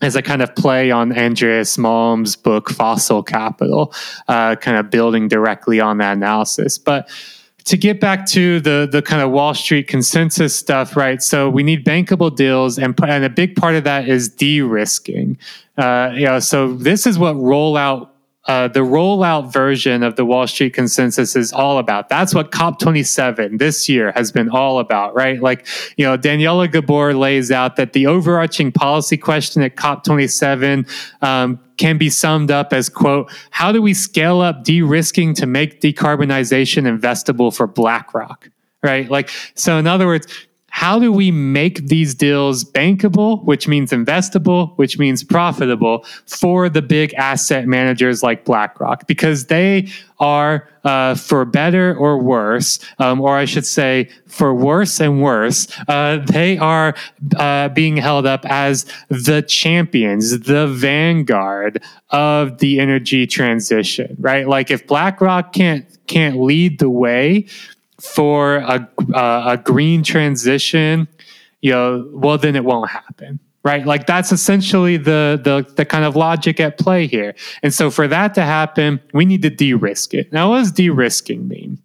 as 0.02 0.16
a 0.16 0.22
kind 0.22 0.42
of 0.42 0.56
play 0.56 0.92
on 0.92 1.18
Andreas 1.18 1.78
Malm's 1.78 2.36
book 2.36 2.70
Fossil 2.70 3.24
Capital, 3.24 3.94
uh, 4.28 4.56
kind 4.56 4.78
of 4.78 4.90
building 4.90 5.28
directly 5.28 5.80
on 5.80 5.98
that 6.00 6.18
analysis. 6.18 6.78
But 6.78 7.10
to 7.66 7.78
get 7.78 8.00
back 8.00 8.26
to 8.28 8.60
the 8.60 8.88
the 8.92 9.02
kind 9.02 9.22
of 9.22 9.32
Wall 9.32 9.54
Street 9.54 9.88
consensus 9.88 10.56
stuff, 10.56 10.96
right? 10.96 11.22
So 11.22 11.50
we 11.50 11.64
need 11.64 11.86
bankable 11.86 12.36
deals, 12.36 12.78
and 12.78 12.98
and 13.08 13.24
a 13.24 13.30
big 13.30 13.56
part 13.56 13.76
of 13.76 13.84
that 13.84 14.08
is 14.08 14.30
de-risking. 14.30 15.38
Uh, 15.78 16.12
you 16.14 16.26
know, 16.26 16.40
so 16.40 16.74
this 16.74 17.06
is 17.08 17.18
what 17.18 17.36
rollout 17.36 18.11
uh, 18.48 18.68
the 18.68 18.80
rollout 18.80 19.54
version 19.54 20.02
of 20.02 20.16
the 20.16 20.26
Wall 20.26 20.48
Street 20.48 20.74
consensus 20.74 21.36
is 21.36 21.54
all 21.54 21.78
about. 21.78 22.10
That's 22.10 22.34
what 22.34 22.52
COP27 22.52 23.60
this 23.60 23.88
year 23.88 24.12
has 24.14 24.32
been 24.32 24.50
all 24.50 24.80
about, 24.80 25.14
right? 25.14 25.40
Like, 25.40 25.68
you 25.96 26.06
know, 26.06 26.18
Daniela 26.18 26.72
Gabor 26.72 27.14
lays 27.14 27.52
out 27.52 27.76
that 27.76 27.94
the 27.94 28.08
overarching 28.08 28.72
policy 28.72 29.16
question 29.16 29.62
at 29.62 29.76
COP27 29.76 30.90
um, 31.22 31.60
can 31.78 32.00
be 32.00 32.10
summed 32.10 32.50
up 32.50 32.74
as, 32.74 32.90
quote, 32.90 33.32
how 33.52 33.72
do 33.72 33.82
we 33.82 33.94
scale 33.94 34.42
up 34.42 34.64
de 34.64 34.82
risking 34.82 35.36
to 35.36 35.46
make 35.46 35.80
decarbonization 35.80 36.84
investable 36.84 37.56
for 37.56 37.68
BlackRock? 37.68 38.50
Right? 38.82 39.08
Like, 39.10 39.30
so 39.54 39.78
in 39.78 39.86
other 39.86 40.08
words, 40.08 40.26
how 40.72 40.98
do 40.98 41.12
we 41.12 41.32
make 41.32 41.88
these 41.88 42.16
deals 42.16 42.64
bankable, 42.64 43.44
which 43.44 43.68
means 43.68 43.92
investable, 43.92 44.76
which 44.78 44.98
means 44.98 45.22
profitable 45.22 46.06
for 46.26 46.70
the 46.70 46.82
big 46.82 47.14
asset 47.16 47.68
managers 47.68 48.24
like 48.24 48.46
BlackRock? 48.46 49.06
Because 49.06 49.48
they 49.48 49.90
are, 50.20 50.70
uh, 50.86 51.16
for 51.16 51.44
better 51.44 51.94
or 51.96 52.18
worse, 52.18 52.80
um, 53.00 53.20
or 53.20 53.36
I 53.38 53.44
should 53.44 53.66
say, 53.66 54.10
for 54.28 54.56
worse 54.56 55.02
and 55.02 55.22
worse, 55.22 55.68
uh, 55.90 56.18
they 56.26 56.58
are 56.58 56.96
uh, 57.36 57.68
being 57.70 57.98
held 57.98 58.26
up 58.26 58.46
as 58.46 58.86
the 59.10 59.42
champions, 59.42 60.40
the 60.40 60.68
vanguard 60.68 61.84
of 62.12 62.60
the 62.60 62.80
energy 62.80 63.28
transition, 63.28 64.16
right? 64.20 64.48
Like 64.48 64.72
if 64.72 64.88
BlackRock 64.88 65.52
can't 65.52 65.86
can't 66.08 66.42
lead 66.42 66.80
the 66.80 66.90
way 66.90 67.46
for 68.02 68.58
a, 68.58 68.90
uh, 69.14 69.44
a 69.48 69.58
green 69.58 70.04
transition, 70.04 71.08
you 71.62 71.72
know, 71.72 72.10
well, 72.14 72.38
then 72.38 72.56
it 72.56 72.66
won't 72.66 72.90
happen 72.90 73.40
right? 73.64 73.86
Like 73.86 74.08
that's 74.08 74.32
essentially 74.32 74.98
the, 74.98 75.40
the 75.44 75.72
the 75.76 75.86
kind 75.86 76.04
of 76.04 76.16
logic 76.16 76.60
at 76.60 76.78
play 76.78 77.08
here. 77.08 77.36
And 77.62 77.74
so 77.74 77.92
for 77.92 78.08
that 78.08 78.34
to 78.36 78.42
happen 78.42 79.00
we 79.14 79.26
need 79.26 79.42
to 79.44 79.50
de-risk 79.50 80.14
it. 80.14 80.32
Now 80.34 80.50
what 80.50 80.60
does 80.60 80.72
de-risking 80.72 81.48
mean? 81.48 81.82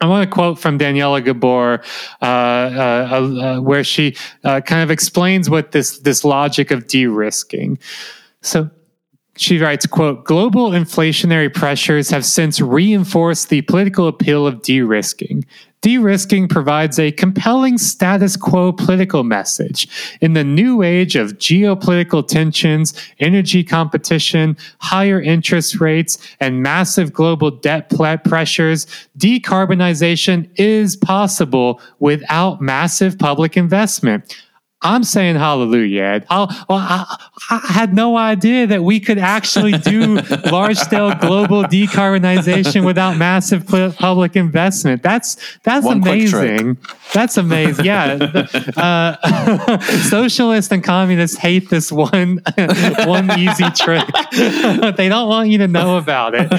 I 0.00 0.06
want 0.06 0.28
to 0.28 0.34
quote 0.34 0.58
from 0.58 0.78
Daniela 0.78 1.24
Gabor, 1.24 1.82
uh, 2.20 2.24
uh, 2.24 2.28
uh, 2.28 3.60
where 3.60 3.82
she 3.82 4.14
uh, 4.44 4.60
kind 4.60 4.82
of 4.82 4.90
explains 4.90 5.48
what 5.48 5.72
this 5.72 5.98
this 6.00 6.24
logic 6.24 6.70
of 6.70 6.86
de-risking. 6.86 7.78
So 8.42 8.70
she 9.36 9.58
writes, 9.58 9.86
quote, 9.86 10.24
global 10.24 10.70
inflationary 10.70 11.52
pressures 11.52 12.10
have 12.10 12.24
since 12.24 12.60
reinforced 12.60 13.48
the 13.48 13.62
political 13.62 14.08
appeal 14.08 14.46
of 14.46 14.62
de-risking. 14.62 15.44
De-risking 15.82 16.48
provides 16.48 16.98
a 16.98 17.12
compelling 17.12 17.78
status 17.78 18.36
quo 18.36 18.72
political 18.72 19.22
message. 19.22 19.86
In 20.20 20.32
the 20.32 20.42
new 20.42 20.82
age 20.82 21.14
of 21.14 21.34
geopolitical 21.34 22.26
tensions, 22.26 22.92
energy 23.20 23.62
competition, 23.62 24.56
higher 24.80 25.20
interest 25.20 25.80
rates, 25.80 26.18
and 26.40 26.62
massive 26.62 27.12
global 27.12 27.50
debt 27.50 27.88
pressures, 28.24 28.86
decarbonization 29.16 30.48
is 30.56 30.96
possible 30.96 31.80
without 32.00 32.60
massive 32.60 33.18
public 33.18 33.56
investment. 33.56 34.34
I'm 34.82 35.04
saying 35.04 35.36
hallelujah. 35.36 36.22
I, 36.28 36.64
well, 36.68 36.78
I, 36.78 37.16
I, 37.50 37.72
had 37.72 37.94
no 37.94 38.18
idea 38.18 38.66
that 38.66 38.84
we 38.84 39.00
could 39.00 39.16
actually 39.16 39.72
do 39.72 40.20
large 40.50 40.76
scale 40.76 41.14
global 41.14 41.62
decarbonization 41.64 42.84
without 42.84 43.16
massive 43.16 43.66
public 43.66 44.36
investment. 44.36 45.02
That's 45.02 45.38
that's 45.62 45.86
One 45.86 46.02
amazing. 46.02 46.76
That's 47.14 47.38
amazing. 47.38 47.86
Yeah, 47.86 48.18
uh, 48.76 49.78
socialists 50.10 50.70
and 50.70 50.84
communists 50.84 51.38
hate 51.38 51.70
this 51.70 51.90
one 51.90 52.42
one 53.06 53.30
easy 53.38 53.70
trick. 53.70 54.06
they 54.96 55.08
don't 55.08 55.28
want 55.28 55.48
you 55.48 55.56
to 55.58 55.68
know 55.68 55.96
about 55.96 56.34
it. 56.34 56.50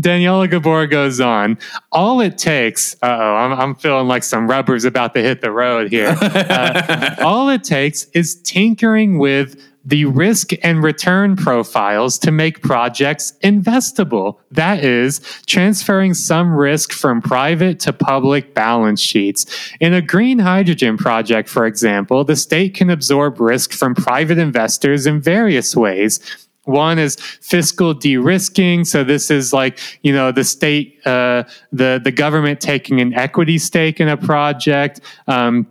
Daniela 0.00 0.50
Gabor 0.50 0.86
goes 0.86 1.20
on. 1.20 1.58
All 1.92 2.20
it 2.20 2.38
takes, 2.38 2.94
uh 3.02 3.06
oh, 3.06 3.34
I'm, 3.34 3.52
I'm 3.52 3.74
feeling 3.74 4.08
like 4.08 4.21
some 4.22 4.48
rubber's 4.48 4.84
about 4.84 5.14
to 5.14 5.22
hit 5.22 5.40
the 5.40 5.50
road 5.50 5.90
here. 5.90 6.16
Uh, 6.20 7.16
all 7.20 7.48
it 7.48 7.64
takes 7.64 8.04
is 8.14 8.34
tinkering 8.42 9.18
with 9.18 9.60
the 9.84 10.04
risk 10.04 10.52
and 10.62 10.82
return 10.82 11.36
profiles 11.36 12.18
to 12.18 12.30
make 12.30 12.62
projects 12.62 13.32
investable. 13.42 14.38
That 14.50 14.84
is, 14.84 15.20
transferring 15.46 16.14
some 16.14 16.54
risk 16.54 16.92
from 16.92 17.20
private 17.20 17.80
to 17.80 17.92
public 17.92 18.54
balance 18.54 19.00
sheets. 19.00 19.46
In 19.80 19.92
a 19.92 20.02
green 20.02 20.38
hydrogen 20.38 20.96
project, 20.96 21.48
for 21.48 21.66
example, 21.66 22.24
the 22.24 22.36
state 22.36 22.74
can 22.74 22.90
absorb 22.90 23.40
risk 23.40 23.72
from 23.72 23.94
private 23.94 24.38
investors 24.38 25.06
in 25.06 25.20
various 25.20 25.74
ways. 25.74 26.20
One 26.64 26.98
is 26.98 27.16
fiscal 27.16 27.92
de-risking. 27.92 28.84
So 28.84 29.02
this 29.02 29.30
is 29.30 29.52
like 29.52 29.78
you 30.02 30.12
know 30.12 30.30
the 30.30 30.44
state, 30.44 31.00
uh, 31.04 31.44
the 31.72 32.00
the 32.02 32.12
government 32.12 32.60
taking 32.60 33.00
an 33.00 33.14
equity 33.14 33.58
stake 33.58 34.00
in 34.00 34.08
a 34.08 34.16
project. 34.16 35.00
Um, 35.26 35.66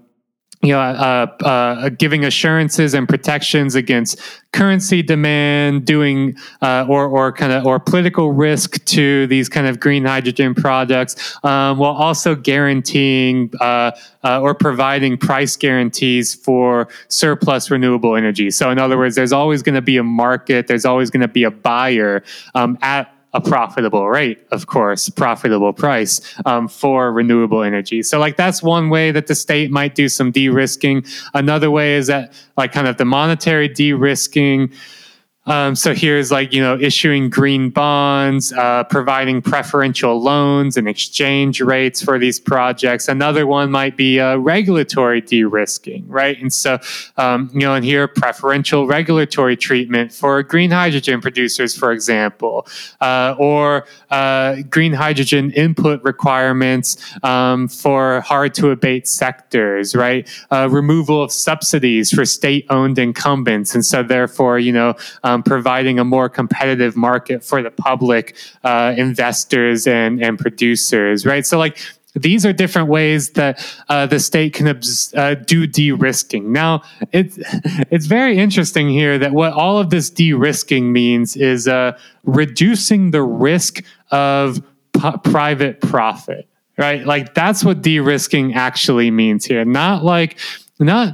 you 0.61 0.73
know, 0.73 0.79
uh, 0.79 1.27
uh, 1.43 1.89
giving 1.89 2.23
assurances 2.23 2.93
and 2.93 3.09
protections 3.09 3.73
against 3.73 4.19
currency 4.53 5.01
demand, 5.01 5.85
doing 5.85 6.35
uh, 6.61 6.85
or 6.87 7.07
or 7.07 7.31
kind 7.31 7.51
of 7.51 7.65
or 7.65 7.79
political 7.79 8.31
risk 8.31 8.83
to 8.85 9.25
these 9.27 9.49
kind 9.49 9.65
of 9.65 9.79
green 9.79 10.05
hydrogen 10.05 10.53
products, 10.53 11.35
um, 11.43 11.77
while 11.79 11.93
also 11.93 12.35
guaranteeing 12.35 13.51
uh, 13.59 13.91
uh, 14.23 14.39
or 14.39 14.53
providing 14.53 15.17
price 15.17 15.55
guarantees 15.55 16.35
for 16.35 16.87
surplus 17.07 17.71
renewable 17.71 18.15
energy. 18.15 18.51
So, 18.51 18.69
in 18.69 18.77
other 18.77 18.97
words, 18.97 19.15
there's 19.15 19.33
always 19.33 19.63
going 19.63 19.75
to 19.75 19.81
be 19.81 19.97
a 19.97 20.03
market. 20.03 20.67
There's 20.67 20.85
always 20.85 21.09
going 21.09 21.21
to 21.21 21.27
be 21.27 21.43
a 21.43 21.51
buyer 21.51 22.23
um, 22.53 22.77
at 22.81 23.11
a 23.33 23.39
profitable 23.39 24.09
rate, 24.09 24.39
of 24.51 24.67
course, 24.67 25.09
profitable 25.09 25.73
price 25.73 26.19
um, 26.45 26.67
for 26.67 27.13
renewable 27.13 27.63
energy. 27.63 28.03
So, 28.03 28.19
like, 28.19 28.35
that's 28.35 28.61
one 28.61 28.89
way 28.89 29.11
that 29.11 29.27
the 29.27 29.35
state 29.35 29.71
might 29.71 29.95
do 29.95 30.09
some 30.09 30.31
de 30.31 30.49
risking. 30.49 31.05
Another 31.33 31.71
way 31.71 31.95
is 31.95 32.07
that, 32.07 32.33
like, 32.57 32.71
kind 32.73 32.87
of 32.87 32.97
the 32.97 33.05
monetary 33.05 33.69
de 33.69 33.93
risking. 33.93 34.71
Um, 35.47 35.75
so 35.75 35.95
here's 35.95 36.31
like 36.31 36.53
you 36.53 36.61
know 36.61 36.77
issuing 36.79 37.29
green 37.29 37.71
bonds, 37.71 38.53
uh, 38.53 38.83
providing 38.83 39.41
preferential 39.41 40.21
loans 40.21 40.77
and 40.77 40.87
exchange 40.87 41.61
rates 41.61 42.01
for 42.03 42.19
these 42.19 42.39
projects. 42.39 43.07
Another 43.07 43.47
one 43.47 43.71
might 43.71 43.97
be 43.97 44.19
uh, 44.19 44.37
regulatory 44.37 45.19
de-risking, 45.19 46.07
right? 46.07 46.39
And 46.39 46.53
so 46.53 46.77
um, 47.17 47.49
you 47.53 47.61
know, 47.61 47.73
and 47.73 47.83
here 47.83 48.07
preferential 48.07 48.85
regulatory 48.85 49.57
treatment 49.57 50.13
for 50.13 50.43
green 50.43 50.69
hydrogen 50.69 51.21
producers, 51.21 51.75
for 51.75 51.91
example, 51.91 52.67
uh, 52.99 53.33
or 53.39 53.87
uh, 54.11 54.57
green 54.69 54.93
hydrogen 54.93 55.49
input 55.51 56.03
requirements 56.03 56.97
um, 57.23 57.67
for 57.67 58.21
hard 58.21 58.53
to 58.53 58.69
abate 58.69 59.07
sectors, 59.07 59.95
right? 59.95 60.29
Uh, 60.51 60.69
removal 60.69 61.23
of 61.23 61.31
subsidies 61.31 62.11
for 62.11 62.25
state-owned 62.25 62.99
incumbents, 62.99 63.73
and 63.73 63.83
so 63.83 64.03
therefore 64.03 64.59
you 64.59 64.71
know 64.71 64.93
um, 65.31 65.43
providing 65.43 65.99
a 65.99 66.03
more 66.03 66.29
competitive 66.29 66.95
market 66.95 67.43
for 67.43 67.61
the 67.61 67.71
public 67.71 68.35
uh, 68.63 68.93
investors 68.97 69.87
and, 69.87 70.21
and 70.21 70.37
producers, 70.37 71.25
right? 71.25 71.45
So, 71.45 71.57
like, 71.57 71.77
these 72.13 72.45
are 72.45 72.51
different 72.51 72.89
ways 72.89 73.31
that 73.31 73.65
uh, 73.87 74.05
the 74.05 74.19
state 74.19 74.53
can 74.53 74.67
uh, 74.67 75.35
do 75.35 75.65
de-risking. 75.65 76.51
Now, 76.51 76.81
it's 77.13 77.39
it's 77.89 78.05
very 78.05 78.37
interesting 78.37 78.89
here 78.89 79.17
that 79.17 79.31
what 79.31 79.53
all 79.53 79.79
of 79.79 79.89
this 79.89 80.09
de-risking 80.09 80.91
means 80.91 81.37
is 81.37 81.67
uh, 81.67 81.97
reducing 82.23 83.11
the 83.11 83.23
risk 83.23 83.83
of 84.11 84.61
p- 84.91 85.17
private 85.23 85.79
profit, 85.79 86.47
right? 86.77 87.05
Like 87.05 87.33
that's 87.33 87.63
what 87.63 87.81
de-risking 87.81 88.55
actually 88.55 89.09
means 89.09 89.45
here. 89.45 89.63
Not 89.63 90.03
like 90.03 90.37
not 90.79 91.13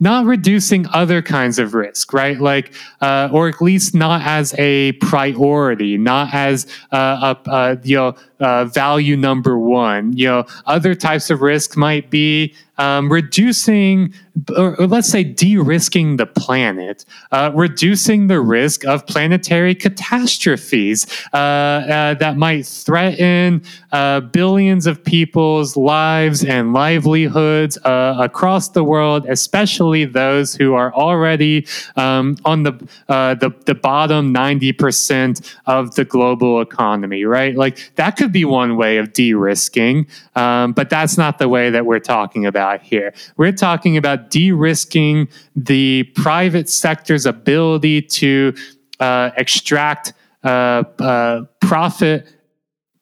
not 0.00 0.24
reducing 0.24 0.86
other 0.92 1.22
kinds 1.22 1.58
of 1.58 1.74
risk, 1.74 2.12
right? 2.12 2.40
Like, 2.40 2.72
uh, 3.00 3.28
or 3.32 3.48
at 3.48 3.60
least 3.60 3.94
not 3.94 4.22
as 4.22 4.54
a 4.58 4.92
priority, 4.92 5.96
not 5.98 6.32
as 6.34 6.66
uh, 6.92 7.34
a, 7.46 7.50
a, 7.50 7.78
you 7.82 7.96
know 7.96 8.16
uh, 8.40 8.64
value 8.66 9.16
number 9.16 9.58
one. 9.58 10.16
You 10.16 10.28
know, 10.28 10.46
other 10.66 10.94
types 10.94 11.30
of 11.30 11.42
risk 11.42 11.76
might 11.76 12.10
be 12.10 12.54
um, 12.78 13.10
reducing, 13.10 14.12
or, 14.56 14.76
let's 14.86 15.08
say 15.08 15.24
de-risking 15.24 16.16
the 16.16 16.26
planet, 16.26 17.04
uh, 17.32 17.50
reducing 17.54 18.26
the 18.26 18.40
risk 18.40 18.84
of 18.84 19.06
planetary 19.06 19.74
catastrophes 19.74 21.06
uh, 21.32 21.36
uh, 21.36 22.14
that 22.14 22.36
might 22.36 22.66
threaten 22.66 23.62
uh, 23.92 24.20
billions 24.20 24.86
of 24.86 25.02
people's 25.02 25.76
lives 25.76 26.44
and 26.44 26.72
livelihoods 26.72 27.78
uh, 27.78 28.16
across 28.18 28.68
the 28.70 28.84
world, 28.84 29.24
especially 29.28 30.04
those 30.04 30.54
who 30.54 30.74
are 30.74 30.92
already 30.94 31.66
um, 31.96 32.36
on 32.44 32.62
the, 32.62 32.88
uh, 33.08 33.34
the 33.34 33.50
the 33.64 33.74
bottom 33.74 34.32
ninety 34.32 34.72
percent 34.72 35.56
of 35.66 35.94
the 35.94 36.04
global 36.04 36.60
economy. 36.60 37.24
Right, 37.24 37.56
like 37.56 37.92
that 37.94 38.16
could 38.16 38.32
be 38.32 38.44
one 38.44 38.76
way 38.76 38.98
of 38.98 39.12
de-risking, 39.12 40.06
um, 40.34 40.72
but 40.72 40.90
that's 40.90 41.16
not 41.16 41.38
the 41.38 41.48
way 41.48 41.70
that 41.70 41.86
we're 41.86 42.00
talking 42.00 42.44
about 42.46 42.65
about 42.66 42.82
here. 42.82 43.14
We're 43.36 43.52
talking 43.52 43.96
about 43.96 44.30
de 44.30 44.52
risking 44.52 45.28
the 45.54 46.04
private 46.14 46.68
sector's 46.68 47.26
ability 47.26 48.02
to 48.02 48.54
uh, 49.00 49.30
extract 49.36 50.12
uh, 50.42 50.84
uh, 50.98 51.42
profit, 51.60 52.26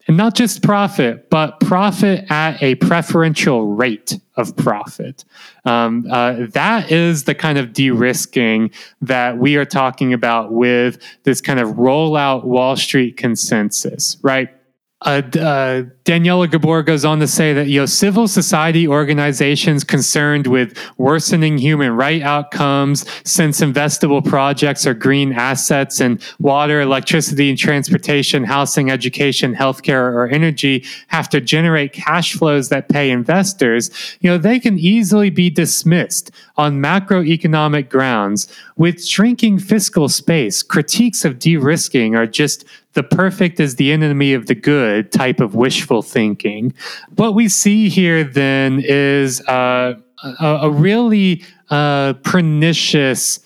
and 0.07 0.17
not 0.17 0.35
just 0.35 0.63
profit, 0.63 1.31
but 1.31 1.61
profit 1.61 2.31
at 2.31 2.63
a 2.63 2.75
preferential 2.75 3.67
rate 3.67 4.19
of 4.37 4.55
profit. 4.57 5.25
Um, 5.65 6.07
uh, 6.11 6.47
that 6.51 6.91
is 6.91 7.25
the 7.25 7.35
kind 7.35 7.57
of 7.57 7.73
de 7.73 7.91
risking 7.91 8.71
that 9.01 9.39
we 9.39 9.57
are 9.57 9.65
talking 9.65 10.13
about 10.13 10.53
with 10.53 10.99
this 11.23 11.41
kind 11.41 11.59
of 11.59 11.71
rollout 11.77 12.45
Wall 12.45 12.77
Street 12.77 13.17
consensus, 13.17 14.19
right? 14.23 14.54
Uh, 15.05 15.21
uh, 15.39 15.83
Daniela 16.07 16.51
Gabor 16.51 16.83
goes 16.83 17.05
on 17.05 17.21
to 17.21 17.29
say 17.29 17.53
that 17.53 17.69
you 17.69 17.79
know 17.81 17.87
civil 17.87 18.27
society 18.27 18.89
organizations 18.89 19.85
concerned 19.85 20.47
with 20.47 20.79
worsening 20.97 21.59
human 21.59 21.93
right 21.93 22.23
outcomes, 22.23 23.05
since 23.25 23.61
investable 23.61 24.25
projects 24.25 24.87
are 24.87 24.95
green 24.95 25.33
assets 25.35 26.01
and 26.01 26.23
water, 26.39 26.81
electricity, 26.81 27.51
and 27.51 27.59
transportation, 27.59 28.45
housing, 28.45 28.91
education, 28.91 29.55
healthcare, 29.55 30.13
or 30.13 30.27
energy 30.29 30.85
have 31.09 31.29
to 31.29 31.41
generate 31.41 31.93
cash 31.93 32.33
flows 32.33 32.71
that 32.71 32.89
pay 32.89 33.11
investors. 33.11 33.91
You 34.21 34.31
know 34.31 34.39
they 34.39 34.59
can 34.59 34.79
easily 34.79 35.29
be 35.29 35.51
dismissed 35.51 36.31
on 36.57 36.81
macroeconomic 36.81 37.91
grounds. 37.91 38.49
With 38.77 39.05
shrinking 39.05 39.59
fiscal 39.59 40.09
space, 40.09 40.63
critiques 40.63 41.25
of 41.25 41.39
de-risking 41.39 42.17
are 42.17 42.27
just 42.27 42.65
the 42.95 43.03
perfect 43.03 43.61
is 43.61 43.77
the 43.77 43.93
enemy 43.93 44.33
of 44.33 44.47
the 44.47 44.55
good 44.55 45.13
type 45.13 45.41
of 45.41 45.55
wishful 45.55 46.03
thinking. 46.03 46.73
What 47.17 47.35
we 47.35 47.49
see 47.49 47.89
here 47.89 48.25
then 48.25 48.81
is 48.85 49.41
uh, 49.49 49.95
a, 50.23 50.47
a, 50.63 50.71
really 50.71 51.45
uh, 51.71 52.15
pernicious 52.23 53.41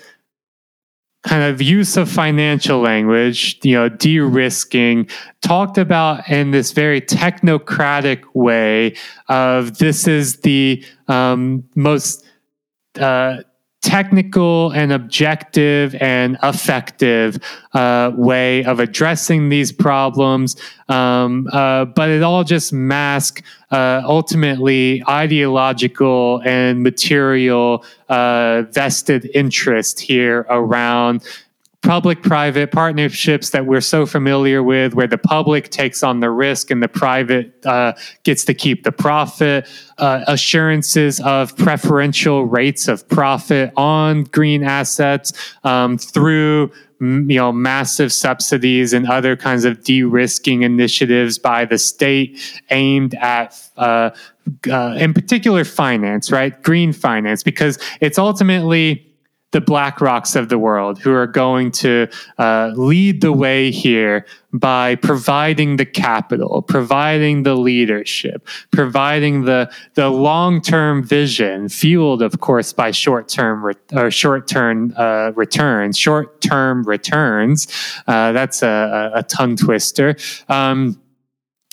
kind 1.25 1.43
of 1.43 1.61
use 1.61 1.97
of 1.97 2.09
financial 2.11 2.81
language, 2.81 3.59
you 3.63 3.75
know, 3.75 3.89
de-risking, 3.89 5.09
talked 5.43 5.77
about 5.77 6.29
in 6.29 6.53
this 6.53 6.73
very 6.73 7.01
technocratic 7.01 8.23
way 8.35 8.95
of 9.29 9.79
this 9.79 10.07
is 10.07 10.41
the 10.41 10.85
um, 11.09 11.65
most 11.75 12.25
uh, 13.01 13.39
technical 13.81 14.71
and 14.73 14.93
objective 14.93 15.95
and 15.97 16.37
effective 16.43 17.39
uh, 17.75 18.11
way 18.15 18.65
of 18.65 18.81
addressing 18.81 19.49
these 19.49 19.71
problems. 19.71 20.57
Um, 20.89 21.49
uh, 21.53 21.85
but 21.85 22.11
it 22.11 22.23
all 22.23 22.45
just 22.45 22.73
masks 22.73 23.43
uh, 23.71 24.03
ultimately 24.05 25.03
ideological 25.09 26.43
and 26.45 26.83
material 26.83 27.85
uh, 28.09 28.63
vested 28.71 29.31
interest 29.35 30.01
here 30.01 30.47
around 30.49 31.23
public 31.83 32.23
private 32.23 32.73
partnerships 32.73 33.51
that 33.51 33.65
we're 33.65 33.81
so 33.81 34.05
familiar 34.05 34.63
with, 34.63 34.95
where 34.95 35.07
the 35.07 35.19
public 35.19 35.71
takes 35.71 36.03
on 36.03 36.21
the 36.21 36.31
risk 36.31 36.71
and 36.71 36.83
the 36.83 36.89
private 36.89 37.55
uh, 37.65 37.93
gets 38.25 38.45
to 38.45 38.53
keep 38.53 38.83
the 38.83 38.91
profit, 38.91 39.69
uh, 39.99 40.25
assurances 40.27 41.21
of 41.21 41.57
preferential 41.57 42.45
rates 42.47 42.89
of 42.89 43.09
profit 43.09 43.73
on 43.77 44.25
green 44.25 44.65
assets 44.65 45.33
um, 45.65 45.97
through 45.97 46.71
you 47.01 47.37
know 47.37 47.53
massive 47.53 48.13
subsidies 48.13 48.93
and 48.93 49.07
other 49.07 49.37
kinds 49.37 49.65
of 49.65 49.85
de-risking 49.85 50.63
initiatives 50.63 51.39
by 51.39 51.65
the 51.65 51.79
state 51.79 52.61
aimed 52.71 53.15
at 53.15 53.55
uh, 53.77 54.11
uh, 54.69 54.97
in 54.99 55.15
particular 55.15 55.65
finance 55.65 56.33
right? 56.33 56.61
Green 56.65 56.93
finance 56.93 57.45
because 57.45 57.79
it's 58.01 58.19
ultimately 58.19 59.08
the 59.53 59.61
Black 59.61 60.01
Rocks 60.01 60.37
of 60.37 60.51
the 60.51 60.59
world 60.59 60.99
who 60.99 61.13
are 61.13 61.27
going 61.27 61.71
to 61.71 62.07
uh, 62.39 62.73
lead 62.75 63.23
the 63.23 63.33
way 63.33 63.71
here 63.71 64.27
by 64.53 64.95
providing 64.97 65.77
the 65.77 65.87
capital, 65.87 66.63
providing 66.63 67.45
the 67.45 67.55
leadership, 67.55 68.47
providing 68.73 69.45
the 69.45 69.71
the 69.95 70.11
long 70.11 70.61
term 70.61 71.03
vision, 71.03 71.69
fueled, 71.69 72.23
of 72.23 72.41
course, 72.41 72.73
by 72.73 72.91
short 72.91 73.29
term 73.29 73.65
re- 73.65 73.75
or 73.93 74.11
short 74.11 74.47
term 74.47 74.93
uh, 74.97 75.33
returns, 75.35 75.97
short 75.97 76.41
term 76.41 76.83
returns. 76.85 77.69
Uh, 78.07 78.33
that's 78.33 78.63
a, 78.63 79.11
a, 79.15 79.23
tongue 79.23 79.57
twister. 79.57 80.17
Um, 80.49 81.01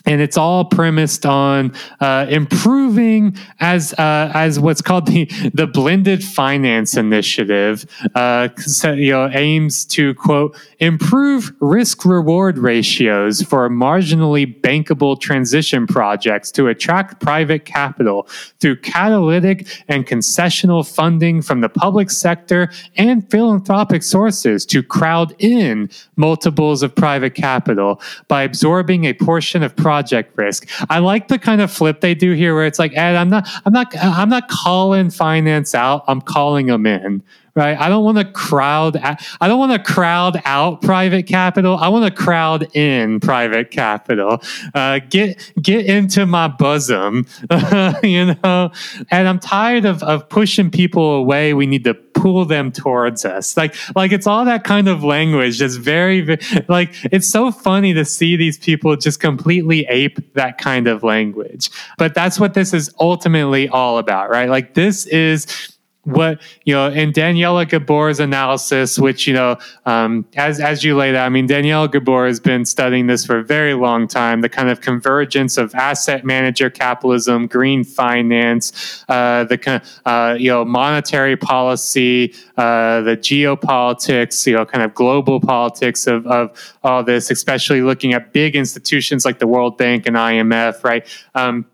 and 0.05 0.21
it's 0.21 0.37
all 0.37 0.65
premised 0.65 1.25
on 1.25 1.73
uh, 1.99 2.25
improving 2.29 3.35
as 3.59 3.93
uh, 3.93 4.31
as 4.33 4.59
what's 4.59 4.81
called 4.81 5.07
the 5.07 5.25
the 5.53 5.67
blended 5.67 6.23
finance 6.23 6.95
initiative. 6.95 7.85
Uh, 8.13 8.49
you 8.83 9.11
know, 9.11 9.29
aims 9.33 9.85
to 9.85 10.13
quote 10.15 10.57
improve 10.79 11.51
risk 11.59 12.05
reward 12.05 12.57
ratios 12.57 13.41
for 13.41 13.69
marginally 13.69 14.45
bankable 14.61 15.19
transition 15.19 15.87
projects 15.87 16.51
to 16.51 16.67
attract 16.67 17.19
private 17.21 17.65
capital 17.65 18.27
through 18.59 18.75
catalytic 18.77 19.83
and 19.87 20.05
concessional 20.05 20.87
funding 20.87 21.41
from 21.41 21.61
the 21.61 21.69
public 21.69 22.09
sector 22.09 22.69
and 22.97 23.29
philanthropic 23.29 24.03
sources 24.03 24.65
to 24.65 24.83
crowd 24.83 25.33
in 25.39 25.89
multiples 26.15 26.83
of 26.83 26.95
private 26.95 27.33
capital 27.35 28.01
by 28.27 28.43
absorbing 28.43 29.05
a 29.05 29.13
portion 29.13 29.63
of 29.63 29.75
project 29.95 30.37
risk. 30.37 30.67
I 30.89 30.99
like 30.99 31.29
the 31.29 31.39
kind 31.39 31.61
of 31.61 31.71
flip 31.71 32.01
they 32.01 32.13
do 32.13 32.33
here 32.33 32.53
where 32.53 32.65
it's 32.65 32.79
like, 32.79 32.91
Ed, 32.97 33.15
I'm 33.15 33.29
not, 33.29 33.47
I'm 33.65 33.71
not, 33.71 33.95
I'm 33.97 34.27
not 34.27 34.49
calling 34.49 35.09
finance 35.09 35.73
out. 35.73 36.03
I'm 36.09 36.19
calling 36.19 36.65
them 36.65 36.85
in 36.85 37.23
right? 37.55 37.79
I 37.79 37.87
don't 37.87 38.03
want 38.03 38.17
to 38.17 38.25
crowd. 38.25 38.97
I 38.97 39.47
don't 39.47 39.59
want 39.59 39.71
to 39.71 39.93
crowd 39.93 40.41
out 40.45 40.81
private 40.81 41.25
capital. 41.27 41.77
I 41.77 41.87
want 41.87 42.05
to 42.05 42.23
crowd 42.23 42.75
in 42.75 43.19
private 43.19 43.71
capital. 43.71 44.41
Uh, 44.73 44.99
get 45.09 45.53
get 45.61 45.85
into 45.85 46.25
my 46.25 46.47
bosom, 46.47 47.25
you 48.03 48.35
know. 48.43 48.71
And 49.09 49.27
I'm 49.27 49.39
tired 49.39 49.85
of 49.85 50.03
of 50.03 50.27
pushing 50.27 50.69
people 50.69 51.15
away. 51.15 51.53
We 51.53 51.65
need 51.65 51.85
to 51.85 51.93
pull 51.93 52.45
them 52.45 52.71
towards 52.71 53.23
us. 53.23 53.55
Like 53.55 53.75
like 53.95 54.11
it's 54.11 54.27
all 54.27 54.45
that 54.45 54.63
kind 54.63 54.87
of 54.89 55.03
language. 55.03 55.57
Just 55.57 55.79
very, 55.79 56.21
very 56.21 56.39
like 56.67 56.93
it's 57.05 57.29
so 57.29 57.51
funny 57.51 57.93
to 57.93 58.03
see 58.03 58.35
these 58.35 58.57
people 58.57 58.95
just 58.97 59.19
completely 59.19 59.85
ape 59.87 60.33
that 60.33 60.57
kind 60.57 60.87
of 60.87 61.03
language. 61.03 61.69
But 61.97 62.13
that's 62.13 62.39
what 62.39 62.53
this 62.53 62.73
is 62.73 62.93
ultimately 62.99 63.69
all 63.69 63.97
about, 63.97 64.29
right? 64.29 64.49
Like 64.49 64.73
this 64.73 65.05
is 65.05 65.74
what 66.05 66.41
you 66.63 66.73
know 66.73 66.87
in 66.87 67.11
Daniela 67.11 67.67
Gabor's 67.67 68.19
analysis, 68.19 68.97
which 68.97 69.27
you 69.27 69.33
know 69.33 69.57
um, 69.85 70.25
as 70.35 70.59
as 70.59 70.83
you 70.83 70.95
laid 70.95 71.15
out, 71.15 71.25
I 71.25 71.29
mean 71.29 71.47
Daniela 71.47 71.91
Gabor 71.91 72.27
has 72.27 72.39
been 72.39 72.63
studying 72.63 73.07
this 73.07 73.25
for 73.25 73.39
a 73.39 73.43
very 73.43 73.73
long 73.73 74.07
time. 74.07 74.41
The 74.41 74.49
kind 74.49 74.69
of 74.69 74.81
convergence 74.81 75.57
of 75.57 75.73
asset 75.75 76.23
manager 76.23 76.69
capitalism, 76.69 77.47
green 77.47 77.83
finance, 77.83 79.03
uh, 79.09 79.43
the 79.45 79.81
uh, 80.05 80.35
you 80.39 80.49
know 80.49 80.63
monetary 80.63 81.35
policy, 81.35 82.33
uh, 82.57 83.01
the 83.01 83.17
geopolitics, 83.17 84.45
you 84.45 84.53
know 84.53 84.65
kind 84.65 84.83
of 84.83 84.93
global 84.93 85.39
politics 85.39 86.07
of 86.07 86.25
of 86.27 86.75
all 86.83 87.03
this, 87.03 87.31
especially 87.31 87.81
looking 87.81 88.13
at 88.13 88.31
big 88.31 88.55
institutions 88.55 89.25
like 89.25 89.39
the 89.39 89.47
World 89.47 89.77
Bank 89.77 90.05
and 90.05 90.15
IMF, 90.15 90.83
right? 90.83 91.07
Um, 91.33 91.65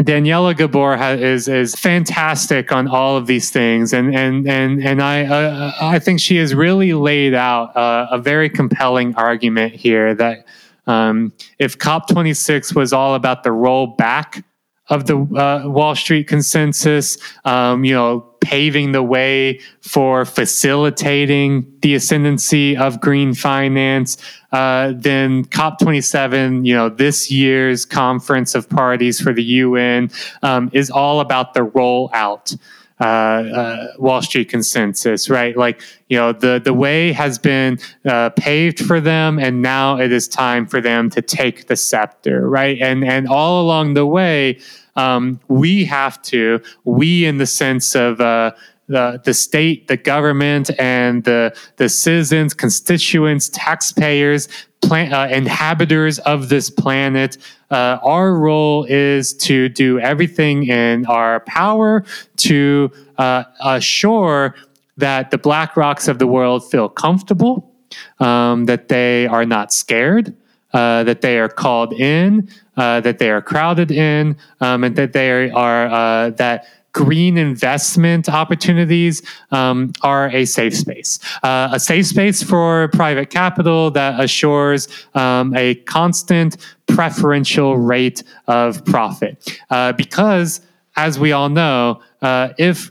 Daniela 0.00 0.56
Gabor 0.56 0.96
ha- 0.96 1.10
is 1.10 1.48
is 1.48 1.74
fantastic 1.74 2.70
on 2.70 2.86
all 2.86 3.16
of 3.16 3.26
these 3.26 3.50
things, 3.50 3.92
and 3.92 4.14
and 4.14 4.48
and 4.48 4.82
and 4.82 5.02
I 5.02 5.24
uh, 5.24 5.72
I 5.80 5.98
think 5.98 6.20
she 6.20 6.36
has 6.36 6.54
really 6.54 6.92
laid 6.92 7.34
out 7.34 7.76
uh, 7.76 8.06
a 8.10 8.18
very 8.18 8.48
compelling 8.48 9.14
argument 9.16 9.74
here 9.74 10.14
that 10.14 10.46
um, 10.86 11.32
if 11.58 11.78
COP26 11.78 12.74
was 12.76 12.92
all 12.92 13.14
about 13.14 13.42
the 13.42 13.50
rollback 13.50 14.44
of 14.88 15.06
the 15.06 15.18
uh, 15.18 15.68
Wall 15.68 15.94
Street 15.94 16.28
consensus, 16.28 17.18
um, 17.44 17.84
you 17.84 17.92
know, 17.92 18.27
paving 18.40 18.92
the 18.92 19.02
way 19.02 19.60
for 19.80 20.24
facilitating 20.24 21.66
the 21.80 21.94
ascendancy 21.94 22.76
of 22.76 23.00
green 23.00 23.34
finance, 23.34 24.16
uh, 24.52 24.92
then 24.96 25.44
COP27, 25.46 26.66
you 26.66 26.74
know, 26.74 26.88
this 26.88 27.30
year's 27.30 27.84
conference 27.84 28.54
of 28.54 28.68
parties 28.68 29.20
for 29.20 29.32
the 29.32 29.42
UN 29.42 30.10
um, 30.42 30.70
is 30.72 30.90
all 30.90 31.20
about 31.20 31.54
the 31.54 31.60
rollout. 31.60 32.58
Uh, 33.00 33.04
uh, 33.04 33.86
Wall 33.98 34.20
Street 34.20 34.48
consensus, 34.48 35.30
right? 35.30 35.56
Like, 35.56 35.80
you 36.08 36.18
know, 36.18 36.32
the, 36.32 36.60
the 36.62 36.74
way 36.74 37.12
has 37.12 37.38
been 37.38 37.78
uh, 38.04 38.30
paved 38.30 38.80
for 38.80 39.00
them, 39.00 39.38
and 39.38 39.62
now 39.62 40.00
it 40.00 40.10
is 40.10 40.26
time 40.26 40.66
for 40.66 40.80
them 40.80 41.08
to 41.10 41.22
take 41.22 41.68
the 41.68 41.76
scepter, 41.76 42.48
right? 42.48 42.76
And 42.80 43.04
and 43.04 43.28
all 43.28 43.62
along 43.62 43.94
the 43.94 44.04
way, 44.04 44.58
um, 44.98 45.38
we 45.46 45.84
have 45.84 46.20
to, 46.22 46.60
we 46.84 47.24
in 47.24 47.38
the 47.38 47.46
sense 47.46 47.94
of 47.94 48.20
uh, 48.20 48.50
the, 48.88 49.20
the 49.24 49.32
state, 49.32 49.86
the 49.86 49.96
government, 49.96 50.70
and 50.78 51.22
the, 51.22 51.56
the 51.76 51.88
citizens, 51.88 52.52
constituents, 52.52 53.48
taxpayers, 53.50 54.48
plan, 54.82 55.12
uh, 55.12 55.28
inhabitants 55.30 56.18
of 56.18 56.48
this 56.48 56.68
planet. 56.68 57.38
Uh, 57.70 57.98
our 58.02 58.34
role 58.34 58.84
is 58.88 59.34
to 59.34 59.68
do 59.68 60.00
everything 60.00 60.66
in 60.66 61.06
our 61.06 61.40
power 61.40 62.04
to 62.36 62.90
uh, 63.18 63.44
assure 63.60 64.56
that 64.96 65.30
the 65.30 65.38
Black 65.38 65.76
Rocks 65.76 66.08
of 66.08 66.18
the 66.18 66.26
world 66.26 66.68
feel 66.68 66.88
comfortable, 66.88 67.72
um, 68.18 68.64
that 68.64 68.88
they 68.88 69.28
are 69.28 69.44
not 69.44 69.72
scared, 69.72 70.34
uh, 70.72 71.04
that 71.04 71.20
they 71.20 71.38
are 71.38 71.48
called 71.48 71.92
in, 71.92 72.48
uh, 72.76 73.00
that 73.00 73.18
they 73.18 73.30
are 73.30 73.42
crowded 73.42 73.90
in, 73.90 74.36
um, 74.60 74.84
and 74.84 74.96
that 74.96 75.12
they 75.12 75.50
are 75.50 75.86
uh, 75.86 76.30
that 76.30 76.66
green 76.92 77.38
investment 77.38 78.28
opportunities 78.28 79.22
um, 79.50 79.92
are 80.02 80.28
a 80.30 80.44
safe 80.44 80.74
space. 80.76 81.20
Uh, 81.42 81.68
a 81.72 81.78
safe 81.78 82.06
space 82.06 82.42
for 82.42 82.88
private 82.88 83.30
capital 83.30 83.90
that 83.90 84.18
assures 84.18 84.88
um, 85.14 85.54
a 85.56 85.74
constant 85.86 86.56
preferential 86.86 87.76
rate 87.76 88.22
of 88.46 88.84
profit. 88.84 89.60
Uh, 89.70 89.92
because, 89.92 90.60
as 90.96 91.18
we 91.18 91.30
all 91.32 91.48
know, 91.48 92.00
uh, 92.22 92.48
if 92.58 92.90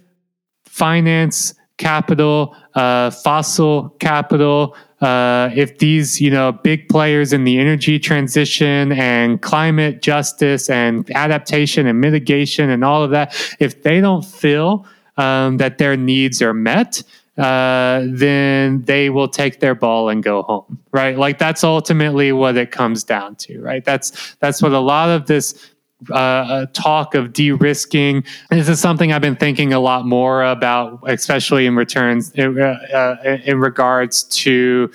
finance, 0.65 1.53
capital, 1.77 2.55
uh, 2.75 3.09
fossil 3.09 3.89
capital, 3.99 4.75
uh, 5.01 5.49
if 5.55 5.77
these 5.77 6.19
you 6.19 6.31
know 6.31 6.51
big 6.51 6.89
players 6.89 7.33
in 7.33 7.43
the 7.43 7.59
energy 7.59 7.99
transition 7.99 8.91
and 8.93 9.41
climate 9.41 10.01
justice 10.01 10.69
and 10.69 11.09
adaptation 11.11 11.85
and 11.85 12.01
mitigation 12.01 12.69
and 12.69 12.83
all 12.83 13.03
of 13.03 13.11
that 13.11 13.35
if 13.59 13.83
they 13.83 14.01
don't 14.01 14.25
feel 14.25 14.85
um, 15.17 15.57
that 15.57 15.77
their 15.77 15.95
needs 15.95 16.41
are 16.41 16.53
met 16.53 17.03
uh, 17.37 18.03
then 18.07 18.81
they 18.83 19.11
will 19.11 19.27
take 19.27 19.59
their 19.59 19.75
ball 19.75 20.09
and 20.09 20.23
go 20.23 20.41
home 20.43 20.79
right? 20.91 21.17
Like 21.17 21.37
that's 21.37 21.63
ultimately 21.63 22.31
what 22.31 22.57
it 22.57 22.71
comes 22.71 23.03
down 23.03 23.35
to 23.35 23.61
right? 23.61 23.85
That's 23.85 24.35
that's 24.39 24.61
what 24.61 24.71
a 24.71 24.79
lot 24.79 25.09
of 25.09 25.27
this 25.27 25.69
uh, 26.11 26.67
talk 26.73 27.15
of 27.15 27.33
de-risking. 27.33 28.23
This 28.49 28.69
is 28.69 28.79
something 28.79 29.11
I've 29.11 29.21
been 29.21 29.35
thinking 29.35 29.73
a 29.73 29.79
lot 29.79 30.05
more 30.05 30.43
about, 30.43 30.99
especially 31.07 31.65
in 31.65 31.75
returns 31.75 32.31
in, 32.31 32.59
uh, 32.59 32.65
uh, 32.93 33.37
in 33.43 33.59
regards 33.59 34.23
to 34.23 34.91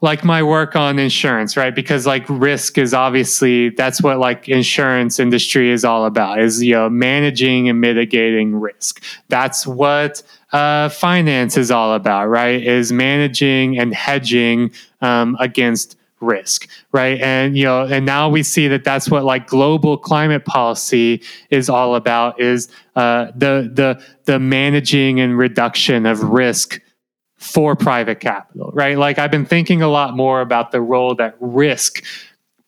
like 0.00 0.24
my 0.24 0.42
work 0.42 0.76
on 0.76 0.98
insurance, 0.98 1.56
right? 1.56 1.74
Because 1.74 2.06
like 2.06 2.24
risk 2.28 2.78
is 2.78 2.94
obviously 2.94 3.70
that's 3.70 4.00
what 4.00 4.18
like 4.18 4.48
insurance 4.48 5.18
industry 5.18 5.70
is 5.70 5.84
all 5.84 6.04
about 6.06 6.40
is 6.40 6.62
you 6.62 6.74
know 6.74 6.88
managing 6.88 7.68
and 7.68 7.80
mitigating 7.80 8.54
risk. 8.54 9.02
That's 9.28 9.66
what 9.66 10.22
uh, 10.52 10.88
finance 10.90 11.56
is 11.56 11.70
all 11.70 11.94
about, 11.94 12.28
right? 12.28 12.62
Is 12.62 12.92
managing 12.92 13.78
and 13.78 13.92
hedging 13.92 14.70
um, 15.00 15.36
against 15.40 15.97
risk 16.20 16.68
right? 16.92 17.20
And 17.20 17.56
you 17.56 17.64
know 17.64 17.82
and 17.82 18.04
now 18.06 18.28
we 18.28 18.42
see 18.42 18.68
that 18.68 18.84
that's 18.84 19.10
what 19.10 19.24
like 19.24 19.46
global 19.46 19.96
climate 19.96 20.44
policy 20.44 21.22
is 21.50 21.68
all 21.68 21.94
about 21.94 22.40
is 22.40 22.68
uh, 22.96 23.26
the 23.34 23.70
the 23.72 24.02
the 24.24 24.38
managing 24.38 25.20
and 25.20 25.36
reduction 25.38 26.06
of 26.06 26.22
risk 26.22 26.80
for 27.36 27.76
private 27.76 28.20
capital 28.20 28.70
right? 28.74 28.98
Like 28.98 29.18
i've 29.18 29.30
been 29.30 29.46
thinking 29.46 29.82
a 29.82 29.88
lot 29.88 30.16
more 30.16 30.40
about 30.40 30.72
the 30.72 30.80
role 30.80 31.14
that 31.16 31.36
risk 31.40 32.02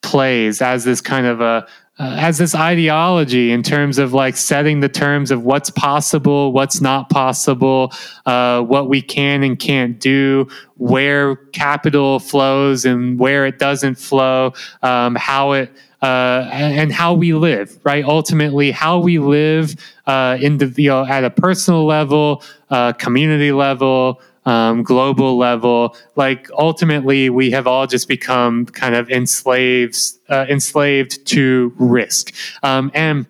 plays 0.02 0.62
as 0.62 0.84
this 0.84 1.00
kind 1.00 1.26
of 1.26 1.40
a 1.40 1.66
uh, 2.00 2.16
as 2.18 2.38
this 2.38 2.54
ideology 2.54 3.52
in 3.52 3.62
terms 3.62 3.98
of 3.98 4.14
like 4.14 4.34
setting 4.34 4.80
the 4.80 4.88
terms 4.88 5.30
of 5.30 5.44
what's 5.44 5.68
possible, 5.68 6.50
what's 6.50 6.80
not 6.80 7.10
possible, 7.10 7.92
uh, 8.24 8.62
what 8.62 8.88
we 8.88 9.02
can 9.02 9.42
and 9.42 9.58
can't 9.58 10.00
do, 10.00 10.48
where 10.78 11.36
capital 11.36 12.18
flows 12.18 12.86
and 12.86 13.18
where 13.18 13.44
it 13.44 13.58
doesn't 13.58 13.96
flow, 13.96 14.54
um, 14.82 15.14
how 15.14 15.52
it 15.52 15.70
uh, 16.00 16.48
and 16.50 16.90
how 16.90 17.12
we 17.12 17.34
live, 17.34 17.78
right? 17.84 18.06
Ultimately, 18.06 18.70
how 18.70 18.98
we 18.98 19.18
live 19.18 19.76
uh, 20.06 20.38
in 20.40 20.56
the, 20.56 20.72
you 20.78 20.88
know, 20.88 21.04
at 21.04 21.24
a 21.24 21.30
personal 21.30 21.84
level, 21.84 22.42
uh, 22.70 22.94
community 22.94 23.52
level, 23.52 24.22
um, 24.46 24.82
global 24.82 25.36
level. 25.36 25.96
Like 26.16 26.48
ultimately, 26.52 27.30
we 27.30 27.50
have 27.50 27.66
all 27.66 27.86
just 27.86 28.08
become 28.08 28.66
kind 28.66 28.94
of 28.94 29.10
enslaved, 29.10 29.98
uh, 30.28 30.46
enslaved 30.48 31.26
to 31.26 31.72
risk. 31.78 32.34
Um, 32.62 32.90
and 32.94 33.26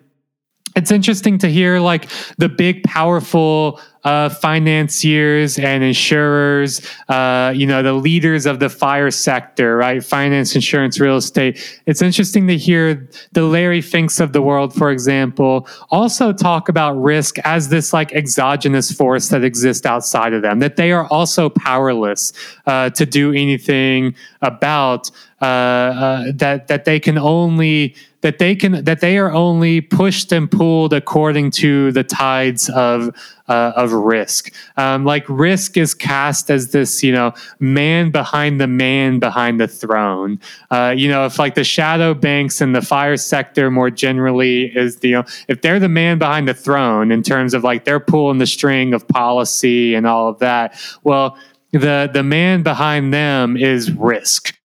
it's 0.75 0.91
interesting 0.91 1.37
to 1.39 1.47
hear 1.47 1.79
like 1.79 2.09
the 2.37 2.49
big, 2.49 2.83
powerful 2.83 3.79
uh, 4.03 4.29
financiers 4.29 5.59
and 5.59 5.83
insurers, 5.83 6.81
uh, 7.07 7.53
you 7.55 7.67
know, 7.67 7.83
the 7.83 7.93
leaders 7.93 8.45
of 8.45 8.59
the 8.59 8.69
fire 8.69 9.11
sector, 9.11 9.77
right? 9.77 10.03
Finance, 10.03 10.55
insurance, 10.55 10.99
real 10.99 11.17
estate. 11.17 11.81
It's 11.85 12.01
interesting 12.01 12.47
to 12.47 12.57
hear 12.57 13.07
the 13.33 13.43
Larry 13.43 13.81
Finks 13.81 14.19
of 14.19 14.33
the 14.33 14.41
world, 14.41 14.73
for 14.73 14.89
example, 14.89 15.67
also 15.91 16.33
talk 16.33 16.67
about 16.67 16.93
risk 16.93 17.37
as 17.39 17.69
this 17.69 17.93
like 17.93 18.11
exogenous 18.13 18.91
force 18.91 19.29
that 19.29 19.43
exists 19.43 19.85
outside 19.85 20.33
of 20.33 20.41
them, 20.41 20.59
that 20.59 20.77
they 20.77 20.91
are 20.91 21.05
also 21.07 21.49
powerless 21.49 22.33
uh, 22.65 22.89
to 22.91 23.05
do 23.05 23.31
anything 23.31 24.15
about, 24.41 25.11
uh, 25.41 25.45
uh, 25.45 26.31
that, 26.33 26.67
that 26.67 26.85
they 26.85 26.99
can 26.99 27.17
only 27.17 27.95
that 28.21 28.37
they 28.39 28.55
can 28.55 28.83
that 28.83 29.01
they 29.01 29.17
are 29.17 29.31
only 29.31 29.81
pushed 29.81 30.31
and 30.31 30.49
pulled 30.49 30.93
according 30.93 31.51
to 31.51 31.91
the 31.91 32.03
tides 32.03 32.69
of 32.69 33.15
uh, 33.47 33.73
of 33.75 33.91
risk. 33.91 34.53
Um, 34.77 35.03
like 35.03 35.25
risk 35.27 35.75
is 35.75 35.93
cast 35.93 36.49
as 36.49 36.71
this, 36.71 37.03
you 37.03 37.11
know, 37.11 37.33
man 37.59 38.09
behind 38.09 38.61
the 38.61 38.67
man 38.67 39.19
behind 39.19 39.59
the 39.59 39.67
throne. 39.67 40.39
Uh, 40.69 40.93
you 40.95 41.09
know, 41.09 41.25
if 41.25 41.37
like 41.37 41.55
the 41.55 41.63
shadow 41.63 42.13
banks 42.13 42.61
and 42.61 42.73
the 42.73 42.81
fire 42.81 43.17
sector 43.17 43.69
more 43.69 43.89
generally 43.89 44.65
is 44.75 44.97
the, 44.97 45.09
you 45.09 45.15
know, 45.15 45.25
if 45.49 45.61
they're 45.61 45.79
the 45.79 45.89
man 45.89 46.17
behind 46.17 46.47
the 46.47 46.53
throne 46.53 47.11
in 47.11 47.23
terms 47.23 47.53
of 47.53 47.63
like 47.63 47.83
they're 47.83 47.99
pulling 47.99 48.37
the 48.37 48.47
string 48.47 48.93
of 48.93 49.05
policy 49.07 49.95
and 49.95 50.07
all 50.07 50.29
of 50.29 50.39
that, 50.39 50.79
well, 51.03 51.37
the 51.71 52.09
the 52.13 52.23
man 52.23 52.63
behind 52.63 53.13
them 53.13 53.57
is 53.57 53.91
risk 53.91 54.60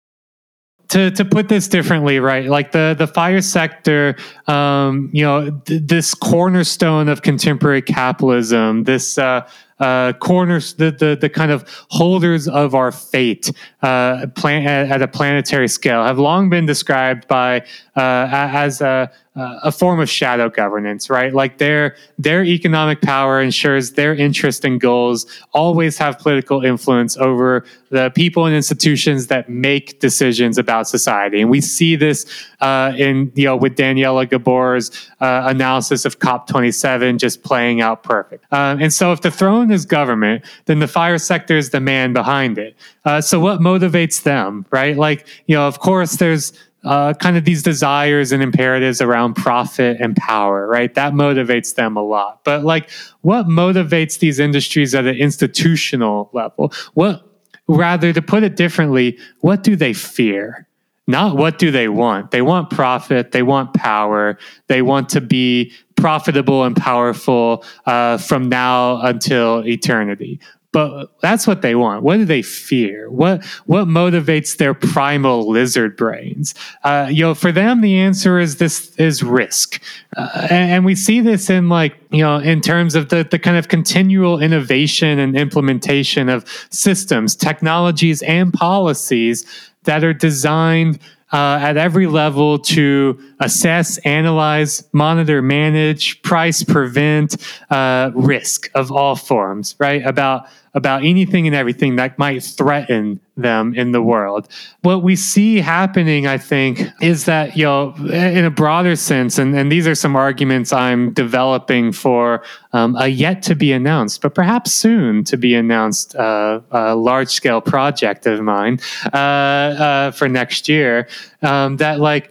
to 0.89 1.11
to 1.11 1.25
put 1.25 1.49
this 1.49 1.69
differently, 1.69 2.21
right? 2.21 2.47
Like 2.47 2.73
the 2.73 2.95
the 2.97 3.07
fire 3.07 3.41
sector, 3.41 4.17
um, 4.47 5.11
you 5.13 5.25
know, 5.25 5.51
th- 5.65 5.83
this 5.85 6.15
cornerstone 6.15 7.09
of 7.09 7.23
contemporary 7.23 7.83
capitalism, 7.83 8.85
this 8.85 9.19
uh, 9.19 9.49
uh, 9.79 10.13
corners, 10.15 10.75
the, 10.75 10.91
the 10.91 11.17
the 11.21 11.29
kind 11.29 11.51
of 11.51 11.65
holders 11.91 12.49
of 12.49 12.75
our 12.75 12.91
fate, 12.91 13.53
uh, 13.83 14.27
plan- 14.35 14.67
at 14.67 15.03
a 15.03 15.09
planetary 15.09 15.69
scale, 15.69 16.03
have 16.03 16.19
long 16.19 16.49
been 16.49 16.67
described 16.67 17.29
by 17.29 17.61
uh, 17.95 18.29
as 18.31 18.81
a 18.81 19.11
a 19.37 19.71
form 19.71 20.01
of 20.01 20.09
shadow 20.09 20.49
governance, 20.49 21.11
right? 21.11 21.35
Like 21.35 21.59
their 21.59 21.95
their 22.19 22.43
economic 22.43 23.03
power 23.03 23.41
ensures 23.41 23.93
their 23.93 24.15
interest 24.15 24.65
and 24.65 24.81
goals 24.81 25.27
always 25.53 25.99
have 25.99 26.19
political 26.19 26.65
influence 26.65 27.19
over 27.19 27.65
the 27.91 28.11
people 28.11 28.47
and 28.47 28.57
institutions 28.57 29.27
that 29.27 29.51
make 29.51 30.01
decisions 30.01 30.57
about 30.57 30.89
society. 30.89 31.43
And 31.43 31.51
we 31.51 31.61
see 31.61 31.97
this 31.97 32.25
uh, 32.61 32.95
in 32.97 33.31
you 33.35 33.45
know 33.45 33.57
with 33.57 33.77
Daniela 33.77 34.27
Gabor's 34.27 34.91
uh, 35.21 35.45
analysis 35.47 36.05
of 36.05 36.19
COP27 36.19 37.19
just 37.19 37.43
playing 37.43 37.81
out 37.81 38.03
perfect. 38.03 38.45
Um, 38.53 38.81
and 38.83 38.93
so, 38.93 39.13
if 39.13 39.23
the 39.23 39.31
throne 39.31 39.71
is 39.71 39.87
government, 39.87 40.45
then 40.67 40.79
the 40.79 40.89
fire 40.89 41.19
sector 41.19 41.57
is 41.57 41.71
the 41.71 41.81
man 41.81 42.13
behind 42.13 42.59
it. 42.59 42.77
Uh, 43.05 43.21
so, 43.21 43.41
what 43.41 43.61
motivates 43.61 44.23
them, 44.23 44.67
right? 44.71 44.97
Like 44.97 45.27
you 45.47 45.57
know, 45.57 45.67
of 45.67 45.79
course, 45.79 46.17
there's 46.17 46.53
uh, 46.87 47.13
kind 47.15 47.37
of 47.37 47.45
these 47.45 47.63
desires 47.63 48.31
and 48.31 48.43
imperatives 48.43 49.01
around 49.01 49.35
profit 49.35 50.01
and 50.01 50.15
power, 50.17 50.67
right? 50.69 50.95
That 50.95 51.15
motivates 51.15 51.75
them 51.75 51.97
a 51.97 52.03
lot. 52.03 52.45
But 52.45 52.65
like, 52.65 52.91
what 53.23 53.47
motivates 53.47 54.21
these 54.21 54.39
industries 54.39 54.95
at 54.95 55.05
an 55.05 55.17
institutional 55.17 56.31
level? 56.33 56.73
What, 56.95 57.29
rather, 57.67 58.13
to 58.13 58.23
put 58.23 58.45
it 58.45 58.55
differently, 58.55 59.19
what 59.41 59.65
do 59.65 59.75
they 59.75 59.93
fear? 59.93 60.66
Not 61.07 61.37
what 61.37 61.59
do 61.59 61.71
they 61.71 61.89
want? 61.89 62.33
They 62.33 62.43
want 62.43 62.71
profit. 62.71 63.31
They 63.33 63.43
want 63.43 63.75
power. 63.75 64.39
They 64.67 64.83
want 64.83 65.11
to 65.11 65.21
be 65.21 65.73
profitable 65.95 66.65
and 66.65 66.77
powerful 66.77 67.65
uh, 67.87 68.19
from 68.19 68.49
now 68.49 69.01
until 69.01 69.67
eternity 69.67 70.41
but 70.77 71.09
that's 71.23 71.47
what 71.47 71.63
they 71.63 71.75
want. 71.75 72.03
What 72.03 72.19
do 72.19 72.27
they 72.27 72.43
fear? 72.43 73.09
What 73.09 73.43
what 73.65 73.89
motivates 73.89 74.59
their 74.59 74.75
primal 74.75 75.49
lizard 75.49 75.97
brains? 75.97 76.55
Uh, 76.85 77.09
you 77.11 77.23
know, 77.23 77.35
for 77.35 77.51
them, 77.51 77.81
the 77.81 77.99
answer 77.99 78.39
is 78.39 78.57
this 78.57 78.95
is 78.97 79.23
risk, 79.23 79.81
uh, 80.19 80.49
and, 80.51 80.73
and, 80.73 80.85
we 80.85 80.95
see 80.95 81.23
this 81.23 81.49
in 81.49 81.71
like 81.71 81.97
you 82.11 82.23
know 82.23 82.37
in 82.37 82.61
terms 82.61 82.95
of 82.95 83.09
the 83.09 83.27
the 83.31 83.39
kind 83.39 83.57
of 83.57 83.69
continual 83.69 84.39
innovation 84.43 85.19
and 85.19 85.35
implementation 85.35 86.29
of 86.29 86.45
systems, 86.69 87.35
technologies, 87.35 88.21
and 88.21 88.53
policies 88.53 89.47
that 89.85 90.05
are 90.05 90.13
designed 90.13 90.99
uh, 91.33 91.59
at 91.61 91.77
every 91.77 92.07
level 92.07 92.59
to 92.59 93.19
assess, 93.41 93.99
analyze, 93.99 94.89
monitor, 94.93 95.43
manage, 95.43 96.23
price, 96.23 96.63
prevent 96.63 97.37
uh, 97.71 98.11
risk 98.15 98.71
of 98.75 98.93
all 98.93 99.17
forms, 99.17 99.75
right? 99.79 100.07
About 100.07 100.47
about 100.77 101.03
anything 101.03 101.47
and 101.47 101.57
everything 101.57 101.97
that 101.97 102.19
might 102.19 102.43
threaten 102.43 103.19
them 103.35 103.75
in 103.75 103.93
the 103.93 104.03
world. 104.03 104.47
What 104.83 105.03
we 105.03 105.17
see 105.17 105.59
happening, 105.59 106.27
I 106.27 106.37
think, 106.37 106.83
is 107.01 107.25
that, 107.25 107.57
you 107.57 107.65
know, 107.65 107.95
in 108.13 108.45
a 108.45 108.51
broader 108.51 108.95
sense, 108.95 109.39
and, 109.39 109.57
and 109.57 109.73
these 109.73 109.87
are 109.89 109.95
some 109.95 110.15
arguments 110.15 110.75
I'm 110.75 111.15
developing 111.15 111.93
for 111.93 112.43
um, 112.75 112.95
a 112.97 113.09
yet 113.09 113.43
to 113.45 113.55
be 113.55 113.73
announced, 113.73 114.21
but 114.21 114.35
perhaps 114.35 114.75
soon 114.75 115.25
to 115.25 115.39
be 115.39 115.55
announced 115.55 116.15
uh, 116.15 116.61
large 116.95 117.31
scale 117.31 117.63
project 117.63 118.27
of 118.27 118.43
mine 118.43 118.79
uh, 119.15 119.17
uh, 119.17 120.11
for 120.11 120.29
next 120.29 120.69
year, 120.69 121.09
um, 121.41 121.79
that 121.79 122.01
like 122.01 122.31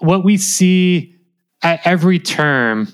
what 0.00 0.22
we 0.22 0.36
see 0.36 1.16
at 1.62 1.80
every 1.84 2.18
term 2.18 2.88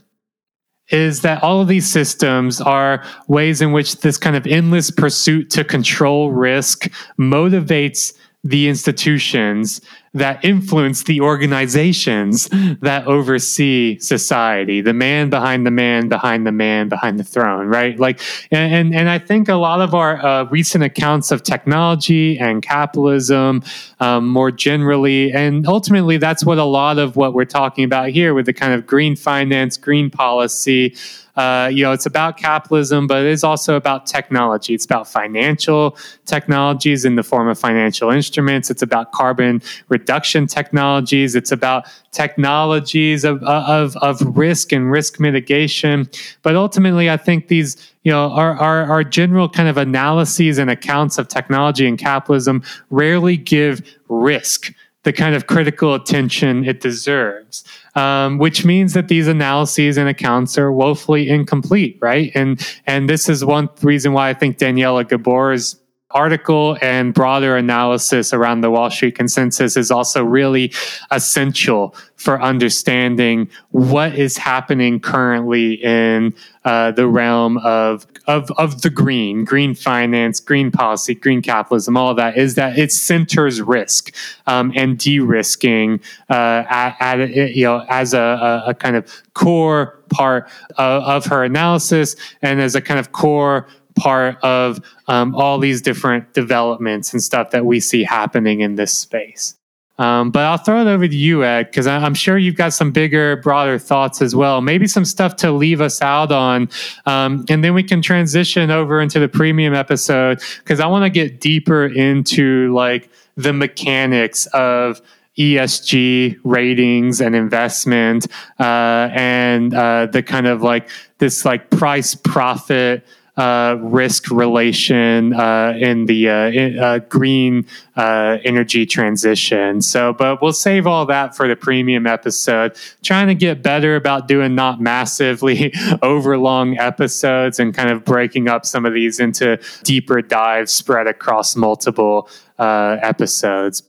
is 0.90 1.22
that 1.22 1.42
all 1.42 1.60
of 1.60 1.68
these 1.68 1.90
systems 1.90 2.60
are 2.60 3.02
ways 3.26 3.60
in 3.60 3.72
which 3.72 4.00
this 4.00 4.18
kind 4.18 4.36
of 4.36 4.46
endless 4.46 4.90
pursuit 4.90 5.50
to 5.50 5.64
control 5.64 6.30
risk 6.30 6.88
motivates 7.18 8.12
the 8.42 8.68
institutions 8.68 9.80
that 10.14 10.44
influence 10.44 11.02
the 11.02 11.20
organizations 11.20 12.48
that 12.80 13.06
oversee 13.06 13.98
society 13.98 14.80
the 14.80 14.94
man 14.94 15.28
behind 15.28 15.66
the 15.66 15.70
man 15.70 16.08
behind 16.08 16.46
the 16.46 16.52
man 16.52 16.88
behind 16.88 17.18
the 17.18 17.24
throne 17.24 17.66
right? 17.66 17.98
Like 17.98 18.20
and 18.50 18.94
and 18.94 19.08
i 19.08 19.18
think 19.18 19.48
a 19.48 19.54
lot 19.54 19.80
of 19.80 19.94
our 19.94 20.24
uh, 20.24 20.44
recent 20.44 20.84
accounts 20.84 21.30
of 21.30 21.42
technology 21.42 22.38
and 22.38 22.62
capitalism 22.62 23.62
um, 24.00 24.28
more 24.28 24.50
generally 24.50 25.32
and 25.32 25.66
ultimately 25.66 26.16
that's 26.16 26.44
what 26.44 26.58
a 26.58 26.64
lot 26.64 26.98
of 26.98 27.16
what 27.16 27.34
we're 27.34 27.44
talking 27.44 27.84
about 27.84 28.08
here 28.08 28.34
with 28.34 28.46
the 28.46 28.52
kind 28.52 28.72
of 28.72 28.86
green 28.86 29.16
finance 29.16 29.76
green 29.76 30.10
policy 30.10 30.94
uh, 31.36 31.68
you 31.72 31.82
know, 31.82 31.92
it's 31.92 32.06
about 32.06 32.36
capitalism, 32.36 33.06
but 33.06 33.22
it 33.22 33.28
is 33.28 33.42
also 33.42 33.74
about 33.74 34.06
technology. 34.06 34.74
It's 34.74 34.84
about 34.84 35.08
financial 35.08 35.96
technologies 36.26 37.04
in 37.04 37.16
the 37.16 37.22
form 37.22 37.48
of 37.48 37.58
financial 37.58 38.10
instruments. 38.10 38.70
It's 38.70 38.82
about 38.82 39.12
carbon 39.12 39.60
reduction 39.88 40.46
technologies. 40.46 41.34
It's 41.34 41.50
about 41.50 41.86
technologies 42.12 43.24
of, 43.24 43.42
of, 43.42 43.96
of 43.96 44.36
risk 44.36 44.72
and 44.72 44.90
risk 44.90 45.18
mitigation. 45.18 46.08
But 46.42 46.54
ultimately, 46.54 47.10
I 47.10 47.16
think 47.16 47.48
these, 47.48 47.76
you 48.04 48.12
know, 48.12 48.30
our, 48.30 48.54
our, 48.54 48.84
our 48.84 49.02
general 49.02 49.48
kind 49.48 49.68
of 49.68 49.76
analyses 49.76 50.58
and 50.58 50.70
accounts 50.70 51.18
of 51.18 51.26
technology 51.26 51.86
and 51.88 51.98
capitalism 51.98 52.62
rarely 52.90 53.36
give 53.36 53.82
risk 54.08 54.72
the 55.04 55.12
kind 55.12 55.34
of 55.34 55.46
critical 55.46 55.94
attention 55.94 56.64
it 56.64 56.80
deserves, 56.80 57.62
um, 57.94 58.38
which 58.38 58.64
means 58.64 58.92
that 58.94 59.08
these 59.08 59.28
analyses 59.28 59.96
and 59.96 60.08
accounts 60.08 60.58
are 60.58 60.72
woefully 60.72 61.28
incomplete, 61.28 61.98
right? 62.00 62.32
And 62.34 62.66
and 62.86 63.08
this 63.08 63.28
is 63.28 63.44
one 63.44 63.68
reason 63.82 64.12
why 64.12 64.30
I 64.30 64.34
think 64.34 64.58
Daniela 64.58 65.04
Gabor's 65.04 65.76
article 66.14 66.78
and 66.80 67.12
broader 67.12 67.56
analysis 67.56 68.32
around 68.32 68.60
the 68.60 68.70
Wall 68.70 68.88
Street 68.88 69.16
consensus 69.16 69.76
is 69.76 69.90
also 69.90 70.24
really 70.24 70.72
essential 71.10 71.94
for 72.14 72.40
understanding 72.40 73.50
what 73.72 74.14
is 74.14 74.36
happening 74.38 75.00
currently 75.00 75.74
in 75.74 76.32
uh, 76.64 76.92
the 76.92 77.06
realm 77.06 77.58
of, 77.58 78.06
of 78.26 78.50
of 78.52 78.80
the 78.80 78.88
green, 78.88 79.44
green 79.44 79.74
finance, 79.74 80.40
green 80.40 80.70
policy, 80.70 81.14
green 81.14 81.42
capitalism, 81.42 81.96
all 81.96 82.14
that 82.14 82.38
is 82.38 82.54
that 82.54 82.78
it 82.78 82.92
centers 82.92 83.60
risk 83.60 84.14
um, 84.46 84.72
and 84.74 84.96
de-risking 84.98 86.00
uh, 86.30 86.64
at, 86.70 87.20
at, 87.20 87.54
you 87.54 87.64
know 87.64 87.84
as 87.88 88.14
a, 88.14 88.18
a, 88.18 88.70
a 88.70 88.74
kind 88.74 88.96
of 88.96 89.22
core 89.34 89.98
part 90.08 90.48
of, 90.78 91.02
of 91.02 91.26
her 91.26 91.44
analysis 91.44 92.16
and 92.40 92.60
as 92.60 92.74
a 92.74 92.80
kind 92.80 93.00
of 93.00 93.12
core 93.12 93.66
part 93.94 94.36
of 94.42 94.80
um, 95.08 95.34
all 95.34 95.58
these 95.58 95.80
different 95.80 96.32
developments 96.32 97.12
and 97.12 97.22
stuff 97.22 97.50
that 97.50 97.64
we 97.64 97.80
see 97.80 98.04
happening 98.04 98.60
in 98.60 98.74
this 98.74 98.92
space. 98.92 99.56
Um, 99.96 100.32
but 100.32 100.42
I'll 100.42 100.58
throw 100.58 100.80
it 100.80 100.88
over 100.88 101.06
to 101.06 101.16
you, 101.16 101.44
Ed, 101.44 101.64
because 101.70 101.86
I'm 101.86 102.14
sure 102.14 102.36
you've 102.36 102.56
got 102.56 102.72
some 102.72 102.90
bigger, 102.90 103.36
broader 103.36 103.78
thoughts 103.78 104.20
as 104.20 104.34
well. 104.34 104.60
Maybe 104.60 104.88
some 104.88 105.04
stuff 105.04 105.36
to 105.36 105.52
leave 105.52 105.80
us 105.80 106.02
out 106.02 106.32
on. 106.32 106.68
Um, 107.06 107.44
and 107.48 107.62
then 107.62 107.74
we 107.74 107.84
can 107.84 108.02
transition 108.02 108.72
over 108.72 109.00
into 109.00 109.20
the 109.20 109.28
premium 109.28 109.72
episode 109.72 110.42
because 110.58 110.80
I 110.80 110.86
want 110.86 111.04
to 111.04 111.10
get 111.10 111.40
deeper 111.40 111.86
into 111.86 112.74
like 112.74 113.08
the 113.36 113.52
mechanics 113.52 114.46
of 114.46 115.00
ESG 115.38 116.38
ratings 116.44 117.20
and 117.20 117.34
investment 117.34 118.26
uh, 118.58 119.08
and 119.12 119.74
uh, 119.74 120.06
the 120.06 120.22
kind 120.22 120.46
of 120.46 120.62
like 120.62 120.88
this 121.18 121.44
like 121.44 121.70
price 121.70 122.14
profit 122.14 123.04
uh, 123.36 123.76
risk 123.80 124.30
relation 124.30 125.32
uh, 125.32 125.74
in 125.78 126.06
the 126.06 126.28
uh, 126.28 126.50
in, 126.50 126.78
uh, 126.78 126.98
green 127.08 127.66
uh, 127.96 128.38
energy 128.44 128.86
transition. 128.86 129.82
So, 129.82 130.12
but 130.12 130.40
we'll 130.40 130.52
save 130.52 130.86
all 130.86 131.06
that 131.06 131.36
for 131.36 131.48
the 131.48 131.56
premium 131.56 132.06
episode. 132.06 132.76
Trying 133.02 133.28
to 133.28 133.34
get 133.34 133.62
better 133.62 133.96
about 133.96 134.28
doing 134.28 134.54
not 134.54 134.80
massively 134.80 135.74
overlong 136.02 136.78
episodes 136.78 137.58
and 137.58 137.74
kind 137.74 137.90
of 137.90 138.04
breaking 138.04 138.48
up 138.48 138.64
some 138.64 138.86
of 138.86 138.94
these 138.94 139.18
into 139.18 139.58
deeper 139.82 140.22
dives 140.22 140.72
spread 140.72 141.06
across 141.06 141.56
multiple 141.56 142.28
uh, 142.58 142.98
episodes 143.02 143.82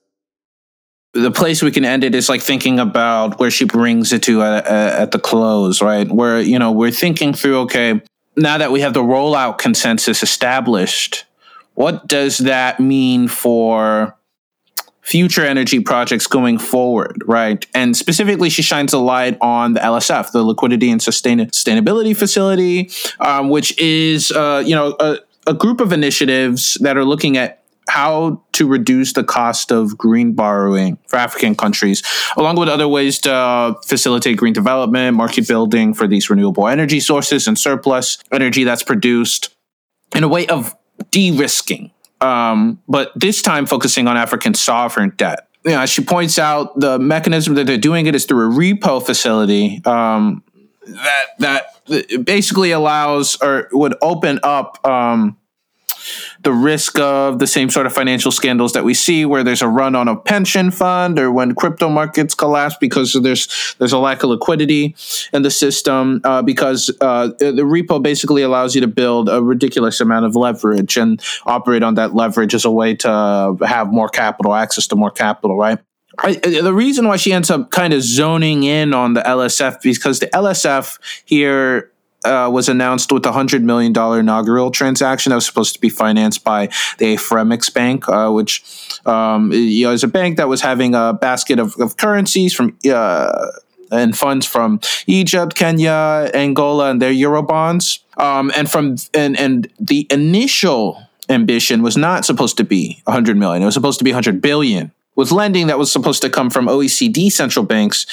the 1.14 1.32
place 1.32 1.64
we 1.64 1.72
can 1.72 1.86
end 1.86 2.04
it 2.04 2.14
is 2.14 2.28
like 2.28 2.41
thinking 2.41 2.78
about 2.78 3.39
where 3.39 3.50
she 3.50 3.64
brings 3.64 4.12
it 4.12 4.22
to 4.24 4.41
at, 4.41 4.68
at, 4.68 5.12
the 5.12 5.20
close, 5.20 5.82
right? 5.82 6.12
Where, 6.12 6.41
you 6.41 6.60
know, 6.60 6.74
we're 6.74 6.91
thinking 6.91 7.34
through, 7.34 7.60
okay, 7.60 8.02
now 8.38 8.57
that 8.57 8.71
we 8.71 8.81
have 8.81 8.93
the 8.93 9.01
rollout 9.01 9.57
consensus 9.57 10.23
established, 10.23 11.25
what 11.73 12.07
does 12.07 12.39
that 12.39 12.79
mean 12.79 13.27
for 13.27 14.15
future 15.01 15.45
energy 15.45 15.79
projects 15.79 16.25
going 16.25 16.57
forward, 16.57 17.21
right? 17.27 17.65
And 17.75 17.95
specifically, 17.95 18.49
she 18.49 18.63
shines 18.63 18.91
a 18.91 18.97
light 18.97 19.38
on 19.39 19.73
the 19.73 19.79
LSF, 19.79 20.31
the 20.31 20.41
Liquidity 20.41 20.89
and 20.89 20.99
Sustain- 20.99 21.51
Sustainability 21.51 22.17
Facility, 22.17 22.89
um, 23.19 23.49
which 23.49 23.77
is, 23.79 24.31
uh, 24.31 24.63
you 24.65 24.73
know, 24.73 24.95
a, 24.99 25.17
a 25.45 25.53
group 25.53 25.79
of 25.79 25.93
initiatives 25.93 26.73
that 26.81 26.97
are 26.97 27.05
looking 27.05 27.38
at 27.38 27.64
how 27.88 28.43
to 28.53 28.67
reduce 28.67 29.13
the 29.13 29.23
cost 29.23 29.71
of 29.71 29.97
green 29.97 30.33
borrowing 30.33 30.97
for 31.07 31.17
African 31.17 31.55
countries, 31.55 32.03
along 32.36 32.57
with 32.57 32.69
other 32.69 32.88
ways 32.88 33.19
to 33.19 33.33
uh, 33.33 33.73
facilitate 33.86 34.38
green 34.38 34.53
development, 34.53 35.15
market 35.15 35.47
building 35.47 35.93
for 35.93 36.07
these 36.07 36.29
renewable 36.29 36.67
energy 36.67 36.99
sources 36.99 37.47
and 37.47 37.57
surplus 37.57 38.17
energy 38.31 38.63
that's 38.63 38.83
produced 38.83 39.55
in 40.15 40.23
a 40.23 40.27
way 40.27 40.47
of 40.47 40.75
de 41.11 41.31
risking, 41.31 41.91
um, 42.21 42.81
but 42.88 43.11
this 43.15 43.41
time 43.41 43.65
focusing 43.65 44.07
on 44.07 44.17
African 44.17 44.53
sovereign 44.53 45.13
debt. 45.17 45.47
You 45.63 45.71
know, 45.71 45.81
as 45.81 45.89
she 45.89 46.03
points 46.03 46.38
out, 46.38 46.79
the 46.79 46.99
mechanism 46.99 47.55
that 47.55 47.65
they're 47.65 47.77
doing 47.77 48.05
it 48.05 48.15
is 48.15 48.25
through 48.25 48.51
a 48.51 48.53
repo 48.53 49.03
facility 49.03 49.81
um, 49.86 50.43
that 50.86 51.25
that 51.39 52.25
basically 52.25 52.71
allows 52.71 53.36
or 53.41 53.67
would 53.71 53.95
open 54.01 54.39
up 54.43 54.86
um, 54.86 55.38
the 56.46 56.54
risk 56.54 57.00
of 57.00 57.39
the 57.39 57.48
same 57.48 57.72
sort 57.72 57.88
of 57.88 57.93
financial 57.93 58.32
scandals 58.32 58.74
that 58.74 58.86
we 58.86 58.93
see 58.93 59.26
where 59.26 59.43
there's 59.43 59.64
a 59.64 59.68
run 59.68 59.96
on 59.96 60.08
a 60.08 60.16
pension 60.16 60.70
fund 60.70 61.18
or 61.18 61.32
when 61.32 61.56
crypto 61.56 61.89
markets 61.89 62.36
collapse 62.36 62.76
because 62.80 63.14
there's 63.24 63.76
there's 63.80 63.91
a 63.91 63.98
lack 63.98 64.22
of 64.22 64.30
liquidity 64.30 64.96
in 65.34 65.41
the 65.41 65.50
system 65.50 66.22
uh, 66.24 66.43
because 66.43 66.91
uh, 67.02 67.30
the 67.39 67.66
repo 67.66 68.02
basically 68.02 68.43
allows 68.43 68.76
you 68.76 68.82
to 68.82 68.88
build 68.88 69.28
a 69.28 69.41
ridiculous 69.41 70.00
amount 70.00 70.24
of 70.24 70.36
leverage 70.36 70.98
and 70.98 71.20
operate 71.48 71.82
on 71.82 71.96
that 71.96 72.14
leverage 72.14 72.54
as 72.54 72.64
a 72.64 72.72
way 72.72 72.93
to 72.96 73.58
have 73.66 73.91
more 73.91 74.08
capital 74.08 74.54
access 74.54 74.86
to 74.86 74.96
more 74.96 75.12
capital 75.12 75.58
right? 75.58 75.80
I, 76.20 76.36
the 76.36 76.74
reason 76.74 77.08
why 77.08 77.18
she 77.18 77.34
ends 77.34 77.50
up 77.50 77.72
kind 77.72 77.91
of 77.91 78.02
zoning 78.02 78.64
in 78.64 78.93
on 78.93 79.16
the 79.16 79.22
LSF 79.22 79.82
because 79.82 80.20
the 80.20 80.28
LSF 80.28 81.00
here 81.26 81.91
uh, 82.26 82.49
was 82.49 82.67
announced 82.67 83.11
with 83.11 83.26
a 83.26 83.32
hundred 83.32 83.63
million 83.63 83.93
dollar 83.93 84.19
inaugural 84.19 84.71
transaction 84.71 85.30
that 85.30 85.36
was 85.36 85.45
supposed 85.45 85.73
to 85.73 85.80
be 85.80 85.89
financed 85.89 86.43
by 86.43 86.67
the 86.97 87.15
Afreximbank, 87.15 88.09
uh, 88.09 88.32
which 88.32 88.63
um, 89.05 89.51
you 89.51 89.86
know, 89.86 89.91
is 89.91 90.03
a 90.03 90.07
bank 90.07 90.38
that 90.38 90.47
was 90.47 90.61
having 90.61 90.95
a 90.95 91.13
basket 91.13 91.59
of, 91.59 91.76
of 91.80 91.97
currencies 91.97 92.53
from 92.53 92.78
uh, 92.91 93.51
and 93.91 94.17
funds 94.17 94.45
from 94.45 94.80
Egypt, 95.07 95.55
Kenya, 95.55 96.30
Angola, 96.34 96.89
and 96.89 97.01
their 97.01 97.11
euro 97.11 97.41
bonds. 97.41 97.99
Um, 98.17 98.51
and 98.55 98.69
from 98.69 98.95
and 99.13 99.38
and 99.38 99.71
the 99.80 100.07
initial 100.09 101.01
ambition 101.30 101.82
was 101.82 101.97
not 101.97 102.26
supposed 102.26 102.57
to 102.57 102.63
be 102.63 103.01
100 103.05 103.38
million; 103.38 103.61
it 103.61 103.65
was 103.65 103.73
supposed 103.73 103.99
to 103.99 104.05
be 104.05 104.11
100 104.11 104.41
billion. 104.41 104.91
With 105.15 105.32
lending 105.32 105.67
that 105.67 105.78
was 105.78 105.91
supposed 105.91 106.21
to 106.23 106.30
come 106.30 106.49
from 106.49 106.67
OECD 106.67 107.32
central 107.32 107.63
banks 107.63 108.05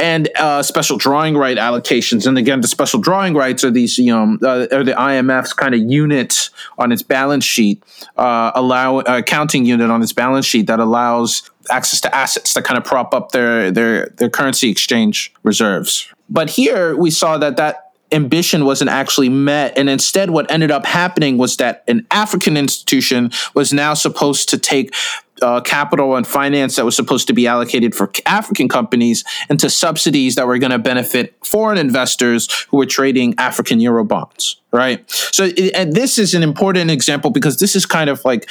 and 0.00 0.30
uh, 0.36 0.62
special 0.62 0.96
drawing 0.96 1.36
right 1.36 1.58
allocations. 1.58 2.26
And 2.26 2.38
again, 2.38 2.62
the 2.62 2.68
special 2.68 2.98
drawing 2.98 3.34
rights 3.34 3.62
are 3.62 3.70
these, 3.70 3.98
you 3.98 4.06
know, 4.06 4.38
uh, 4.42 4.66
are 4.72 4.82
the 4.82 4.94
IMF's 4.94 5.52
kind 5.52 5.74
of 5.74 5.80
unit 5.80 6.48
on 6.78 6.90
its 6.90 7.02
balance 7.02 7.44
sheet, 7.44 7.82
uh, 8.16 8.50
allow 8.54 8.98
uh, 9.00 9.18
accounting 9.18 9.66
unit 9.66 9.90
on 9.90 10.02
its 10.02 10.12
balance 10.12 10.46
sheet 10.46 10.66
that 10.68 10.80
allows 10.80 11.50
access 11.70 12.00
to 12.00 12.14
assets 12.14 12.54
that 12.54 12.64
kind 12.64 12.78
of 12.78 12.84
prop 12.84 13.14
up 13.14 13.32
their 13.32 13.70
their 13.70 14.06
their 14.16 14.30
currency 14.30 14.70
exchange 14.70 15.32
reserves. 15.42 16.08
But 16.30 16.50
here 16.50 16.96
we 16.96 17.10
saw 17.10 17.36
that 17.38 17.56
that 17.58 17.90
ambition 18.12 18.64
wasn't 18.64 18.90
actually 18.90 19.28
met. 19.28 19.76
And 19.78 19.88
instead, 19.88 20.30
what 20.30 20.50
ended 20.50 20.70
up 20.70 20.84
happening 20.84 21.38
was 21.38 21.56
that 21.58 21.84
an 21.86 22.06
African 22.10 22.56
institution 22.56 23.30
was 23.54 23.72
now 23.72 23.94
supposed 23.94 24.48
to 24.48 24.58
take 24.58 24.94
uh, 25.42 25.60
capital 25.60 26.16
and 26.16 26.26
finance 26.26 26.76
that 26.76 26.84
was 26.84 26.96
supposed 26.96 27.26
to 27.28 27.32
be 27.32 27.46
allocated 27.46 27.94
for 27.94 28.10
African 28.26 28.68
companies 28.68 29.24
into 29.48 29.70
subsidies 29.70 30.34
that 30.34 30.46
were 30.46 30.58
going 30.58 30.72
to 30.72 30.78
benefit 30.78 31.34
foreign 31.44 31.78
investors 31.78 32.48
who 32.70 32.76
were 32.76 32.86
trading 32.86 33.34
African 33.38 33.80
euro 33.80 34.04
bonds, 34.04 34.60
right? 34.72 35.08
So, 35.10 35.50
it, 35.56 35.92
this 35.92 36.18
is 36.18 36.34
an 36.34 36.42
important 36.42 36.90
example 36.90 37.30
because 37.30 37.58
this 37.58 37.76
is 37.76 37.86
kind 37.86 38.10
of 38.10 38.24
like 38.24 38.48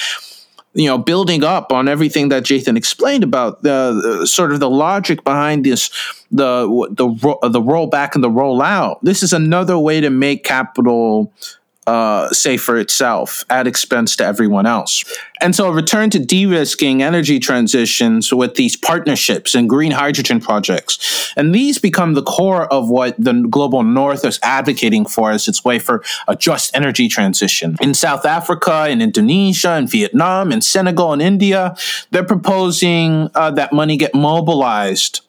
you 0.73 0.87
know 0.87 0.97
building 0.97 1.43
up 1.43 1.71
on 1.71 1.87
everything 1.87 2.29
that 2.29 2.43
Jathan 2.43 2.77
explained 2.77 3.23
about 3.23 3.63
the, 3.63 4.19
the, 4.19 4.27
sort 4.27 4.51
of 4.51 4.59
the 4.59 4.69
logic 4.69 5.23
behind 5.23 5.65
this 5.65 5.89
the 6.31 6.67
the 6.91 7.07
the 7.49 7.61
rollback 7.61 8.13
and 8.13 8.23
the 8.23 8.29
rollout 8.29 8.99
this 9.01 9.23
is 9.23 9.33
another 9.33 9.79
way 9.79 9.99
to 9.99 10.09
make 10.09 10.43
capital 10.43 11.33
uh, 11.89 12.29
say 12.29 12.55
for 12.55 12.77
itself 12.77 13.43
at 13.49 13.65
expense 13.65 14.15
to 14.15 14.23
everyone 14.23 14.67
else. 14.67 15.03
And 15.41 15.55
so 15.55 15.69
a 15.69 15.73
return 15.73 16.11
to 16.11 16.19
de-risking 16.19 17.01
energy 17.01 17.39
transitions 17.39 18.31
with 18.31 18.53
these 18.53 18.77
partnerships 18.77 19.55
and 19.55 19.67
green 19.67 19.91
hydrogen 19.91 20.39
projects. 20.39 21.33
And 21.35 21.55
these 21.55 21.79
become 21.79 22.13
the 22.13 22.21
core 22.21 22.71
of 22.71 22.89
what 22.89 23.15
the 23.17 23.33
global 23.49 23.81
north 23.81 24.23
is 24.23 24.39
advocating 24.43 25.07
for 25.07 25.31
as 25.31 25.47
its 25.47 25.65
way 25.65 25.79
for 25.79 26.03
a 26.27 26.35
just 26.35 26.75
energy 26.75 27.07
transition. 27.07 27.75
In 27.81 27.95
South 27.95 28.23
Africa, 28.23 28.87
in 28.87 29.01
Indonesia, 29.01 29.75
in 29.75 29.87
Vietnam, 29.87 30.51
in 30.51 30.61
Senegal, 30.61 31.13
in 31.13 31.21
India, 31.21 31.75
they're 32.11 32.23
proposing 32.23 33.31
uh, 33.33 33.49
that 33.49 33.73
money 33.73 33.97
get 33.97 34.13
mobilized 34.13 35.21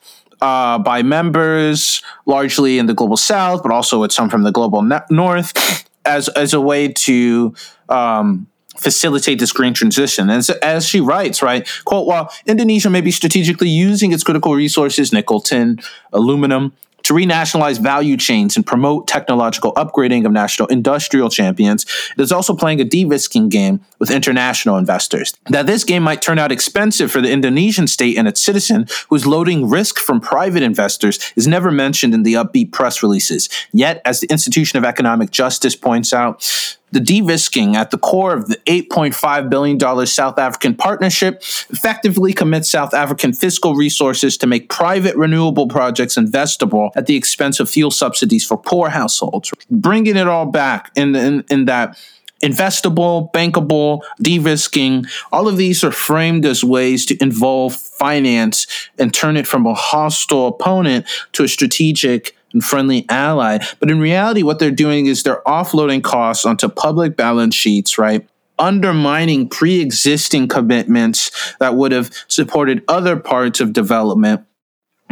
uh, 0.42 0.78
by 0.78 1.02
members, 1.02 2.02
largely 2.26 2.78
in 2.78 2.84
the 2.84 2.94
global 2.94 3.16
south, 3.16 3.62
but 3.62 3.72
also 3.72 4.00
with 4.00 4.12
some 4.12 4.28
from 4.28 4.42
the 4.42 4.52
global 4.52 4.82
north, 5.10 5.88
as 6.16 6.28
as 6.30 6.52
a 6.54 6.60
way 6.60 6.88
to 7.06 7.54
um, 7.88 8.46
facilitate 8.76 9.38
this 9.38 9.52
green 9.52 9.74
transition. 9.74 10.30
And 10.30 10.46
as 10.62 10.86
she 10.86 11.00
writes, 11.00 11.42
right, 11.42 11.68
quote, 11.84 12.06
while 12.06 12.32
Indonesia 12.46 12.90
may 12.90 13.00
be 13.00 13.10
strategically 13.10 13.68
using 13.68 14.12
its 14.12 14.22
critical 14.22 14.54
resources, 14.54 15.12
nickel, 15.12 15.40
tin, 15.40 15.78
aluminum, 16.12 16.72
to 17.10 17.14
renationalize 17.14 17.80
value 17.80 18.16
chains 18.16 18.56
and 18.56 18.64
promote 18.64 19.08
technological 19.08 19.72
upgrading 19.74 20.24
of 20.24 20.30
national 20.30 20.68
industrial 20.68 21.28
champions, 21.28 21.84
it 22.16 22.22
is 22.22 22.30
also 22.30 22.54
playing 22.54 22.80
a 22.80 22.84
de-risking 22.84 23.48
game 23.48 23.80
with 23.98 24.12
international 24.12 24.76
investors. 24.76 25.34
That 25.48 25.66
this 25.66 25.82
game 25.82 26.04
might 26.04 26.22
turn 26.22 26.38
out 26.38 26.52
expensive 26.52 27.10
for 27.10 27.20
the 27.20 27.32
Indonesian 27.32 27.88
state 27.88 28.16
and 28.16 28.28
its 28.28 28.40
citizen, 28.40 28.86
who 29.08 29.16
is 29.16 29.26
loading 29.26 29.68
risk 29.68 29.98
from 29.98 30.20
private 30.20 30.62
investors, 30.62 31.32
is 31.34 31.48
never 31.48 31.72
mentioned 31.72 32.14
in 32.14 32.22
the 32.22 32.34
upbeat 32.34 32.70
press 32.70 33.02
releases. 33.02 33.48
Yet, 33.72 34.00
as 34.04 34.20
the 34.20 34.28
Institution 34.28 34.78
of 34.78 34.84
Economic 34.84 35.32
Justice 35.32 35.74
points 35.74 36.12
out, 36.12 36.78
the 36.92 37.00
de-risking 37.00 37.76
at 37.76 37.90
the 37.90 37.98
core 37.98 38.32
of 38.32 38.48
the 38.48 38.56
$8.5 38.66 39.50
billion 39.50 40.06
South 40.06 40.38
African 40.38 40.74
partnership 40.74 41.42
effectively 41.70 42.32
commits 42.32 42.70
South 42.70 42.94
African 42.94 43.32
fiscal 43.32 43.74
resources 43.74 44.36
to 44.38 44.46
make 44.46 44.68
private 44.68 45.16
renewable 45.16 45.68
projects 45.68 46.16
investable 46.16 46.90
at 46.96 47.06
the 47.06 47.16
expense 47.16 47.60
of 47.60 47.70
fuel 47.70 47.90
subsidies 47.90 48.44
for 48.44 48.56
poor 48.56 48.88
households, 48.88 49.52
bringing 49.70 50.16
it 50.16 50.26
all 50.26 50.46
back 50.46 50.90
in, 50.96 51.14
in, 51.14 51.44
in 51.50 51.64
that 51.66 51.96
investable, 52.42 53.30
bankable, 53.32 54.00
de-risking. 54.20 55.04
All 55.32 55.46
of 55.46 55.56
these 55.56 55.84
are 55.84 55.92
framed 55.92 56.46
as 56.46 56.64
ways 56.64 57.04
to 57.06 57.22
involve 57.22 57.76
finance 57.76 58.66
and 58.98 59.12
turn 59.12 59.36
it 59.36 59.46
from 59.46 59.66
a 59.66 59.74
hostile 59.74 60.48
opponent 60.48 61.06
to 61.32 61.44
a 61.44 61.48
strategic 61.48 62.36
and 62.52 62.64
friendly 62.64 63.06
ally. 63.08 63.58
But 63.78 63.90
in 63.90 64.00
reality, 64.00 64.42
what 64.42 64.58
they're 64.58 64.70
doing 64.70 65.06
is 65.06 65.22
they're 65.22 65.42
offloading 65.46 66.02
costs 66.02 66.44
onto 66.44 66.68
public 66.68 67.16
balance 67.16 67.54
sheets, 67.54 67.98
right? 67.98 68.28
Undermining 68.58 69.48
pre 69.48 69.80
existing 69.80 70.48
commitments 70.48 71.54
that 71.60 71.74
would 71.74 71.92
have 71.92 72.10
supported 72.28 72.82
other 72.88 73.16
parts 73.16 73.60
of 73.60 73.72
development 73.72 74.44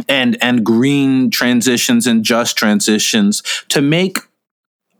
and, 0.07 0.37
and 0.41 0.65
green 0.65 1.29
transitions 1.29 2.07
and 2.07 2.23
just 2.23 2.57
transitions 2.57 3.43
to 3.69 3.81
make 3.81 4.19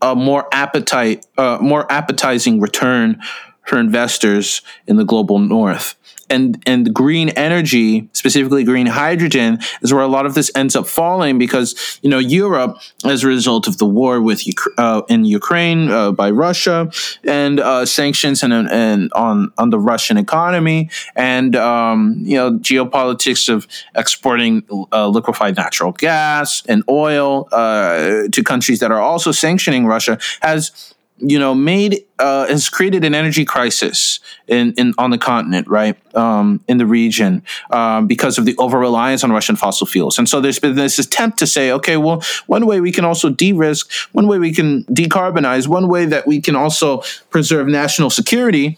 a 0.02 0.16
more 0.16 0.48
appetite, 0.52 1.26
uh, 1.38 1.58
more 1.62 1.90
appetizing 1.92 2.60
return 2.60 3.22
for 3.66 3.78
investors 3.78 4.62
in 4.88 4.96
the 4.96 5.06
global 5.06 5.38
north 5.38 5.96
and 6.30 6.62
and 6.66 6.94
green 6.94 7.30
energy, 7.30 8.10
specifically 8.14 8.64
green 8.64 8.88
hydrogen, 8.88 9.60
is 9.82 9.94
where 9.94 10.04
a 10.04 10.08
lot 10.08 10.26
of 10.26 10.34
this 10.34 10.52
ends 10.56 10.76
up 10.76 10.88
falling 10.88 11.38
because 11.38 12.00
you 12.02 12.10
know 12.10 12.20
Europe, 12.20 12.78
as 13.06 13.24
a 13.24 13.28
result 13.28 13.68
of 13.68 13.78
the 13.78 13.86
war 13.86 14.22
with 14.22 14.44
uh, 14.78 15.02
in 15.10 15.26
Ukraine 15.26 15.90
uh, 15.90 16.12
by 16.12 16.30
Russia 16.30 16.92
and 17.24 17.60
uh, 17.60 17.86
sanctions 17.86 18.44
and, 18.44 18.54
and 18.54 19.12
on 19.14 19.52
on 19.58 19.70
the 19.70 19.80
Russian 19.80 20.18
economy 20.18 20.90
and 21.16 21.56
um, 21.56 22.16
you 22.20 22.36
know 22.36 22.52
geopolitics 22.58 23.50
of 23.50 23.68
exporting 23.96 24.64
uh, 24.92 25.08
liquefied 25.08 25.56
natural 25.56 25.92
gas 25.92 26.64
and 26.68 26.84
oil 26.90 27.48
uh, 27.52 28.28
to 28.32 28.44
countries 28.44 28.80
that 28.80 28.92
are 28.92 29.02
also 29.02 29.32
sanctioning 29.32 29.86
Russia 29.86 30.18
has 30.42 30.96
you 31.22 31.40
know, 31.40 31.54
made 31.54 32.06
uh, 32.20 32.48
has 32.48 32.70
created 32.70 33.04
an 33.06 33.16
energy 33.16 33.46
crisis 33.46 34.20
in, 34.48 34.74
in 34.74 34.94
on 34.98 35.10
the 35.10 35.18
continent, 35.18 35.68
right, 35.68 35.96
um, 36.16 36.64
in 36.68 36.78
the 36.78 36.86
region, 36.86 37.44
um, 37.72 38.08
because 38.08 38.38
of 38.38 38.46
the 38.46 38.56
over 38.58 38.78
reliance 38.78 39.24
on 39.24 39.32
Russian 39.32 39.56
fossil 39.56 39.88
fuels. 39.88 40.18
And 40.18 40.28
so 40.28 40.42
there's 40.42 40.60
been 40.60 40.76
this 40.76 41.00
attempt 41.00 41.40
to 41.40 41.48
say, 41.48 41.72
okay, 41.72 41.98
well, 41.98 42.24
one 42.48 42.66
way 42.66 42.82
we 42.82 42.92
can 42.92 43.06
also 43.06 43.30
de-risk, 43.30 43.92
one 44.12 44.28
way 44.28 44.40
we 44.40 44.54
can 44.54 44.84
decarbonize, 44.86 45.68
one 45.68 45.88
way 45.88 46.06
that 46.06 46.28
we 46.28 46.42
can 46.42 46.56
also 46.56 47.04
preserve 47.30 47.68
national 47.68 48.10
security 48.10 48.78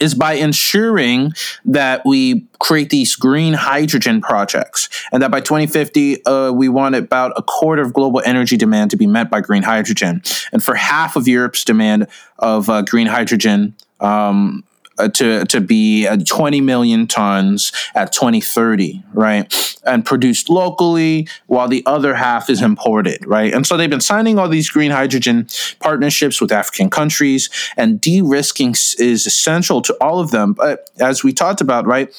is 0.00 0.14
by 0.14 0.34
ensuring 0.34 1.32
that 1.64 2.02
we 2.04 2.46
create 2.58 2.90
these 2.90 3.14
green 3.16 3.52
hydrogen 3.52 4.20
projects 4.20 4.88
and 5.12 5.22
that 5.22 5.30
by 5.30 5.40
2050 5.40 6.24
uh, 6.24 6.50
we 6.52 6.68
want 6.68 6.94
about 6.94 7.32
a 7.36 7.42
quarter 7.42 7.82
of 7.82 7.92
global 7.92 8.22
energy 8.24 8.56
demand 8.56 8.90
to 8.90 8.96
be 8.96 9.06
met 9.06 9.30
by 9.30 9.40
green 9.40 9.62
hydrogen. 9.62 10.22
And 10.52 10.62
for 10.62 10.74
half 10.74 11.16
of 11.16 11.28
europe's 11.28 11.64
demand 11.64 12.06
of 12.38 12.68
uh, 12.68 12.82
green 12.82 13.06
hydrogen 13.06 13.74
um, 14.00 14.64
Uh, 15.00 15.08
to 15.08 15.44
to 15.46 15.60
be 15.62 16.06
uh, 16.06 16.18
20 16.26 16.60
million 16.60 17.06
tons 17.06 17.72
at 17.94 18.12
2030, 18.12 19.02
right? 19.14 19.78
And 19.84 20.04
produced 20.04 20.50
locally, 20.50 21.26
while 21.46 21.68
the 21.68 21.82
other 21.86 22.14
half 22.14 22.50
is 22.50 22.60
imported, 22.60 23.26
right? 23.26 23.52
And 23.54 23.66
so 23.66 23.76
they've 23.76 23.88
been 23.88 24.02
signing 24.02 24.38
all 24.38 24.48
these 24.48 24.68
green 24.68 24.90
hydrogen 24.90 25.48
partnerships 25.80 26.40
with 26.40 26.52
African 26.52 26.90
countries, 26.90 27.48
and 27.78 27.98
de-risking 27.98 28.72
is 28.98 29.26
essential 29.26 29.80
to 29.82 29.96
all 30.02 30.20
of 30.20 30.32
them. 30.32 30.52
But 30.52 30.90
as 31.00 31.24
we 31.24 31.32
talked 31.32 31.62
about, 31.62 31.86
right? 31.86 32.14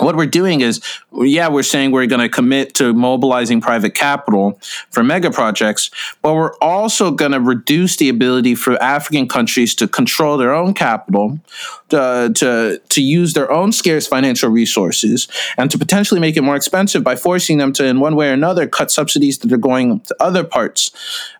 what 0.00 0.16
we're 0.16 0.26
doing 0.26 0.60
is, 0.60 0.80
yeah, 1.12 1.48
we're 1.48 1.62
saying 1.62 1.90
we're 1.90 2.06
going 2.06 2.20
to 2.20 2.28
commit 2.28 2.74
to 2.74 2.92
mobilizing 2.92 3.60
private 3.60 3.94
capital 3.94 4.60
for 4.90 5.02
mega 5.02 5.30
projects, 5.30 5.90
but 6.20 6.34
we're 6.34 6.54
also 6.58 7.10
going 7.10 7.32
to 7.32 7.40
reduce 7.40 7.96
the 7.96 8.10
ability 8.10 8.54
for 8.54 8.80
African 8.82 9.26
countries 9.26 9.74
to 9.76 9.88
control 9.88 10.36
their 10.36 10.54
own 10.54 10.74
capital, 10.74 11.40
to, 11.88 12.30
to, 12.34 12.80
to 12.90 13.02
use 13.02 13.32
their 13.32 13.50
own 13.50 13.72
scarce 13.72 14.06
financial 14.06 14.50
resources, 14.50 15.28
and 15.56 15.70
to 15.70 15.78
potentially 15.78 16.20
make 16.20 16.36
it 16.36 16.42
more 16.42 16.56
expensive 16.56 17.02
by 17.02 17.16
forcing 17.16 17.56
them 17.56 17.72
to, 17.72 17.86
in 17.86 18.00
one 18.00 18.14
way 18.14 18.28
or 18.28 18.34
another, 18.34 18.66
cut 18.66 18.90
subsidies 18.90 19.38
that 19.38 19.50
are 19.50 19.56
going 19.56 20.00
to 20.00 20.16
other 20.20 20.44
parts 20.44 20.90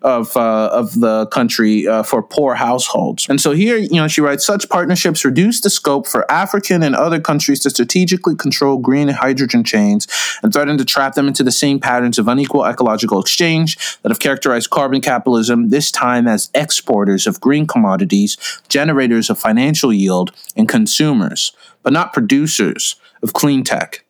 of, 0.00 0.34
uh, 0.36 0.70
of 0.72 0.98
the 1.00 1.26
country 1.26 1.86
uh, 1.86 2.02
for 2.02 2.22
poor 2.22 2.54
households. 2.54 3.28
And 3.28 3.38
so 3.38 3.52
here, 3.52 3.76
you 3.76 3.96
know, 3.96 4.08
she 4.08 4.22
writes, 4.22 4.46
such 4.46 4.66
partnerships 4.70 5.26
reduce 5.26 5.60
the 5.60 5.70
scope 5.70 6.06
for 6.06 6.30
African 6.30 6.82
and 6.82 6.96
other 6.96 7.20
countries 7.20 7.60
to 7.60 7.70
strategically 7.70 8.34
control 8.34 8.78
green 8.78 9.08
hydrogen 9.08 9.58
chains 9.68 10.08
and 10.42 10.52
threaten 10.52 10.78
to 10.78 10.84
trap 10.84 11.14
them 11.14 11.28
into 11.28 11.44
the 11.44 11.52
same 11.52 11.78
patterns 11.78 12.18
of 12.18 12.26
unequal 12.26 12.64
ecological 12.64 13.20
exchange 13.20 13.76
that 14.02 14.10
have 14.10 14.18
characterized 14.18 14.70
carbon 14.70 15.00
capitalism, 15.00 15.68
this 15.68 15.90
time 15.90 16.26
as 16.26 16.50
exporters 16.54 17.26
of 17.26 17.40
green 17.40 17.66
commodities, 17.66 18.36
generators 18.68 19.30
of 19.30 19.38
financial 19.38 19.92
yield, 19.92 20.32
and 20.56 20.68
consumers, 20.68 21.52
but 21.82 21.92
not 21.92 22.12
producers 22.12 22.96
of 23.22 23.32
clean 23.32 23.62
tech. 23.62 24.04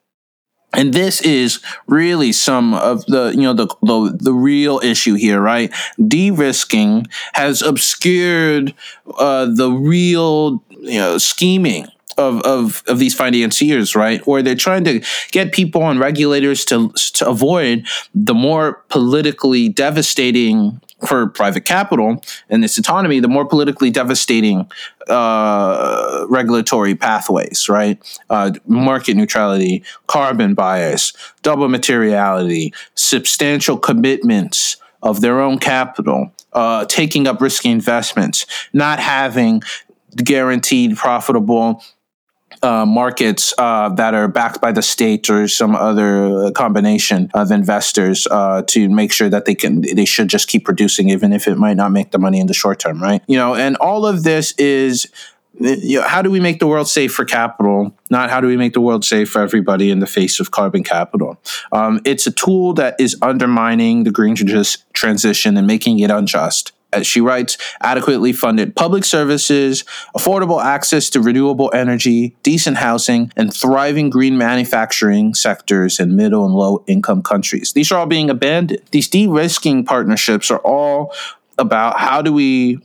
And 0.74 0.92
this 0.92 1.22
is 1.22 1.60
really 1.86 2.32
some 2.32 2.74
of 2.74 3.04
the, 3.06 3.32
you 3.34 3.42
know, 3.42 3.54
the, 3.54 3.68
the, 3.82 4.16
the 4.20 4.34
real 4.34 4.80
issue 4.84 5.14
here, 5.14 5.40
right? 5.40 5.72
De-risking 6.06 7.06
has 7.32 7.62
obscured 7.62 8.74
uh, 9.18 9.46
the 9.46 9.70
real, 9.70 10.62
you 10.70 10.98
know, 10.98 11.16
scheming 11.16 11.86
of, 12.18 12.42
of, 12.42 12.82
of 12.86 12.98
these 12.98 13.14
financiers, 13.14 13.94
right? 13.94 14.26
Where 14.26 14.42
they're 14.42 14.54
trying 14.54 14.84
to 14.84 15.02
get 15.30 15.52
people 15.52 15.88
and 15.88 15.98
regulators 16.00 16.64
to, 16.66 16.90
to 17.14 17.28
avoid 17.28 17.86
the 18.14 18.34
more 18.34 18.84
politically 18.88 19.68
devastating 19.68 20.80
for 21.06 21.28
private 21.28 21.64
capital 21.64 22.20
and 22.50 22.64
its 22.64 22.76
autonomy, 22.76 23.20
the 23.20 23.28
more 23.28 23.44
politically 23.44 23.90
devastating 23.90 24.68
uh, 25.08 26.26
regulatory 26.28 26.94
pathways, 26.94 27.68
right? 27.68 28.20
Uh, 28.28 28.50
market 28.66 29.14
neutrality, 29.14 29.84
carbon 30.08 30.54
bias, 30.54 31.12
double 31.42 31.68
materiality, 31.68 32.74
substantial 32.94 33.78
commitments 33.78 34.76
of 35.02 35.20
their 35.20 35.40
own 35.40 35.58
capital, 35.58 36.32
uh, 36.52 36.84
taking 36.86 37.28
up 37.28 37.40
risky 37.40 37.70
investments, 37.70 38.44
not 38.72 38.98
having 38.98 39.62
guaranteed 40.16 40.96
profitable 40.96 41.82
uh, 42.62 42.84
markets 42.86 43.54
uh, 43.58 43.88
that 43.90 44.14
are 44.14 44.28
backed 44.28 44.60
by 44.60 44.72
the 44.72 44.82
state 44.82 45.28
or 45.30 45.48
some 45.48 45.74
other 45.74 46.50
combination 46.52 47.30
of 47.34 47.50
investors 47.50 48.26
uh, 48.30 48.62
to 48.62 48.88
make 48.88 49.12
sure 49.12 49.28
that 49.28 49.44
they 49.44 49.54
can 49.54 49.82
they 49.82 50.04
should 50.04 50.28
just 50.28 50.48
keep 50.48 50.64
producing 50.64 51.08
even 51.08 51.32
if 51.32 51.46
it 51.46 51.56
might 51.56 51.76
not 51.76 51.92
make 51.92 52.10
the 52.10 52.18
money 52.18 52.40
in 52.40 52.46
the 52.46 52.54
short 52.54 52.78
term 52.78 53.02
right? 53.02 53.22
You 53.26 53.36
know 53.36 53.54
and 53.54 53.76
all 53.76 54.06
of 54.06 54.24
this 54.24 54.52
is 54.52 55.06
you 55.60 55.98
know, 55.98 56.06
how 56.06 56.22
do 56.22 56.30
we 56.30 56.38
make 56.38 56.60
the 56.60 56.68
world 56.68 56.88
safe 56.88 57.12
for 57.12 57.24
capital 57.24 57.92
not 58.10 58.30
how 58.30 58.40
do 58.40 58.46
we 58.46 58.56
make 58.56 58.72
the 58.72 58.80
world 58.80 59.04
safe 59.04 59.30
for 59.30 59.42
everybody 59.42 59.90
in 59.90 59.98
the 59.98 60.06
face 60.06 60.40
of 60.40 60.50
carbon 60.50 60.84
capital? 60.84 61.38
Um, 61.72 62.00
it's 62.04 62.26
a 62.26 62.30
tool 62.30 62.74
that 62.74 62.96
is 62.98 63.16
undermining 63.22 64.04
the 64.04 64.10
green 64.10 64.36
transition 64.92 65.56
and 65.56 65.66
making 65.66 65.98
it 65.98 66.10
unjust 66.10 66.72
as 66.92 67.06
she 67.06 67.20
writes, 67.20 67.58
adequately 67.80 68.32
funded 68.32 68.74
public 68.74 69.04
services, 69.04 69.84
affordable 70.16 70.62
access 70.62 71.10
to 71.10 71.20
renewable 71.20 71.70
energy, 71.74 72.34
decent 72.42 72.78
housing, 72.78 73.30
and 73.36 73.52
thriving 73.52 74.08
green 74.10 74.38
manufacturing 74.38 75.34
sectors 75.34 76.00
in 76.00 76.16
middle 76.16 76.44
and 76.44 76.54
low 76.54 76.82
income 76.86 77.22
countries. 77.22 77.72
These 77.72 77.92
are 77.92 77.98
all 77.98 78.06
being 78.06 78.30
abandoned. 78.30 78.80
These 78.90 79.08
de 79.08 79.26
risking 79.26 79.84
partnerships 79.84 80.50
are 80.50 80.60
all 80.60 81.12
about 81.58 81.98
how 81.98 82.22
do 82.22 82.32
we 82.32 82.78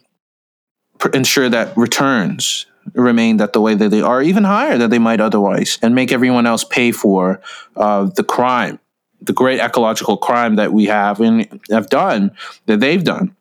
ensure 1.13 1.49
that 1.49 1.75
returns 1.77 2.65
remain 2.93 3.37
that 3.37 3.53
the 3.53 3.61
way 3.61 3.75
that 3.75 3.89
they 3.89 4.01
are, 4.01 4.21
even 4.21 4.43
higher 4.43 4.77
than 4.77 4.89
they 4.89 4.99
might 4.99 5.21
otherwise, 5.21 5.77
and 5.81 5.95
make 5.95 6.11
everyone 6.11 6.45
else 6.45 6.65
pay 6.65 6.91
for 6.91 7.41
uh, 7.77 8.03
the 8.15 8.23
crime, 8.23 8.77
the 9.21 9.31
great 9.31 9.61
ecological 9.61 10.17
crime 10.17 10.57
that 10.57 10.73
we 10.73 10.85
have 10.85 11.21
and 11.21 11.61
have 11.71 11.87
done, 11.87 12.31
that 12.65 12.81
they've 12.81 13.03
done 13.03 13.33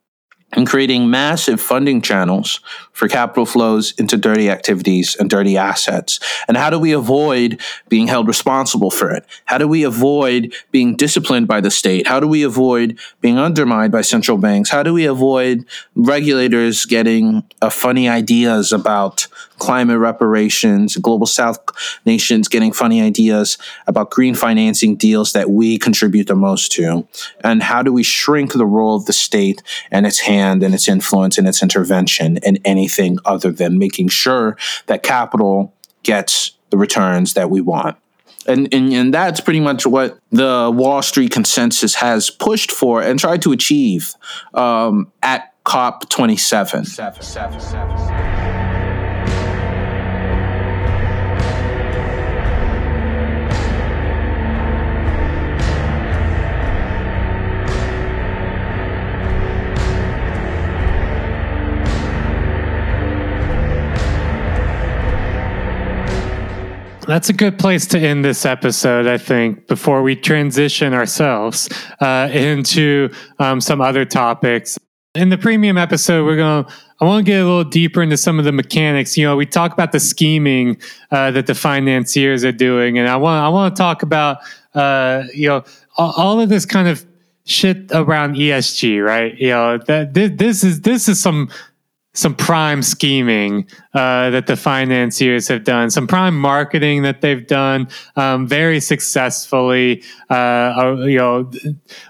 and 0.53 0.67
creating 0.67 1.09
massive 1.09 1.61
funding 1.61 2.03
channels 2.03 2.61
for 2.93 3.09
capital 3.09 3.47
flows 3.47 3.93
into 3.93 4.17
dirty 4.17 4.51
activities 4.51 5.17
and 5.19 5.31
dirty 5.31 5.57
assets. 5.57 6.21
And 6.47 6.57
how 6.57 6.69
do 6.69 6.79
we 6.79 6.93
avoid 6.93 7.61
being 7.89 8.07
held 8.07 8.29
responsible 8.29 8.91
for 8.91 9.11
it? 9.11 9.25
How 9.47 9.57
do 9.59 9.67
we 9.67 9.83
avoid 9.83 10.55
being 10.71 10.95
disciplined 10.95 11.49
by 11.49 11.61
the 11.61 11.71
state? 11.71 12.07
How 12.07 12.21
do 12.21 12.29
we 12.29 12.43
avoid 12.43 12.99
being 13.21 13.39
undermined 13.39 13.93
by 13.93 14.03
central 14.03 14.37
banks? 14.37 14.69
How 14.69 14.83
do 14.83 14.93
we 14.93 15.07
avoid 15.07 15.65
regulators 15.95 16.85
getting 16.85 17.45
uh, 17.63 17.71
funny 17.71 18.09
ideas 18.09 18.73
about 18.73 19.27
climate 19.59 19.99
reparations, 19.99 20.97
global 20.97 21.27
south 21.27 21.61
nations 22.05 22.49
getting 22.49 22.73
funny 22.73 23.01
ideas 23.01 23.57
about 23.87 24.11
green 24.11 24.35
financing 24.35 24.97
deals 24.97 25.33
that 25.33 25.51
we 25.51 25.79
contribute 25.79 26.27
the 26.27 26.35
most 26.35 26.73
to? 26.73 27.07
And 27.43 27.63
how 27.63 27.83
do 27.83 27.93
we 27.93 28.03
shrink 28.03 28.53
the 28.53 28.67
role 28.67 28.97
of 28.97 29.07
the 29.07 29.13
state 29.15 29.63
and 29.91 30.07
its 30.07 30.21
hands? 30.21 30.42
Hand 30.43 30.63
and 30.63 30.75
its 30.75 30.89
influence 30.89 31.39
and 31.39 31.49
its 31.49 31.63
intervention 31.63 32.39
in 32.39 32.59
anything 32.65 33.19
other 33.25 33.53
than 33.53 33.79
making 33.79 34.09
sure 34.09 34.57
that 34.87 35.03
capital 35.03 35.73
gets 36.03 36.53
the 36.71 36.77
returns 36.77 37.35
that 37.35 37.51
we 37.51 37.61
want. 37.61 37.97
And, 38.47 38.73
and, 38.75 38.93
and 38.93 39.15
that's 39.15 39.41
pretty 39.41 39.61
much 39.61 39.87
what 39.87 40.19
the 40.31 40.71
Wall 40.75 41.01
Street 41.03 41.31
consensus 41.31 41.95
has 41.95 42.29
pushed 42.29 42.73
for 42.73 43.01
and 43.01 43.19
tried 43.19 43.43
to 43.43 43.53
achieve 43.53 44.15
um, 44.55 45.13
at 45.23 45.55
COP 45.65 46.09
27. 46.09 46.85
That's 67.13 67.29
a 67.29 67.35
good 67.35 67.59
place 67.59 67.85
to 67.89 67.99
end 67.99 68.25
this 68.25 68.47
episode, 68.47 69.07
I 69.07 69.19
think, 69.19 69.67
before 69.67 70.03
we 70.03 70.17
transition 70.17 70.95
ourselves 70.95 71.69
uh, 72.01 72.31
into 72.33 73.11
um, 73.39 73.61
some 73.61 73.83
other 73.83 74.07
topics. 74.07 74.79
In 75.15 75.29
the 75.29 75.37
premium 75.37 75.77
episode, 75.77 76.25
we're 76.25 76.37
going 76.37 76.65
to, 76.65 76.73
I 77.03 77.05
want 77.05 77.27
to 77.27 77.31
get 77.31 77.43
a 77.43 77.45
little 77.45 77.65
deeper 77.65 78.01
into 78.01 78.17
some 78.17 78.39
of 78.39 78.47
the 78.47 78.53
mechanics. 78.53 79.19
You 79.19 79.27
know, 79.27 79.37
we 79.37 79.45
talk 79.45 79.75
about 79.75 79.93
the 79.93 80.01
scheming 80.01 80.79
uh, 81.11 81.31
that 81.33 81.47
the 81.47 81.55
financiers 81.55 82.45
are 82.47 82.53
doing, 82.53 82.97
and 82.97 83.07
I 83.07 83.17
want, 83.17 83.45
I 83.45 83.51
want 83.51 83.77
to 83.77 83.79
talk 83.79 84.03
about, 84.03 84.39
uh, 84.73 85.25
you 85.35 85.49
know, 85.49 85.65
all, 85.99 86.41
of 86.41 86.49
this 86.49 86.65
kind 86.65 86.89
of 86.89 87.05
shit 87.45 87.93
around 87.93 88.37
ESG, 88.37 89.05
right? 89.05 89.37
You 89.37 89.51
know, 89.51 89.77
that 89.77 90.15
this 90.15 90.65
is, 90.65 90.81
this 90.81 91.11
is 91.11 91.21
some, 91.21 91.51
some 92.15 92.35
prime 92.35 92.83
scheming 92.83 93.67
uh, 93.95 94.29
that 94.31 94.47
the 94.47 94.57
financiers 94.57 95.49
have 95.49 95.65
done, 95.65 95.91
some 95.91 96.07
prime 96.07 96.39
marketing 96.39 97.03
that 97.03 97.23
they've 97.23 97.47
done 97.47 97.89
um, 98.17 98.47
very 98.47 98.81
successfully. 98.81 100.03
Uh, 100.29 100.35
uh, 100.35 101.05
you 101.07 101.19
know, 101.19 101.51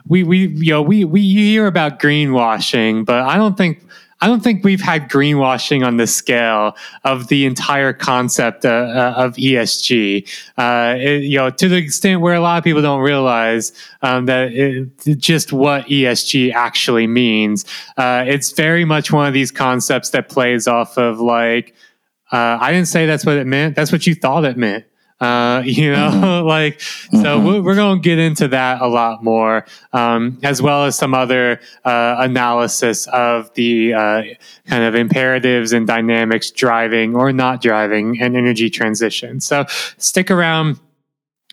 we 0.07 0.23
we 0.25 0.49
you 0.49 0.73
know 0.73 0.83
we 0.83 1.05
we 1.05 1.23
hear 1.23 1.67
about 1.67 2.01
greenwashing, 2.01 3.05
but 3.05 3.23
I 3.23 3.37
don't 3.37 3.57
think 3.57 3.85
I 4.23 4.29
don't 4.29 4.41
think 4.41 4.63
we've 4.63 4.81
had 4.81 5.11
greenwashing 5.11 5.85
on 5.85 5.97
the 5.97 6.07
scale 6.07 6.77
of 7.03 7.27
the 7.27 7.45
entire 7.45 7.93
concept 7.93 8.65
uh, 8.65 8.69
uh, 8.69 9.15
of 9.17 9.35
ESG. 9.35 10.29
Uh, 10.57 10.95
it, 10.97 11.25
you 11.25 11.39
know, 11.39 11.51
to 11.51 11.69
the 11.69 11.75
extent 11.75 12.21
where 12.21 12.35
a 12.35 12.41
lot 12.41 12.57
of 12.57 12.63
people 12.63 12.83
don't 12.83 13.01
realize 13.01 13.73
um, 14.03 14.27
that 14.27 14.53
it, 14.53 15.19
just 15.19 15.53
what 15.53 15.87
ESG 15.87 16.53
actually 16.55 17.09
means. 17.09 17.65
Uh, 17.97 18.25
it's 18.25 18.53
very 18.53 18.85
much 18.85 19.11
one 19.11 19.27
of 19.27 19.35
these 19.35 19.51
concepts 19.51 20.11
that 20.11 20.29
plays 20.29 20.69
off 20.69 20.97
of 20.97 21.19
like, 21.19 21.75
uh, 22.31 22.59
I 22.61 22.71
didn't 22.71 22.87
say 22.87 23.07
that's 23.07 23.27
what 23.27 23.39
it 23.39 23.47
meant. 23.49 23.75
That's 23.75 23.91
what 23.91 24.07
you 24.07 24.15
thought 24.15 24.45
it 24.45 24.57
meant. 24.57 24.85
Uh, 25.23 25.63
you 25.65 25.93
know, 25.93 26.11
mm-hmm. 26.11 26.47
like, 26.49 26.81
so 26.81 27.17
mm-hmm. 27.17 27.47
we're, 27.47 27.63
we're 27.63 27.75
going 27.77 27.99
to 27.99 28.03
get 28.03 28.19
into 28.19 28.49
that 28.49 28.81
a 28.83 28.89
lot 28.89 29.23
more, 29.23 29.65
um, 29.93 30.39
as 30.43 30.61
well 30.61 30.85
as 30.85 30.97
some 30.97 31.15
other 31.15 31.61
uh, 31.85 32.17
analysis 32.19 33.07
of 33.09 33.53
the 33.55 33.95
uh, 33.95 34.23
kind 34.67 34.83
of 34.83 34.97
imperatives 34.97 35.73
and 35.73 35.87
dynamics 35.87 36.51
driving 36.51 37.15
or 37.15 37.33
not 37.33 37.63
driving 37.63 38.21
an 38.21 38.35
energy 38.35 38.69
transition. 38.69 39.41
So 39.41 39.65
stick 39.97 40.31
around. 40.31 40.81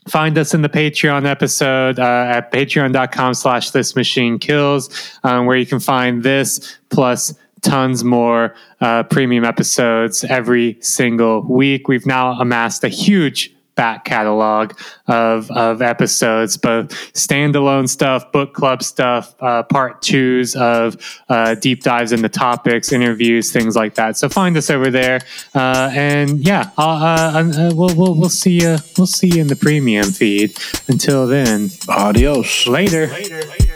Find 0.07 0.35
us 0.39 0.55
in 0.55 0.63
the 0.63 0.69
Patreon 0.69 1.27
episode 1.27 1.99
uh, 1.99 2.25
at 2.27 2.51
patreon.com 2.51 3.35
slash 3.35 3.69
this 3.69 3.95
machine 3.95 4.39
kills, 4.39 4.89
um, 5.23 5.45
where 5.45 5.57
you 5.57 5.67
can 5.67 5.79
find 5.79 6.23
this 6.23 6.79
plus 6.89 7.35
tons 7.61 8.03
more 8.03 8.55
uh, 8.81 9.03
premium 9.03 9.43
episodes 9.43 10.23
every 10.23 10.77
single 10.81 11.41
week. 11.41 11.87
We've 11.87 12.07
now 12.07 12.31
amassed 12.39 12.83
a 12.83 12.87
huge 12.87 13.53
back 13.79 14.03
catalog 14.03 14.73
of 15.07 15.49
of 15.51 15.81
episodes, 15.81 16.57
both 16.57 16.89
standalone 17.13 17.87
stuff, 17.87 18.29
book 18.33 18.53
club 18.53 18.83
stuff, 18.83 19.33
uh, 19.39 19.63
part 19.63 20.01
twos 20.01 20.53
of 20.57 20.97
uh, 21.29 21.55
deep 21.55 21.81
dives 21.81 22.11
into 22.11 22.27
topics, 22.27 22.91
interviews, 22.91 23.53
things 23.53 23.77
like 23.77 23.95
that. 23.95 24.17
So 24.17 24.27
find 24.27 24.57
us 24.57 24.69
over 24.69 24.91
there, 24.91 25.21
uh, 25.55 25.91
and 25.93 26.45
yeah, 26.45 26.71
uh, 26.77 27.31
uh, 27.39 27.71
we'll, 27.73 27.95
we'll 27.95 28.15
we'll 28.15 28.27
see 28.43 28.59
you 28.59 28.79
we'll 28.97 29.07
see 29.07 29.29
you 29.29 29.39
in 29.39 29.47
the 29.47 29.55
premium 29.55 30.11
feed. 30.11 30.57
Until 30.89 31.25
then, 31.25 31.69
adios. 31.87 32.67
Later. 32.67 33.07
Later. 33.07 33.43
Later. 33.45 33.68